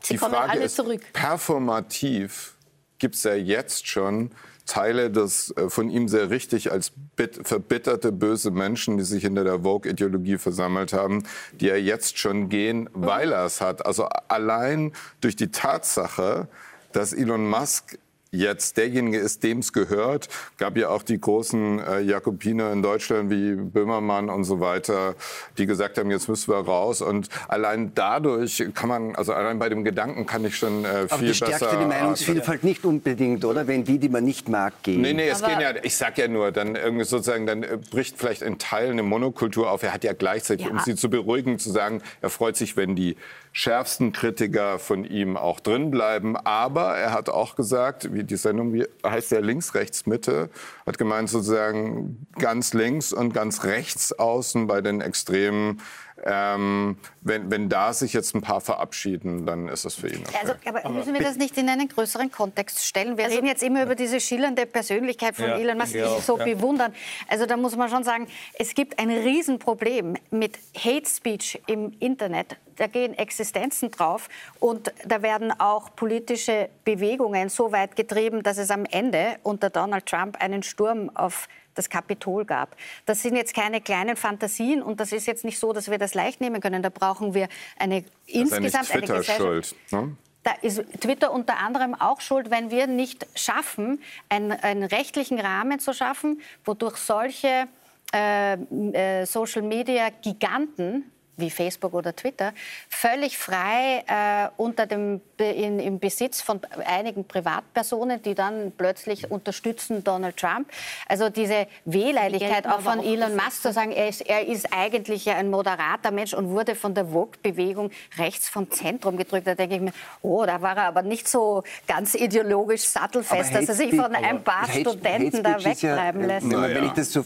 die 0.09 0.17
kommen 0.17 0.33
Frage 0.33 0.59
ist 0.59 0.75
zurück. 0.75 1.01
performativ 1.13 2.55
gibt 2.97 3.15
es 3.15 3.23
ja 3.23 3.35
jetzt 3.35 3.87
schon 3.87 4.31
Teile 4.65 5.09
des 5.09 5.55
äh, 5.55 5.69
von 5.69 5.89
ihm 5.89 6.09
sehr 6.09 6.29
richtig 6.29 6.73
als 6.73 6.91
bit, 7.15 7.47
verbitterte 7.47 8.11
böse 8.11 8.51
Menschen, 8.51 8.97
die 8.97 9.05
sich 9.05 9.23
hinter 9.23 9.45
der 9.45 9.61
Vogue-Ideologie 9.61 10.37
versammelt 10.37 10.91
haben, 10.91 11.23
die 11.53 11.67
ja 11.67 11.77
jetzt 11.77 12.17
schon 12.17 12.49
gehen, 12.49 12.89
weil 12.91 13.31
er 13.31 13.45
es 13.45 13.61
hat. 13.61 13.85
Also 13.85 14.09
allein 14.27 14.91
durch 15.21 15.37
die 15.37 15.51
Tatsache, 15.51 16.49
dass 16.91 17.13
Elon 17.13 17.49
Musk 17.49 17.97
jetzt 18.31 18.77
derjenige 18.77 19.17
ist, 19.17 19.43
dem 19.43 19.59
es 19.59 19.73
gehört. 19.73 20.29
Gab 20.57 20.77
ja 20.77 20.89
auch 20.89 21.01
die 21.01 21.19
großen 21.19 21.79
äh, 21.79 21.99
Jakobiner 22.01 22.71
in 22.71 22.83
Deutschland 22.83 23.31
wie 23.31 23.55
Böhmermann 23.55 24.29
und 24.29 24.43
so 24.43 24.59
weiter, 24.59 25.15
die 25.57 25.65
gesagt 25.65 25.97
haben, 25.97 26.11
jetzt 26.11 26.29
müssen 26.29 26.51
wir 26.51 26.59
raus. 26.59 27.01
Und 27.01 27.29
allein 27.47 27.91
dadurch 27.95 28.63
kann 28.75 28.89
man, 28.89 29.15
also 29.15 29.33
allein 29.33 29.57
bei 29.57 29.69
dem 29.69 29.83
Gedanken 29.83 30.27
kann 30.27 30.45
ich 30.45 30.55
schon 30.57 30.85
äh, 30.85 31.07
viel 31.07 31.07
Aber 31.09 31.25
das 31.25 31.37
stärkt 31.37 31.53
besser. 31.59 31.73
ja 31.73 31.79
die 31.79 31.85
Meinungsvielfalt 31.87 32.63
nicht 32.63 32.85
unbedingt, 32.85 33.43
oder? 33.45 33.65
Wenn 33.67 33.83
die, 33.83 33.97
die 33.97 34.09
man 34.09 34.23
nicht 34.25 34.47
mag, 34.47 34.73
gehen. 34.83 35.01
Nee, 35.01 35.13
nee, 35.13 35.27
es 35.29 35.41
Aber- 35.41 35.51
gehen 35.53 35.61
ja, 35.61 35.71
ich 35.81 35.95
sag 35.95 36.17
ja 36.19 36.27
nur, 36.27 36.51
dann 36.51 36.75
irgendwie 36.75 37.05
sozusagen, 37.05 37.47
dann 37.47 37.63
äh, 37.63 37.77
bricht 37.89 38.17
vielleicht 38.19 38.43
in 38.43 38.59
Teilen 38.59 38.91
eine 38.91 39.03
Monokultur 39.03 39.71
auf. 39.71 39.81
Er 39.81 39.91
hat 39.93 40.03
ja 40.03 40.13
gleichzeitig, 40.13 40.67
Ja. 40.67 40.71
um 40.71 40.79
sie 40.79 40.95
zu 40.95 41.09
beruhigen, 41.09 41.57
zu 41.57 41.71
sagen, 41.71 42.01
er 42.21 42.29
freut 42.29 42.55
sich, 42.57 42.77
wenn 42.77 42.95
die 42.95 43.17
schärfsten 43.51 44.11
Kritiker 44.11 44.79
von 44.79 45.03
ihm 45.03 45.37
auch 45.37 45.59
drin 45.59 45.91
bleiben. 45.91 46.37
Aber 46.37 46.95
er 46.97 47.11
hat 47.11 47.29
auch 47.29 47.55
gesagt, 47.55 48.13
wie 48.13 48.23
die 48.23 48.37
Sendung 48.37 48.73
wie 48.73 48.85
heißt 49.05 49.31
ja 49.31 49.39
links, 49.39 49.75
rechts, 49.75 50.05
Mitte, 50.05 50.49
hat 50.85 50.97
gemeint 50.97 51.29
sozusagen 51.29 52.27
ganz 52.37 52.73
links 52.73 53.13
und 53.13 53.33
ganz 53.33 53.63
rechts 53.63 54.17
außen 54.17 54.67
bei 54.67 54.81
den 54.81 55.01
Extremen. 55.01 55.81
Ähm, 56.25 56.97
wenn, 57.21 57.49
wenn 57.49 57.69
da 57.69 57.93
sich 57.93 58.13
jetzt 58.13 58.35
ein 58.35 58.41
paar 58.41 58.59
verabschieden, 58.59 59.45
dann 59.45 59.69
ist 59.69 59.85
das 59.85 59.95
für 59.95 60.09
ihn 60.09 60.23
okay. 60.27 60.37
Also, 60.41 60.53
aber 60.65 60.89
müssen 60.89 61.13
wir 61.13 61.21
das 61.21 61.37
nicht 61.37 61.57
in 61.57 61.69
einen 61.69 61.87
größeren 61.87 62.29
Kontext 62.29 62.85
stellen? 62.85 63.17
Wir 63.17 63.29
reden 63.29 63.47
jetzt 63.47 63.63
immer 63.63 63.83
über 63.83 63.95
diese 63.95 64.19
schillernde 64.19 64.65
Persönlichkeit 64.65 65.35
von 65.35 65.45
Ja, 65.45 65.57
Elon 65.57 65.77
Musk, 65.77 65.93
die 65.93 65.99
ja, 65.99 66.13
sich 66.15 66.25
so 66.25 66.37
ja. 66.37 66.43
bewundern. 66.43 66.93
Also 67.27 67.45
da 67.45 67.55
muss 67.55 67.75
man 67.77 67.89
schon 67.89 68.03
sagen, 68.03 68.27
es 68.53 68.73
gibt 68.73 68.99
ein 68.99 69.09
Riesenproblem 69.09 70.15
mit 70.31 70.57
Hate 70.75 71.07
Speech 71.07 71.61
im 71.67 71.93
Internet. 71.99 72.57
Da 72.79 72.87
gehen 72.87 73.13
Existenzen 73.17 73.91
drauf 73.91 74.29
und 74.59 74.93
da 75.05 75.21
werden 75.21 75.51
auch 75.59 75.95
politische 75.95 76.69
Bewegungen 76.85 77.49
so 77.49 77.71
weit 77.71 77.95
getrieben, 77.95 78.41
dass 78.41 78.57
es 78.57 78.71
am 78.71 78.85
Ende 78.85 79.37
unter 79.43 79.69
Donald 79.69 80.05
Trump 80.05 80.41
einen 80.41 80.63
Sturm 80.63 81.11
auf 81.15 81.47
das 81.75 81.89
Kapitol 81.89 82.45
gab. 82.45 82.75
Das 83.05 83.21
sind 83.21 83.35
jetzt 83.35 83.53
keine 83.53 83.81
kleinen 83.81 84.15
Fantasien 84.15 84.81
und 84.81 84.99
das 84.99 85.11
ist 85.11 85.27
jetzt 85.27 85.43
nicht 85.45 85.59
so, 85.59 85.73
dass 85.73 85.89
wir 85.91 85.97
das 85.97 86.13
leicht 86.13 86.41
nehmen 86.41 86.61
können. 86.61 86.81
Da 86.81 86.89
brauchen 86.89 87.33
wir 87.33 87.47
eine 87.77 88.01
Das 88.01 88.11
insgesamt 88.27 88.91
eine 88.91 89.01
Twitter 89.01 89.17
Gesellschaft. 89.17 89.39
schuld. 89.39 89.75
Ne? 89.91 90.15
Da 90.43 90.51
ist 90.61 90.83
Twitter 91.01 91.31
unter 91.31 91.57
anderem 91.57 91.95
auch 91.95 92.21
schuld, 92.21 92.49
wenn 92.49 92.71
wir 92.71 92.87
nicht 92.87 93.27
schaffen, 93.35 94.01
einen, 94.29 94.53
einen 94.53 94.83
rechtlichen 94.83 95.39
Rahmen 95.39 95.79
zu 95.79 95.93
schaffen, 95.93 96.41
wodurch 96.63 96.95
solche 96.95 97.67
äh, 98.13 98.53
äh, 98.53 99.25
Social-Media-Giganten 99.25 101.11
wie 101.39 101.49
Facebook 101.49 101.93
oder 101.93 102.15
Twitter, 102.15 102.53
völlig 102.89 103.37
frei 103.37 104.03
äh, 104.07 104.49
unter 104.57 104.85
dem, 104.85 105.21
in, 105.37 105.79
im 105.79 105.99
Besitz 105.99 106.41
von 106.41 106.59
einigen 106.85 107.25
Privatpersonen, 107.25 108.21
die 108.21 108.35
dann 108.35 108.71
plötzlich 108.77 109.31
unterstützen 109.31 110.03
Donald 110.03 110.37
Trump. 110.37 110.69
Also 111.07 111.29
diese 111.29 111.67
Wehleidigkeit 111.85 112.67
auch 112.67 112.81
von 112.81 112.99
auch 112.99 113.05
Elon. 113.05 113.35
Musk 113.35 113.61
zu 113.61 113.71
sagen, 113.71 113.91
er 113.91 114.09
ist, 114.09 114.21
er 114.21 114.45
ist 114.45 114.67
eigentlich 114.71 115.25
ja 115.25 115.35
ein 115.35 115.49
moderater 115.49 116.11
Mensch 116.11 116.33
und 116.33 116.49
wurde 116.49 116.75
von 116.75 116.93
der 116.93 117.05
Vogue-Bewegung 117.07 117.91
rechts 118.17 118.49
vom 118.49 118.69
Zentrum 118.69 119.17
gedrückt. 119.17 119.47
Da 119.47 119.55
denke 119.55 119.75
ich 119.75 119.81
mir, 119.81 119.93
oh, 120.21 120.45
da 120.45 120.61
war 120.61 120.77
er 120.77 120.83
aber 120.83 121.01
nicht 121.01 121.27
so 121.27 121.63
ganz 121.87 122.15
ideologisch 122.15 122.83
sattelfest, 122.83 123.53
dass 123.55 123.69
er 123.69 123.75
sich 123.75 123.95
von 123.95 124.13
ein 124.15 124.43
paar 124.43 124.67
Hate- 124.67 124.79
Studenten 124.81 125.43
da 125.43 125.51
Hate 125.53 125.61
Speech 125.61 125.73
ist 125.73 125.81
ja, 125.83 125.95
wegtreiben 125.95 126.23
äh, 126.23 126.27
lässt. 126.27 126.51
Ja. 126.51 126.61
wenn 126.61 126.85
ich 126.85 126.91
das 126.91 127.11
so 127.11 127.23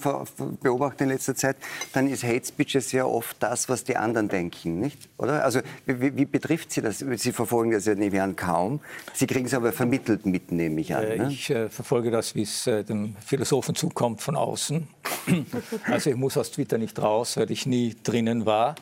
beobachte 0.61 1.03
in 1.03 1.09
letzter 1.09 1.36
Zeit, 1.36 1.57
dann 1.93 2.07
ist 2.07 2.24
Hate 2.24 2.45
Speech 2.45 2.74
ja 2.74 2.82
sehr 2.82 3.09
oft 3.09 3.38
das, 3.39 3.70
was 3.70 3.84
die 3.84 3.97
anderen 4.04 4.28
denken, 4.30 4.80
nicht? 4.80 5.10
Oder? 5.18 5.43
Also 5.43 5.60
wie, 5.86 6.16
wie 6.16 6.26
betrifft 6.26 6.72
Sie 6.72 6.82
das? 6.82 6.99
Sie 6.99 7.32
verfolgen 7.32 7.72
das 7.72 7.86
ja 7.86 7.95
nehme 7.95 8.16
ich 8.16 8.22
an 8.22 8.36
kaum. 8.36 8.80
Sie 9.14 9.26
kriegen 9.26 9.45
es 9.47 9.54
aber 9.54 9.72
vermittelt 9.72 10.26
mit, 10.26 10.51
nehme 10.51 10.80
ich 10.82 10.93
an. 10.95 11.04
Äh, 11.04 11.18
Ne? 11.18 11.30
Ich 11.32 11.49
äh, 11.49 11.70
verfolge 11.70 12.12
das, 12.12 12.36
wie 12.36 12.43
es 12.43 12.68
äh, 12.68 12.84
dem 12.84 13.16
Philosophen 13.26 13.76
zukommt 13.76 14.22
von 14.22 14.36
außen. 14.36 14.88
Also 15.86 16.10
ich 16.10 16.16
muss 16.16 16.38
aus 16.38 16.51
Twitter 16.51 16.78
nicht 16.78 17.01
raus, 17.01 17.38
weil 17.38 17.49
ich 17.51 17.66
nie 17.66 17.95
drinnen 18.04 18.45
war. 18.45 18.76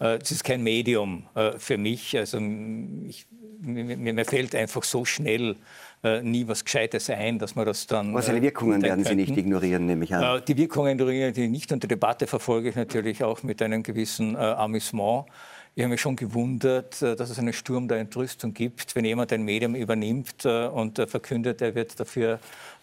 Äh, 0.00 0.18
Es 0.22 0.30
ist 0.30 0.44
kein 0.44 0.62
Medium 0.62 1.24
äh, 1.34 1.52
für 1.58 1.76
mich. 1.78 2.16
Also 2.16 2.38
ich, 3.08 3.26
mir 3.60 3.96
mir 3.96 4.24
fällt 4.24 4.54
einfach 4.54 4.84
so 4.84 5.04
schnell 5.04 5.56
äh, 6.02 6.22
nie 6.22 6.46
was 6.46 6.64
Gescheites 6.64 7.10
ein, 7.10 7.38
dass 7.38 7.56
man 7.56 7.66
das 7.66 7.86
dann. 7.86 8.10
Aber 8.10 8.22
seine 8.22 8.38
äh, 8.38 8.42
Wirkungen 8.42 8.80
werden 8.82 9.04
Sie 9.04 9.14
nicht 9.16 9.36
ignorieren, 9.36 9.86
nehme 9.86 10.04
ich 10.04 10.14
an. 10.14 10.38
Äh, 10.38 10.42
Die 10.42 10.56
Wirkungen, 10.56 10.92
ignoriere 10.92 11.30
ich 11.30 11.50
nicht 11.50 11.72
und 11.72 11.82
die 11.82 11.88
Debatte 11.88 12.26
verfolge 12.26 12.68
ich 12.68 12.76
natürlich 12.76 13.24
auch 13.24 13.42
mit 13.42 13.60
einem 13.62 13.82
gewissen 13.82 14.36
Amüsement. 14.36 15.26
Ich 15.74 15.82
habe 15.82 15.90
mich 15.90 16.00
schon 16.00 16.16
gewundert, 16.16 17.02
dass 17.02 17.30
es 17.30 17.38
einen 17.38 17.52
Sturm 17.52 17.86
der 17.86 17.98
Entrüstung 17.98 18.52
gibt, 18.52 18.96
wenn 18.96 19.04
jemand 19.04 19.32
ein 19.32 19.42
Medium 19.42 19.76
übernimmt 19.76 20.44
und 20.44 20.98
verkündet, 21.06 21.62
er 21.62 21.74
wird 21.76 22.00
dafür, 22.00 22.40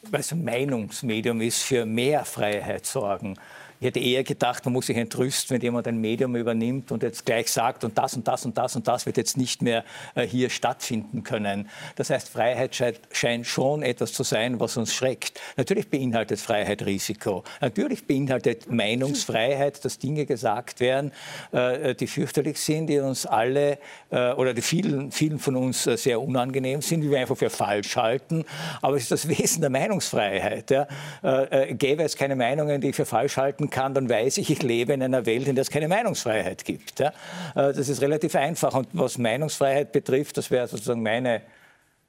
weil 0.09 0.21
es 0.21 0.31
ein 0.31 0.45
Meinungsmedium 0.45 1.41
ist, 1.41 1.63
für 1.63 1.85
mehr 1.85 2.23
Freiheit 2.23 2.85
sorgen. 2.85 3.35
Ich 3.79 3.87
hätte 3.87 3.99
eher 3.99 4.23
gedacht, 4.23 4.63
man 4.65 4.73
muss 4.73 4.87
sich 4.87 4.97
entrüsten, 4.97 5.55
wenn 5.55 5.61
jemand 5.61 5.87
ein 5.87 5.97
Medium 5.97 6.35
übernimmt 6.35 6.91
und 6.91 7.03
jetzt 7.03 7.25
gleich 7.25 7.51
sagt, 7.51 7.83
und 7.83 7.97
das 7.97 8.15
und 8.15 8.27
das 8.27 8.45
und 8.45 8.57
das 8.57 8.75
und 8.75 8.87
das 8.87 9.05
wird 9.05 9.17
jetzt 9.17 9.37
nicht 9.37 9.61
mehr 9.61 9.83
äh, 10.15 10.25
hier 10.25 10.49
stattfinden 10.49 11.23
können. 11.23 11.69
Das 11.95 12.09
heißt, 12.09 12.29
Freiheit 12.29 12.75
scheint, 13.11 13.45
schon 13.45 13.83
etwas 13.83 14.13
zu 14.13 14.23
sein, 14.23 14.59
was 14.59 14.77
uns 14.77 14.93
schreckt. 14.93 15.39
Natürlich 15.57 15.89
beinhaltet 15.89 16.39
Freiheit 16.39 16.85
Risiko. 16.85 17.43
Natürlich 17.59 18.07
beinhaltet 18.07 18.71
Meinungsfreiheit, 18.71 19.83
dass 19.83 19.99
Dinge 19.99 20.25
gesagt 20.25 20.79
werden, 20.79 21.11
äh, 21.51 21.95
die 21.95 22.07
fürchterlich 22.07 22.59
sind, 22.59 22.87
die 22.87 22.99
uns 22.99 23.25
alle 23.25 23.77
äh, 24.09 24.31
oder 24.33 24.53
die 24.53 24.61
vielen, 24.61 25.11
vielen 25.11 25.37
von 25.37 25.55
uns 25.55 25.85
äh, 25.85 25.97
sehr 25.97 26.21
unangenehm 26.21 26.81
sind, 26.81 27.01
die 27.01 27.11
wir 27.11 27.19
einfach 27.19 27.37
für 27.37 27.49
falsch 27.49 27.97
halten. 27.97 28.45
Aber 28.81 28.95
es 28.95 29.03
ist 29.03 29.11
das 29.11 29.27
Wesen 29.27 29.61
der 29.61 29.69
Meinungsfreiheit. 29.69 30.71
Ja? 30.71 30.87
Äh, 31.23 31.71
äh, 31.71 31.73
gäbe 31.73 32.03
es 32.03 32.15
keine 32.15 32.35
Meinungen, 32.35 32.81
die 32.81 32.89
ich 32.89 32.95
für 32.95 33.05
falsch 33.05 33.37
halten 33.37 33.64
kann, 33.69 33.93
dann 33.93 34.09
weiß 34.09 34.37
ich, 34.37 34.49
ich 34.49 34.63
lebe 34.63 34.93
in 34.93 35.03
einer 35.03 35.25
Welt, 35.25 35.47
in 35.47 35.55
der 35.55 35.63
es 35.63 35.69
keine 35.69 35.87
Meinungsfreiheit 35.87 36.65
gibt. 36.65 36.99
Ja? 36.99 37.09
Äh, 37.55 37.73
das 37.73 37.89
ist 37.89 38.01
relativ 38.01 38.35
einfach. 38.35 38.73
Und 38.73 38.87
was 38.93 39.17
Meinungsfreiheit 39.17 39.91
betrifft, 39.91 40.37
das 40.37 40.51
wäre 40.51 40.67
sozusagen 40.67 41.03
meine 41.03 41.41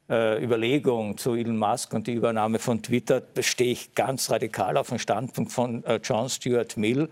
äh, 0.09 0.43
Überlegung 0.43 1.19
zu 1.19 1.35
Elon 1.35 1.57
Musk 1.57 1.93
und 1.93 2.07
die 2.07 2.13
Übernahme 2.13 2.59
von 2.59 2.83
Twitter 2.83 3.23
stehe 3.41 3.73
ich 3.73 3.95
ganz 3.95 4.31
radikal 4.31 4.77
auf 4.77 4.89
den 4.89 4.99
Standpunkt 4.99 5.53
von 5.53 5.85
äh, 5.85 6.01
John 6.03 6.29
Stuart 6.29 6.77
Mill. 6.77 7.09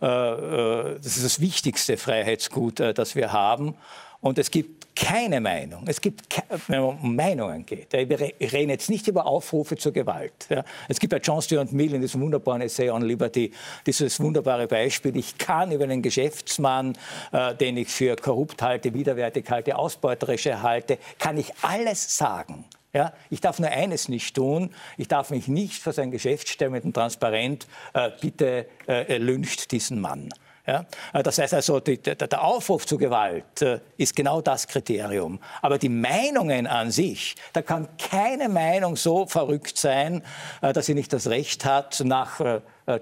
Das 0.00 1.16
ist 1.16 1.24
das 1.24 1.40
wichtigste 1.40 1.96
Freiheitsgut, 1.96 2.80
das 2.80 3.14
wir 3.16 3.32
haben. 3.32 3.74
Und 4.20 4.38
es 4.38 4.50
gibt 4.50 4.83
keine 4.96 5.40
Meinung, 5.40 5.84
es 5.86 6.00
gibt, 6.00 6.22
wenn 6.68 6.80
man 6.80 6.98
um 6.98 7.16
Meinungen 7.16 7.66
geht. 7.66 7.92
Wir 7.92 8.20
re- 8.20 8.32
reden 8.40 8.70
jetzt 8.70 8.88
nicht 8.88 9.08
über 9.08 9.26
Aufrufe 9.26 9.76
zur 9.76 9.92
Gewalt. 9.92 10.48
Es 10.88 11.00
gibt 11.00 11.10
bei 11.10 11.18
John 11.18 11.42
Stuart 11.42 11.72
Mill 11.72 11.94
in 11.94 12.00
diesem 12.00 12.20
wunderbaren 12.20 12.62
Essay 12.62 12.90
on 12.90 13.02
Liberty 13.02 13.52
dieses 13.86 14.20
wunderbare 14.20 14.66
Beispiel. 14.66 15.16
Ich 15.16 15.36
kann 15.38 15.72
über 15.72 15.84
einen 15.84 16.02
Geschäftsmann, 16.02 16.96
äh, 17.32 17.54
den 17.54 17.76
ich 17.76 17.88
für 17.88 18.16
korrupt 18.16 18.62
halte, 18.62 18.94
widerwärtig 18.94 19.50
halte, 19.50 19.76
ausbeuterisch 19.76 20.46
halte, 20.46 20.98
kann 21.18 21.38
ich 21.38 21.52
alles 21.62 22.16
sagen. 22.16 22.64
Ja, 22.92 23.12
ich 23.28 23.40
darf 23.40 23.58
nur 23.58 23.70
eines 23.70 24.08
nicht 24.08 24.36
tun. 24.36 24.70
Ich 24.96 25.08
darf 25.08 25.30
mich 25.30 25.48
nicht 25.48 25.82
vor 25.82 25.92
sein 25.92 26.12
Geschäft 26.12 26.48
stellen 26.48 26.70
mit 26.70 26.84
einem 26.84 26.92
Transparent, 26.92 27.66
äh, 27.92 28.10
bitte 28.20 28.66
äh, 28.86 29.18
lyncht 29.18 29.72
diesen 29.72 30.00
Mann. 30.00 30.28
Ja? 30.66 30.86
Äh, 31.12 31.22
Das 31.22 31.38
heißt 31.38 31.54
also, 31.54 31.80
die, 31.80 31.98
der, 31.98 32.44
Aufruf 32.44 32.86
zur 32.86 32.98
Gewalt 32.98 33.62
äh, 33.62 33.80
ist 33.96 34.16
genau 34.16 34.40
das 34.40 34.66
Kriterium. 34.66 35.38
Aber 35.62 35.78
die 35.78 35.88
Meinungen 35.88 36.66
an 36.66 36.90
sich, 36.90 37.34
da 37.52 37.62
kann 37.62 37.88
keine 37.98 38.48
Meinung 38.48 38.96
so 38.96 39.26
verrückt 39.26 39.76
sein, 39.78 40.22
äh, 40.62 40.72
dass 40.72 40.86
sie 40.86 40.94
nicht 40.94 41.12
das 41.12 41.28
Recht 41.28 41.64
hat, 41.64 42.02
nach 42.04 42.40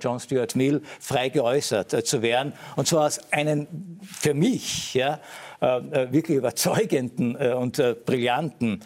John 0.01 0.21
Stuart 0.21 0.55
Mill 0.55 0.81
frei 1.01 1.29
geäußert 1.29 2.07
zu 2.07 2.23
werden. 2.23 2.53
Und 2.77 2.87
zwar 2.87 3.07
aus 3.07 3.21
einem 3.33 3.67
für 4.05 4.33
mich 4.33 4.95
ja, 4.95 5.19
wirklich 5.61 6.37
überzeugenden 6.37 7.35
und 7.35 7.83
brillanten 8.05 8.85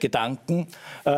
Gedanken, 0.00 0.66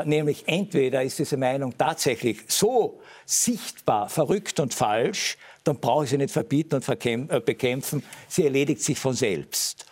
nämlich 0.04 0.44
entweder 0.46 1.02
ist 1.02 1.18
diese 1.18 1.38
Meinung 1.38 1.76
tatsächlich 1.78 2.42
so 2.48 3.00
sichtbar 3.24 4.10
verrückt 4.10 4.60
und 4.60 4.74
falsch, 4.74 5.38
dann 5.64 5.80
brauche 5.80 6.04
ich 6.04 6.10
sie 6.10 6.18
nicht 6.18 6.30
verbieten 6.30 6.76
und 6.76 6.88
äh, 6.88 7.40
bekämpfen, 7.40 8.02
sie 8.28 8.44
erledigt 8.44 8.82
sich 8.82 8.98
von 8.98 9.14
selbst. 9.14 9.86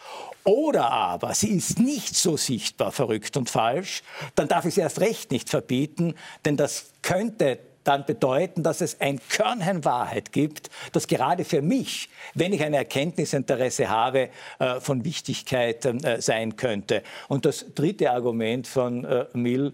Oder 0.45 0.91
aber 0.91 1.35
sie 1.35 1.51
ist 1.57 1.79
nicht 1.79 2.15
so 2.17 2.37
sichtbar 2.37 2.93
verrückt 2.93 3.37
und 3.37 3.49
falsch, 3.49 4.03
dann 4.35 4.49
darf 4.49 4.65
ich 4.65 4.75
sie 4.75 4.81
erst 4.81 5.01
recht 5.01 5.31
nicht 5.31 5.49
verbieten, 5.49 6.15
denn 6.45 6.57
das 6.57 6.87
könnte 7.01 7.59
dann 7.85 8.07
bedeuten, 8.07 8.63
dass 8.63 8.81
es 8.81 9.01
ein 9.01 9.21
Körnchen 9.29 9.85
Wahrheit 9.85 10.33
gibt, 10.33 10.71
das 10.93 11.09
gerade 11.09 11.45
für 11.45 11.63
mich, 11.63 12.09
wenn 12.35 12.53
ich 12.53 12.63
ein 12.63 12.75
Erkenntnisinteresse 12.75 13.89
habe, 13.89 14.29
äh, 14.59 14.79
von 14.81 15.05
Wichtigkeit 15.05 15.85
äh, 15.85 16.21
sein 16.21 16.55
könnte. 16.57 17.03
Und 17.29 17.45
das 17.45 17.67
dritte 17.75 18.13
Argument 18.13 18.69
von 18.69 19.07
Mill, 19.33 19.73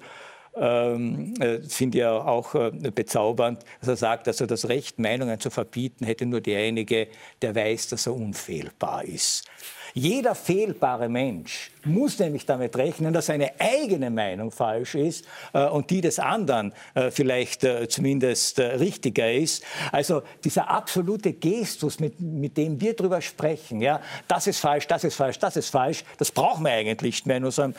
ähm, 0.60 1.34
äh, 1.40 1.60
finde 1.60 1.98
ich 1.98 2.04
auch 2.04 2.54
äh, 2.54 2.70
bezaubernd, 2.94 3.64
dass 3.80 3.88
er 3.88 3.96
sagt, 3.96 4.28
also 4.28 4.46
das 4.46 4.68
Recht, 4.68 4.98
Meinungen 4.98 5.38
zu 5.40 5.50
verbieten, 5.50 6.04
hätte 6.04 6.26
nur 6.26 6.40
derjenige, 6.40 7.08
der 7.42 7.54
weiß, 7.54 7.88
dass 7.88 8.06
er 8.06 8.14
unfehlbar 8.14 9.04
ist. 9.04 9.44
Jeder 9.94 10.34
fehlbare 10.34 11.08
Mensch 11.08 11.70
muss 11.84 12.18
nämlich 12.18 12.46
damit 12.46 12.76
rechnen, 12.76 13.12
dass 13.12 13.26
seine 13.26 13.52
eigene 13.58 14.10
Meinung 14.10 14.50
falsch 14.50 14.94
ist 14.94 15.24
äh, 15.52 15.66
und 15.66 15.90
die 15.90 16.00
des 16.00 16.18
anderen 16.18 16.72
äh, 16.94 17.10
vielleicht 17.10 17.64
äh, 17.64 17.88
zumindest 17.88 18.58
richtiger 18.58 19.32
ist. 19.32 19.64
Also 19.92 20.22
dieser 20.44 20.68
absolute 20.68 21.32
Gestus, 21.32 22.00
mit, 22.00 22.20
mit 22.20 22.56
dem 22.56 22.80
wir 22.80 22.94
darüber 22.94 23.20
sprechen, 23.20 23.80
ja, 23.80 24.00
das 24.26 24.46
ist 24.46 24.60
falsch, 24.60 24.86
das 24.86 25.04
ist 25.04 25.14
falsch, 25.14 25.38
das 25.38 25.56
ist 25.56 25.70
falsch, 25.70 26.04
das 26.18 26.30
brauchen 26.30 26.64
wir 26.64 26.72
eigentlich 26.72 27.08
nicht 27.08 27.26
mehr 27.26 27.38
in 27.38 27.44
unserem 27.46 27.74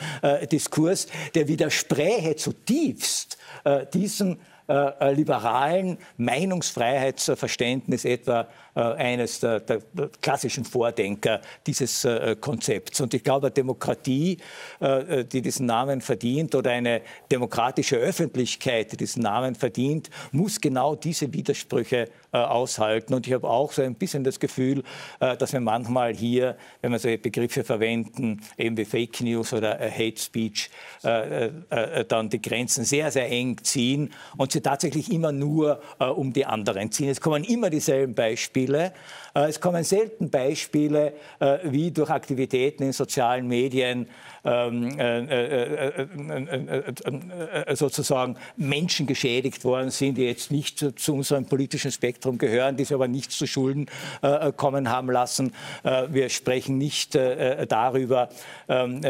Diskurs, 0.50 1.06
der 1.34 1.46
widerspräche 1.46 2.34
zutiefst 2.34 3.38
äh, 4.70 4.92
diesem 5.00 5.14
liberalen 5.14 5.98
Meinungsfreiheitsverständnis 6.16 8.04
etwa 8.04 8.46
äh, 8.76 8.80
eines 8.80 9.40
der, 9.40 9.58
der, 9.58 9.80
klassischen 10.22 10.64
Vordenker 10.64 11.40
dieses 11.66 12.04
äh, 12.04 12.36
Konzepts. 12.40 13.00
Und 13.00 13.12
ich 13.14 13.24
glaube, 13.24 13.50
Demokratie, 13.50 14.38
äh, 14.78 15.24
die 15.24 15.42
diesen 15.42 15.66
Namen 15.66 16.00
verdient, 16.00 16.54
oder 16.54 16.70
eine 16.70 17.00
demokratische 17.32 17.96
Öffentlichkeit, 17.96 18.92
die 18.92 18.96
diesen 18.96 19.22
Namen 19.22 19.56
verdient, 19.56 20.08
muss 20.30 20.60
genau 20.60 20.94
diese 20.94 21.32
Widersprüche 21.32 22.08
aushalten. 22.32 23.12
Und 23.12 23.26
ich 23.26 23.32
habe 23.32 23.48
auch 23.48 23.72
so 23.72 23.82
ein 23.82 23.96
bisschen 23.96 24.22
das 24.22 24.38
Gefühl, 24.38 24.84
dass 25.18 25.52
wir 25.52 25.58
manchmal 25.58 26.14
hier, 26.14 26.56
wenn 26.80 26.92
wir 26.92 27.00
solche 27.00 27.18
Begriffe 27.18 27.64
verwenden, 27.64 28.40
eben 28.56 28.76
wie 28.76 28.84
Fake 28.84 29.20
News 29.20 29.52
oder 29.52 29.80
Hate 29.80 30.16
Speech, 30.16 30.70
dann 31.02 32.30
die 32.30 32.40
Grenzen 32.40 32.84
sehr, 32.84 33.10
sehr 33.10 33.28
eng 33.28 33.58
ziehen 33.64 34.12
und 34.36 34.52
sie 34.52 34.59
tatsächlich 34.62 35.12
immer 35.12 35.32
nur 35.32 35.80
um 35.98 36.32
die 36.32 36.46
anderen 36.46 36.90
ziehen. 36.90 37.10
Es 37.10 37.20
kommen 37.20 37.44
immer 37.44 37.70
dieselben 37.70 38.14
Beispiele. 38.14 38.92
Äh, 39.34 39.48
es 39.48 39.60
kommen 39.60 39.84
selten 39.84 40.30
Beispiele, 40.30 41.12
äh, 41.38 41.58
wie 41.64 41.90
durch 41.90 42.10
Aktivitäten 42.10 42.82
in 42.84 42.92
sozialen 42.92 43.46
Medien 43.46 44.08
ähm, 44.44 44.98
äh, 44.98 46.06
sozusagen 47.74 48.36
Menschen 48.56 49.06
geschädigt 49.06 49.64
worden 49.64 49.90
sind, 49.90 50.16
die 50.16 50.24
jetzt 50.24 50.50
nicht 50.50 50.78
zu, 50.78 51.14
unserem 51.14 51.44
politischen 51.46 51.92
Spektrum 51.92 52.38
gehören, 52.38 52.76
die 52.76 52.84
sie 52.84 52.94
aber 52.94 53.08
nichts 53.08 53.36
zu 53.36 53.46
Schulden 53.46 53.86
kommen 54.56 54.88
haben 54.88 55.10
lassen. 55.10 55.52
wir 56.08 56.28
sprechen 56.28 56.78
nicht 56.78 57.14
darüber, 57.14 58.28
ähm, 58.68 59.02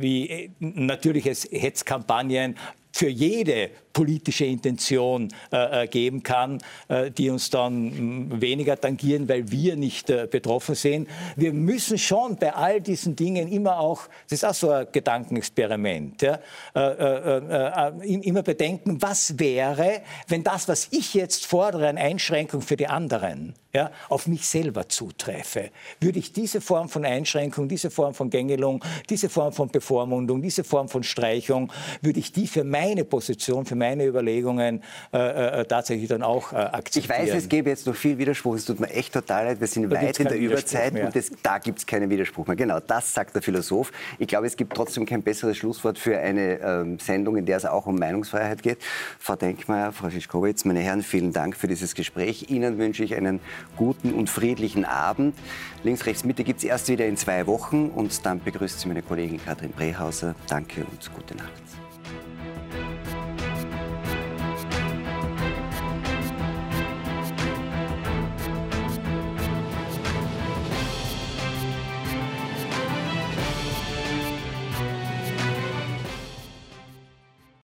wie 0.00 0.50
natürlich 0.60 1.26
es 1.26 1.48
Hetzkampagnen 1.50 2.56
für 2.92 3.08
jede 3.08 3.70
politische 3.94 4.44
Intention 4.44 5.28
äh, 5.50 5.84
äh, 5.84 5.86
geben 5.86 6.22
kann, 6.22 6.58
äh, 6.88 7.10
die 7.10 7.30
uns 7.30 7.48
dann 7.48 8.26
mm, 8.26 8.40
weniger 8.42 8.78
tangieren, 8.78 9.26
weil 9.28 9.50
wir 9.50 9.76
nicht 9.76 10.10
äh, 10.10 10.28
betroffen 10.30 10.74
sind. 10.74 11.08
Wir 11.36 11.54
müssen 11.54 11.96
schon 11.96 12.36
bei 12.36 12.52
all 12.52 12.82
diesen 12.82 13.16
Dingen 13.16 13.50
immer 13.50 13.78
auch, 13.78 14.02
das 14.28 14.42
ist 14.42 14.44
auch 14.44 14.54
so 14.54 14.70
ein 14.70 14.86
Gedankenexperiment, 14.92 16.22
ja, 16.22 16.40
äh, 16.74 16.80
äh, 16.80 18.14
immer 18.22 18.42
bedenken, 18.42 19.00
was 19.00 19.38
wäre, 19.38 20.02
wenn 20.28 20.42
das, 20.42 20.68
was 20.68 20.88
ich 20.90 21.14
jetzt 21.14 21.46
fordere, 21.46 21.86
eine 21.86 22.00
Einschränkung 22.00 22.60
für 22.60 22.76
die 22.76 22.88
anderen, 22.88 23.54
ja, 23.72 23.90
auf 24.08 24.26
mich 24.26 24.46
selber 24.46 24.88
zuträfe. 24.88 25.70
Würde 26.00 26.18
ich 26.18 26.32
diese 26.32 26.60
Form 26.60 26.88
von 26.88 27.04
Einschränkung, 27.04 27.68
diese 27.68 27.90
Form 27.90 28.14
von 28.14 28.28
Gängelung, 28.28 28.84
diese 29.08 29.28
Form 29.28 29.52
von 29.52 29.68
Bevormundung, 29.68 30.42
diese 30.42 30.64
Form 30.64 30.88
von 30.88 31.04
Streichung, 31.04 31.72
würde 32.02 32.18
ich 32.18 32.32
die 32.32 32.48
für 32.48 32.64
meine 32.64 33.04
Position, 33.04 33.64
für 33.64 33.76
meine 33.76 33.83
Überlegungen 33.92 34.82
äh, 35.12 35.60
äh, 35.60 35.64
tatsächlich 35.64 36.08
dann 36.08 36.22
auch 36.22 36.52
äh, 36.52 36.56
akzeptieren? 36.56 37.22
Ich 37.22 37.32
weiß, 37.32 37.34
es 37.36 37.48
gäbe 37.48 37.70
jetzt 37.70 37.86
noch 37.86 37.94
viel 37.94 38.18
Widerspruch. 38.18 38.56
Es 38.56 38.64
tut 38.64 38.80
mir 38.80 38.90
echt 38.90 39.12
total 39.12 39.44
leid. 39.46 39.60
Wir 39.60 39.66
sind 39.66 39.90
da 39.90 40.00
weit 40.00 40.18
in 40.20 40.28
der 40.28 40.38
Überzeit 40.38 40.92
und 40.92 41.14
das, 41.14 41.30
da 41.42 41.58
gibt 41.58 41.78
es 41.78 41.86
keinen 41.86 42.10
Widerspruch 42.10 42.46
mehr. 42.46 42.56
Genau, 42.56 42.80
das 42.80 43.12
sagt 43.12 43.34
der 43.34 43.42
Philosoph. 43.42 43.92
Ich 44.18 44.28
glaube, 44.28 44.46
es 44.46 44.56
gibt 44.56 44.74
trotzdem 44.74 45.06
kein 45.06 45.22
besseres 45.22 45.56
Schlusswort 45.56 45.98
für 45.98 46.18
eine 46.18 46.60
ähm, 46.60 46.98
Sendung, 46.98 47.36
in 47.36 47.46
der 47.46 47.56
es 47.56 47.66
auch 47.66 47.86
um 47.86 47.96
Meinungsfreiheit 47.96 48.62
geht. 48.62 48.78
Frau 49.18 49.36
Denkmeier, 49.36 49.92
Frau 49.92 50.10
Schischkowitz, 50.10 50.64
meine 50.64 50.80
Herren, 50.80 51.02
vielen 51.02 51.32
Dank 51.32 51.56
für 51.56 51.68
dieses 51.68 51.94
Gespräch. 51.94 52.50
Ihnen 52.50 52.78
wünsche 52.78 53.04
ich 53.04 53.14
einen 53.14 53.40
guten 53.76 54.12
und 54.12 54.30
friedlichen 54.30 54.84
Abend. 54.84 55.34
Links, 55.82 56.06
rechts, 56.06 56.24
Mitte 56.24 56.44
gibt 56.44 56.58
es 56.58 56.64
erst 56.64 56.88
wieder 56.88 57.06
in 57.06 57.16
zwei 57.16 57.46
Wochen 57.46 57.90
und 57.94 58.24
dann 58.24 58.40
begrüßt 58.40 58.80
Sie 58.80 58.88
meine 58.88 59.02
Kollegin 59.02 59.44
Katrin 59.44 59.70
Brehauser. 59.70 60.34
Danke 60.48 60.80
und 60.80 61.14
gute 61.14 61.36
Nacht. 61.36 61.63